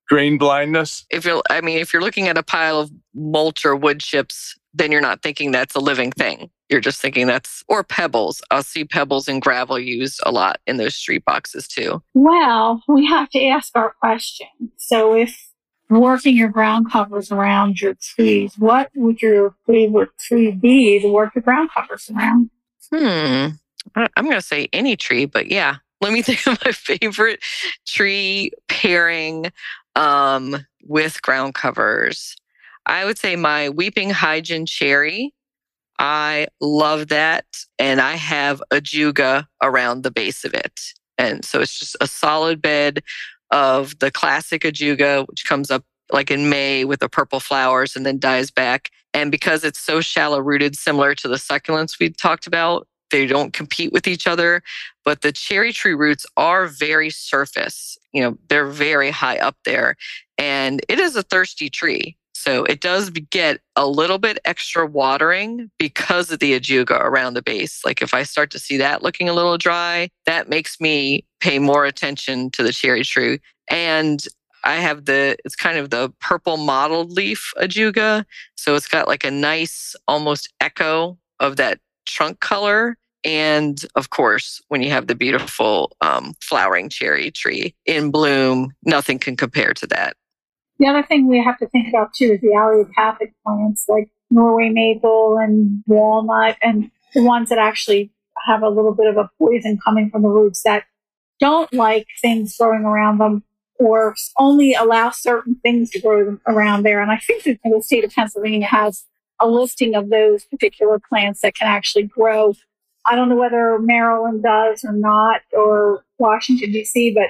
Green 0.09 0.39
blindness. 0.39 1.05
If 1.11 1.25
you're, 1.25 1.43
I 1.51 1.61
mean, 1.61 1.79
if 1.79 1.93
you're 1.93 2.03
looking 2.03 2.29
at 2.29 2.39
a 2.39 2.43
pile 2.43 2.81
of 2.81 2.91
mulch 3.15 3.65
or 3.65 3.77
wood 3.77 4.01
chips, 4.01 4.59
then 4.73 4.91
you're 4.91 5.01
not 5.01 5.23
thinking 5.23 5.51
that's 5.51 5.75
a 5.75 5.81
living 5.81 6.13
thing. 6.13 6.51
You're 6.71 6.81
just 6.81 7.01
thinking 7.01 7.27
that's, 7.27 7.65
or 7.69 7.83
pebbles. 7.83 8.41
I'll 8.51 8.63
see 8.63 8.85
pebbles 8.85 9.27
and 9.27 9.43
gravel 9.43 9.79
used 9.79 10.21
a 10.25 10.31
lot 10.31 10.61
in 10.67 10.77
those 10.77 10.95
street 10.95 11.25
boxes 11.25 11.67
too. 11.67 12.03
Well, 12.15 12.83
we 12.87 13.07
have 13.07 13.29
to 13.31 13.45
ask 13.45 13.73
our 13.75 13.93
question. 14.01 14.47
So 14.77 15.15
if 15.15 15.51
working 15.89 16.37
your 16.37 16.49
ground 16.49 16.91
covers 16.91 17.33
around 17.33 17.81
your 17.81 17.95
trees, 17.95 18.55
what 18.57 18.91
would 18.95 19.21
your 19.21 19.55
favorite 19.67 20.17
tree 20.19 20.53
be 20.53 21.01
to 21.01 21.09
work 21.09 21.35
your 21.35 21.43
ground 21.43 21.71
covers 21.75 22.09
around? 22.09 22.51
Hmm. 22.93 23.49
I'm 23.95 24.25
going 24.25 24.37
to 24.37 24.43
say 24.43 24.69
any 24.73 24.97
tree, 24.97 25.25
but 25.25 25.51
yeah, 25.51 25.77
let 26.01 26.13
me 26.13 26.23
think 26.23 26.47
of 26.47 26.59
my 26.65 26.73
favorite 26.73 27.41
tree 27.87 28.53
pairing 28.69 29.51
um, 29.97 30.67
with 30.85 31.21
ground 31.23 31.55
covers. 31.55 32.37
I 32.87 33.05
would 33.05 33.19
say 33.19 33.37
my 33.37 33.69
weeping 33.69 34.11
Higan 34.11 34.67
cherry. 34.67 35.35
I 36.01 36.47
love 36.61 37.09
that. 37.09 37.45
And 37.79 38.01
I 38.01 38.17
have 38.17 38.63
ajuga 38.73 39.47
around 39.63 40.03
the 40.03 40.11
base 40.11 40.45
of 40.45 40.55
it. 40.55 40.81
And 41.19 41.45
so 41.45 41.61
it's 41.61 41.79
just 41.79 41.97
a 42.01 42.07
solid 42.07 42.63
bed 42.63 43.03
of 43.51 43.99
the 43.99 44.11
classic 44.11 44.63
ajuga, 44.63 45.29
which 45.29 45.45
comes 45.45 45.71
up 45.71 45.85
like 46.11 46.31
in 46.31 46.49
May 46.49 46.85
with 46.85 47.01
the 47.01 47.09
purple 47.09 47.39
flowers 47.39 47.95
and 47.95 48.07
then 48.07 48.19
dies 48.19 48.51
back. 48.51 48.91
And 49.13 49.31
because 49.31 49.63
it's 49.63 49.79
so 49.79 50.01
shallow 50.01 50.41
rooted, 50.41 50.75
similar 50.75 51.15
to 51.17 51.29
the 51.29 51.37
succulents 51.37 52.01
we 52.01 52.09
talked 52.11 52.47
about, 52.47 52.89
they 53.11 53.27
don't 53.27 53.53
compete 53.53 53.93
with 53.93 54.07
each 54.07 54.27
other. 54.27 54.63
But 55.05 55.21
the 55.21 55.33
cherry 55.33 55.73
tree 55.73 55.95
roots 55.95 56.25
are 56.37 56.67
very 56.67 57.11
surface. 57.11 57.99
You 58.13 58.23
know, 58.23 58.39
they're 58.49 58.67
very 58.67 59.11
high 59.11 59.39
up 59.39 59.57
there. 59.65 59.97
And 60.39 60.81
it 60.89 60.99
is 60.99 61.15
a 61.17 61.23
thirsty 61.23 61.69
tree. 61.69 62.17
So 62.41 62.65
it 62.65 62.81
does 62.81 63.11
get 63.11 63.61
a 63.77 63.87
little 63.87 64.17
bit 64.17 64.39
extra 64.47 64.87
watering 64.87 65.71
because 65.79 66.31
of 66.31 66.39
the 66.39 66.59
ajuga 66.59 66.99
around 66.99 67.35
the 67.35 67.43
base. 67.43 67.85
Like 67.85 68.01
if 68.01 68.15
I 68.15 68.23
start 68.23 68.51
to 68.53 68.59
see 68.59 68.79
that 68.79 69.03
looking 69.03 69.29
a 69.29 69.35
little 69.35 69.59
dry, 69.59 70.09
that 70.25 70.49
makes 70.49 70.81
me 70.81 71.27
pay 71.41 71.59
more 71.59 71.85
attention 71.85 72.49
to 72.53 72.63
the 72.63 72.73
cherry 72.73 73.05
tree. 73.05 73.41
And 73.69 74.25
I 74.65 74.77
have 74.77 75.05
the, 75.05 75.37
it's 75.45 75.55
kind 75.55 75.77
of 75.77 75.91
the 75.91 76.15
purple 76.19 76.57
mottled 76.57 77.13
leaf 77.13 77.53
ajuga. 77.59 78.25
So 78.55 78.75
it's 78.75 78.89
got 78.89 79.07
like 79.07 79.25
a 79.25 79.31
nice, 79.31 79.95
almost 80.09 80.51
echo 80.63 81.19
of 81.41 81.57
that 81.57 81.79
trunk 82.07 82.41
color. 82.41 82.97
And 83.23 83.79
of 83.97 84.09
course, 84.09 84.63
when 84.69 84.81
you 84.81 84.91
have 84.93 85.09
the 85.09 85.15
beautiful 85.15 85.95
um, 86.01 86.33
flowering 86.41 86.89
cherry 86.89 87.31
tree 87.31 87.75
in 87.85 88.11
bloom, 88.11 88.73
nothing 88.83 89.19
can 89.19 89.37
compare 89.37 89.75
to 89.75 89.87
that. 89.89 90.17
The 90.81 90.87
other 90.87 91.03
thing 91.03 91.29
we 91.29 91.45
have 91.45 91.59
to 91.59 91.69
think 91.69 91.89
about 91.89 92.15
too 92.15 92.33
is 92.33 92.41
the 92.41 92.49
allelopathic 92.49 93.35
plants 93.45 93.85
like 93.87 94.09
Norway 94.31 94.71
maple 94.71 95.37
and 95.39 95.85
walnut 95.87 96.57
and 96.63 96.91
the 97.15 97.23
ones 97.23 97.51
that 97.51 97.59
actually 97.59 98.11
have 98.47 98.63
a 98.63 98.69
little 98.69 98.95
bit 98.95 99.07
of 99.07 99.19
a 99.19 99.29
poison 99.39 99.79
coming 99.85 100.09
from 100.11 100.23
the 100.23 100.29
roots 100.29 100.63
that 100.63 100.85
don't 101.39 101.71
like 101.75 102.07
things 102.23 102.57
growing 102.57 102.85
around 102.85 103.19
them 103.19 103.45
or 103.79 104.15
only 104.39 104.73
allow 104.73 105.11
certain 105.11 105.57
things 105.57 105.91
to 105.91 106.01
grow 106.01 106.39
around 106.47 106.83
there. 106.83 107.03
And 107.03 107.11
I 107.11 107.19
think 107.19 107.45
that 107.45 107.59
the 107.63 107.83
state 107.83 108.05
of 108.05 108.13
Pennsylvania 108.13 108.67
has 108.67 109.05
a 109.39 109.49
listing 109.49 109.95
of 109.95 110.09
those 110.09 110.45
particular 110.45 110.99
plants 110.99 111.43
that 111.43 111.55
can 111.55 111.69
actually 111.69 112.05
grow. 112.05 112.55
I 113.07 113.17
don't 113.17 113.29
know 113.29 113.37
whether 113.37 113.79
Maryland 113.79 114.43
does 114.43 114.85
or 114.85 114.93
not, 114.93 115.43
or 115.53 116.05
Washington, 116.19 116.73
D.C., 116.73 117.13
but 117.15 117.29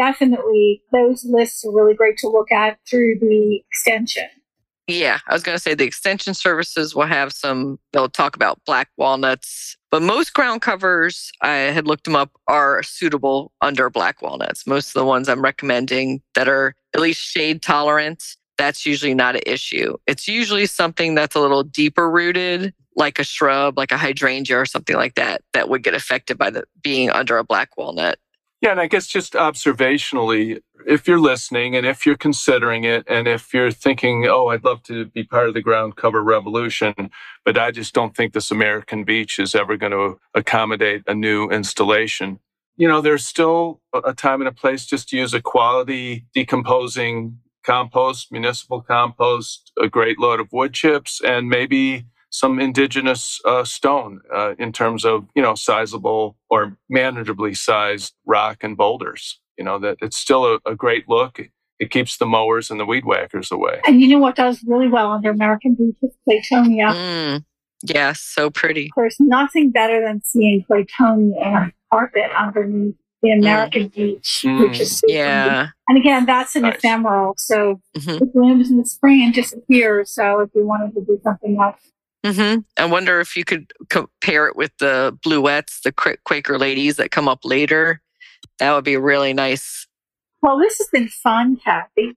definitely 0.00 0.82
those 0.92 1.24
lists 1.24 1.62
are 1.64 1.72
really 1.72 1.94
great 1.94 2.16
to 2.16 2.28
look 2.28 2.50
at 2.50 2.78
through 2.88 3.18
the 3.20 3.60
extension. 3.70 4.28
Yeah, 4.86 5.18
I 5.28 5.34
was 5.34 5.42
going 5.42 5.54
to 5.56 5.62
say 5.62 5.74
the 5.74 5.84
extension 5.84 6.32
services 6.32 6.94
will 6.94 7.06
have 7.06 7.32
some, 7.32 7.78
they'll 7.92 8.08
talk 8.08 8.34
about 8.34 8.64
black 8.64 8.88
walnuts, 8.96 9.76
but 9.90 10.02
most 10.02 10.32
ground 10.32 10.62
covers, 10.62 11.30
I 11.42 11.52
had 11.52 11.86
looked 11.86 12.04
them 12.04 12.16
up, 12.16 12.30
are 12.48 12.82
suitable 12.82 13.52
under 13.60 13.90
black 13.90 14.22
walnuts. 14.22 14.66
Most 14.66 14.88
of 14.88 14.94
the 14.94 15.04
ones 15.04 15.28
I'm 15.28 15.42
recommending 15.42 16.22
that 16.34 16.48
are 16.48 16.74
at 16.94 17.00
least 17.00 17.20
shade 17.20 17.62
tolerant, 17.62 18.36
that's 18.56 18.84
usually 18.86 19.14
not 19.14 19.36
an 19.36 19.42
issue. 19.46 19.96
It's 20.06 20.26
usually 20.26 20.66
something 20.66 21.14
that's 21.14 21.36
a 21.36 21.40
little 21.40 21.62
deeper 21.62 22.10
rooted, 22.10 22.74
like 22.96 23.18
a 23.18 23.24
shrub, 23.24 23.78
like 23.78 23.92
a 23.92 23.98
hydrangea 23.98 24.58
or 24.58 24.66
something 24.66 24.96
like 24.96 25.14
that, 25.14 25.42
that 25.52 25.68
would 25.68 25.84
get 25.84 25.94
affected 25.94 26.36
by 26.36 26.50
the 26.50 26.64
being 26.82 27.10
under 27.10 27.38
a 27.38 27.44
black 27.44 27.76
walnut. 27.76 28.18
Yeah, 28.60 28.72
and 28.72 28.80
I 28.80 28.88
guess 28.88 29.06
just 29.06 29.32
observationally, 29.32 30.60
if 30.86 31.08
you're 31.08 31.20
listening 31.20 31.76
and 31.76 31.86
if 31.86 32.04
you're 32.04 32.16
considering 32.16 32.84
it 32.84 33.04
and 33.08 33.26
if 33.26 33.54
you're 33.54 33.70
thinking, 33.70 34.26
oh, 34.28 34.48
I'd 34.48 34.64
love 34.64 34.82
to 34.84 35.06
be 35.06 35.24
part 35.24 35.48
of 35.48 35.54
the 35.54 35.62
ground 35.62 35.96
cover 35.96 36.22
revolution, 36.22 36.94
but 37.44 37.56
I 37.56 37.70
just 37.70 37.94
don't 37.94 38.14
think 38.14 38.34
this 38.34 38.50
American 38.50 39.04
beech 39.04 39.38
is 39.38 39.54
ever 39.54 39.78
going 39.78 39.92
to 39.92 40.18
accommodate 40.34 41.02
a 41.06 41.14
new 41.14 41.48
installation. 41.48 42.38
You 42.76 42.88
know, 42.88 43.00
there's 43.00 43.26
still 43.26 43.80
a 43.94 44.12
time 44.12 44.42
and 44.42 44.48
a 44.48 44.52
place 44.52 44.84
just 44.84 45.08
to 45.10 45.16
use 45.16 45.32
a 45.32 45.40
quality 45.40 46.26
decomposing 46.34 47.38
compost, 47.64 48.30
municipal 48.30 48.82
compost, 48.82 49.72
a 49.80 49.88
great 49.88 50.18
load 50.18 50.40
of 50.40 50.52
wood 50.52 50.74
chips, 50.74 51.20
and 51.24 51.48
maybe 51.48 52.04
some 52.30 52.60
indigenous 52.60 53.40
uh, 53.44 53.64
stone 53.64 54.20
uh, 54.34 54.54
in 54.58 54.72
terms 54.72 55.04
of 55.04 55.26
you 55.34 55.42
know 55.42 55.54
sizable 55.54 56.36
or 56.48 56.76
manageably 56.92 57.56
sized 57.56 58.14
rock 58.24 58.64
and 58.64 58.76
boulders. 58.76 59.38
You 59.58 59.64
know 59.64 59.78
that 59.80 59.98
it's 60.00 60.16
still 60.16 60.46
a, 60.46 60.58
a, 60.64 60.74
great 60.74 61.08
look. 61.08 61.40
It 61.78 61.90
keeps 61.90 62.16
the 62.16 62.26
mowers 62.26 62.70
and 62.70 62.78
the 62.78 62.86
weed 62.86 63.04
whackers 63.04 63.50
away. 63.50 63.80
And 63.86 64.00
you 64.00 64.08
know 64.08 64.18
what 64.18 64.36
does 64.36 64.62
really 64.66 64.88
well 64.88 65.12
under 65.12 65.30
American 65.30 65.74
beech 65.74 65.96
is 66.02 66.16
Claytonia. 66.28 66.92
Mm, 66.94 67.44
yeah, 67.82 68.12
so 68.16 68.50
pretty. 68.50 68.86
Of 68.86 68.94
course, 68.94 69.16
nothing 69.18 69.70
better 69.70 70.00
than 70.00 70.22
seeing 70.24 70.64
Claytonia 70.70 71.44
and 71.44 71.72
carpet 71.92 72.30
underneath 72.36 72.94
the 73.22 73.30
mm. 73.30 73.38
American 73.40 73.88
mm. 73.90 73.94
beech, 73.94 74.42
mm. 74.44 74.60
which 74.60 74.80
is 74.80 74.98
super 74.98 75.12
yeah. 75.12 75.68
And 75.88 75.98
again, 75.98 76.26
that's 76.26 76.54
an 76.54 76.62
nice. 76.62 76.76
ephemeral, 76.76 77.34
so 77.36 77.80
mm-hmm. 77.96 78.22
it 78.22 78.32
blooms 78.32 78.70
in 78.70 78.78
the 78.78 78.86
spring 78.86 79.24
and 79.24 79.34
disappears. 79.34 80.12
So 80.12 80.40
if 80.40 80.50
you 80.54 80.66
wanted 80.66 80.94
to 80.94 81.00
do 81.04 81.18
something 81.24 81.58
else 81.60 81.80
Mm-hmm. 82.24 82.60
I 82.76 82.84
wonder 82.84 83.20
if 83.20 83.36
you 83.36 83.44
could 83.44 83.72
compare 83.88 84.46
it 84.46 84.56
with 84.56 84.72
the 84.78 85.16
bluets, 85.24 85.82
the 85.82 85.92
Quaker 86.24 86.58
ladies 86.58 86.96
that 86.96 87.10
come 87.10 87.28
up 87.28 87.40
later. 87.44 88.02
That 88.58 88.74
would 88.74 88.84
be 88.84 88.96
really 88.96 89.32
nice. 89.32 89.86
Well, 90.42 90.58
this 90.58 90.78
has 90.78 90.88
been 90.88 91.08
fun, 91.08 91.58
Kathy. 91.62 92.16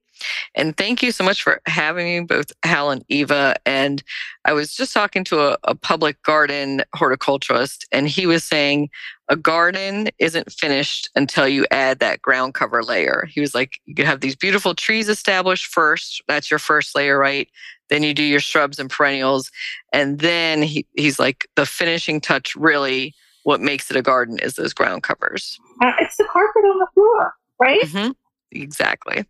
And 0.54 0.76
thank 0.76 1.02
you 1.02 1.12
so 1.12 1.24
much 1.24 1.42
for 1.42 1.60
having 1.66 2.06
me, 2.06 2.20
both 2.20 2.52
Hal 2.64 2.90
and 2.90 3.04
Eva. 3.08 3.56
And 3.66 4.02
I 4.46 4.54
was 4.54 4.74
just 4.74 4.94
talking 4.94 5.24
to 5.24 5.40
a, 5.40 5.58
a 5.64 5.74
public 5.74 6.22
garden 6.22 6.82
horticulturist, 6.94 7.86
and 7.92 8.08
he 8.08 8.26
was 8.26 8.42
saying 8.42 8.88
a 9.28 9.36
garden 9.36 10.08
isn't 10.18 10.52
finished 10.52 11.10
until 11.14 11.46
you 11.48 11.66
add 11.70 11.98
that 11.98 12.22
ground 12.22 12.54
cover 12.54 12.82
layer. 12.82 13.28
He 13.30 13.40
was 13.40 13.54
like, 13.54 13.72
you 13.84 13.94
could 13.94 14.06
have 14.06 14.20
these 14.20 14.36
beautiful 14.36 14.74
trees 14.74 15.08
established 15.08 15.66
first. 15.66 16.22
That's 16.26 16.50
your 16.50 16.58
first 16.58 16.94
layer, 16.94 17.18
right? 17.18 17.48
Then 17.90 18.02
you 18.02 18.14
do 18.14 18.22
your 18.22 18.40
shrubs 18.40 18.78
and 18.78 18.90
perennials. 18.90 19.50
And 19.92 20.18
then 20.18 20.62
he, 20.62 20.86
he's 20.94 21.18
like, 21.18 21.48
the 21.56 21.66
finishing 21.66 22.20
touch 22.20 22.56
really, 22.56 23.14
what 23.44 23.60
makes 23.60 23.90
it 23.90 23.96
a 23.96 24.02
garden 24.02 24.38
is 24.38 24.54
those 24.54 24.72
ground 24.72 25.02
covers. 25.02 25.58
Uh, 25.82 25.92
it's 26.00 26.16
the 26.16 26.24
carpet 26.24 26.62
on 26.64 26.78
the 26.78 26.86
floor, 26.94 27.34
right? 27.60 27.82
Mm-hmm. 27.82 28.12
Exactly. 28.52 29.24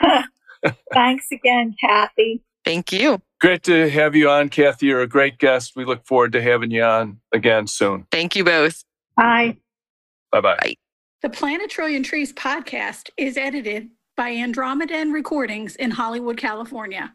Thanks 0.92 1.26
again, 1.30 1.74
Kathy. 1.80 2.42
Thank 2.64 2.92
you. 2.92 3.20
Great 3.40 3.64
to 3.64 3.90
have 3.90 4.14
you 4.14 4.30
on, 4.30 4.48
Kathy. 4.48 4.86
You're 4.86 5.02
a 5.02 5.08
great 5.08 5.38
guest. 5.38 5.72
We 5.74 5.84
look 5.84 6.06
forward 6.06 6.32
to 6.32 6.42
having 6.42 6.70
you 6.70 6.82
on 6.82 7.20
again 7.32 7.66
soon. 7.66 8.06
Thank 8.12 8.36
you 8.36 8.44
both. 8.44 8.84
Bye. 9.16 9.56
Bye-bye. 10.30 10.56
Bye. 10.60 10.74
The 11.22 11.30
Plant 11.30 11.62
a 11.62 11.68
Trillion 11.68 12.02
Trees 12.02 12.32
podcast 12.32 13.10
is 13.16 13.36
edited 13.36 13.90
by 14.16 14.30
Andromedan 14.30 15.12
Recordings 15.12 15.76
in 15.76 15.90
Hollywood, 15.90 16.36
California. 16.36 17.14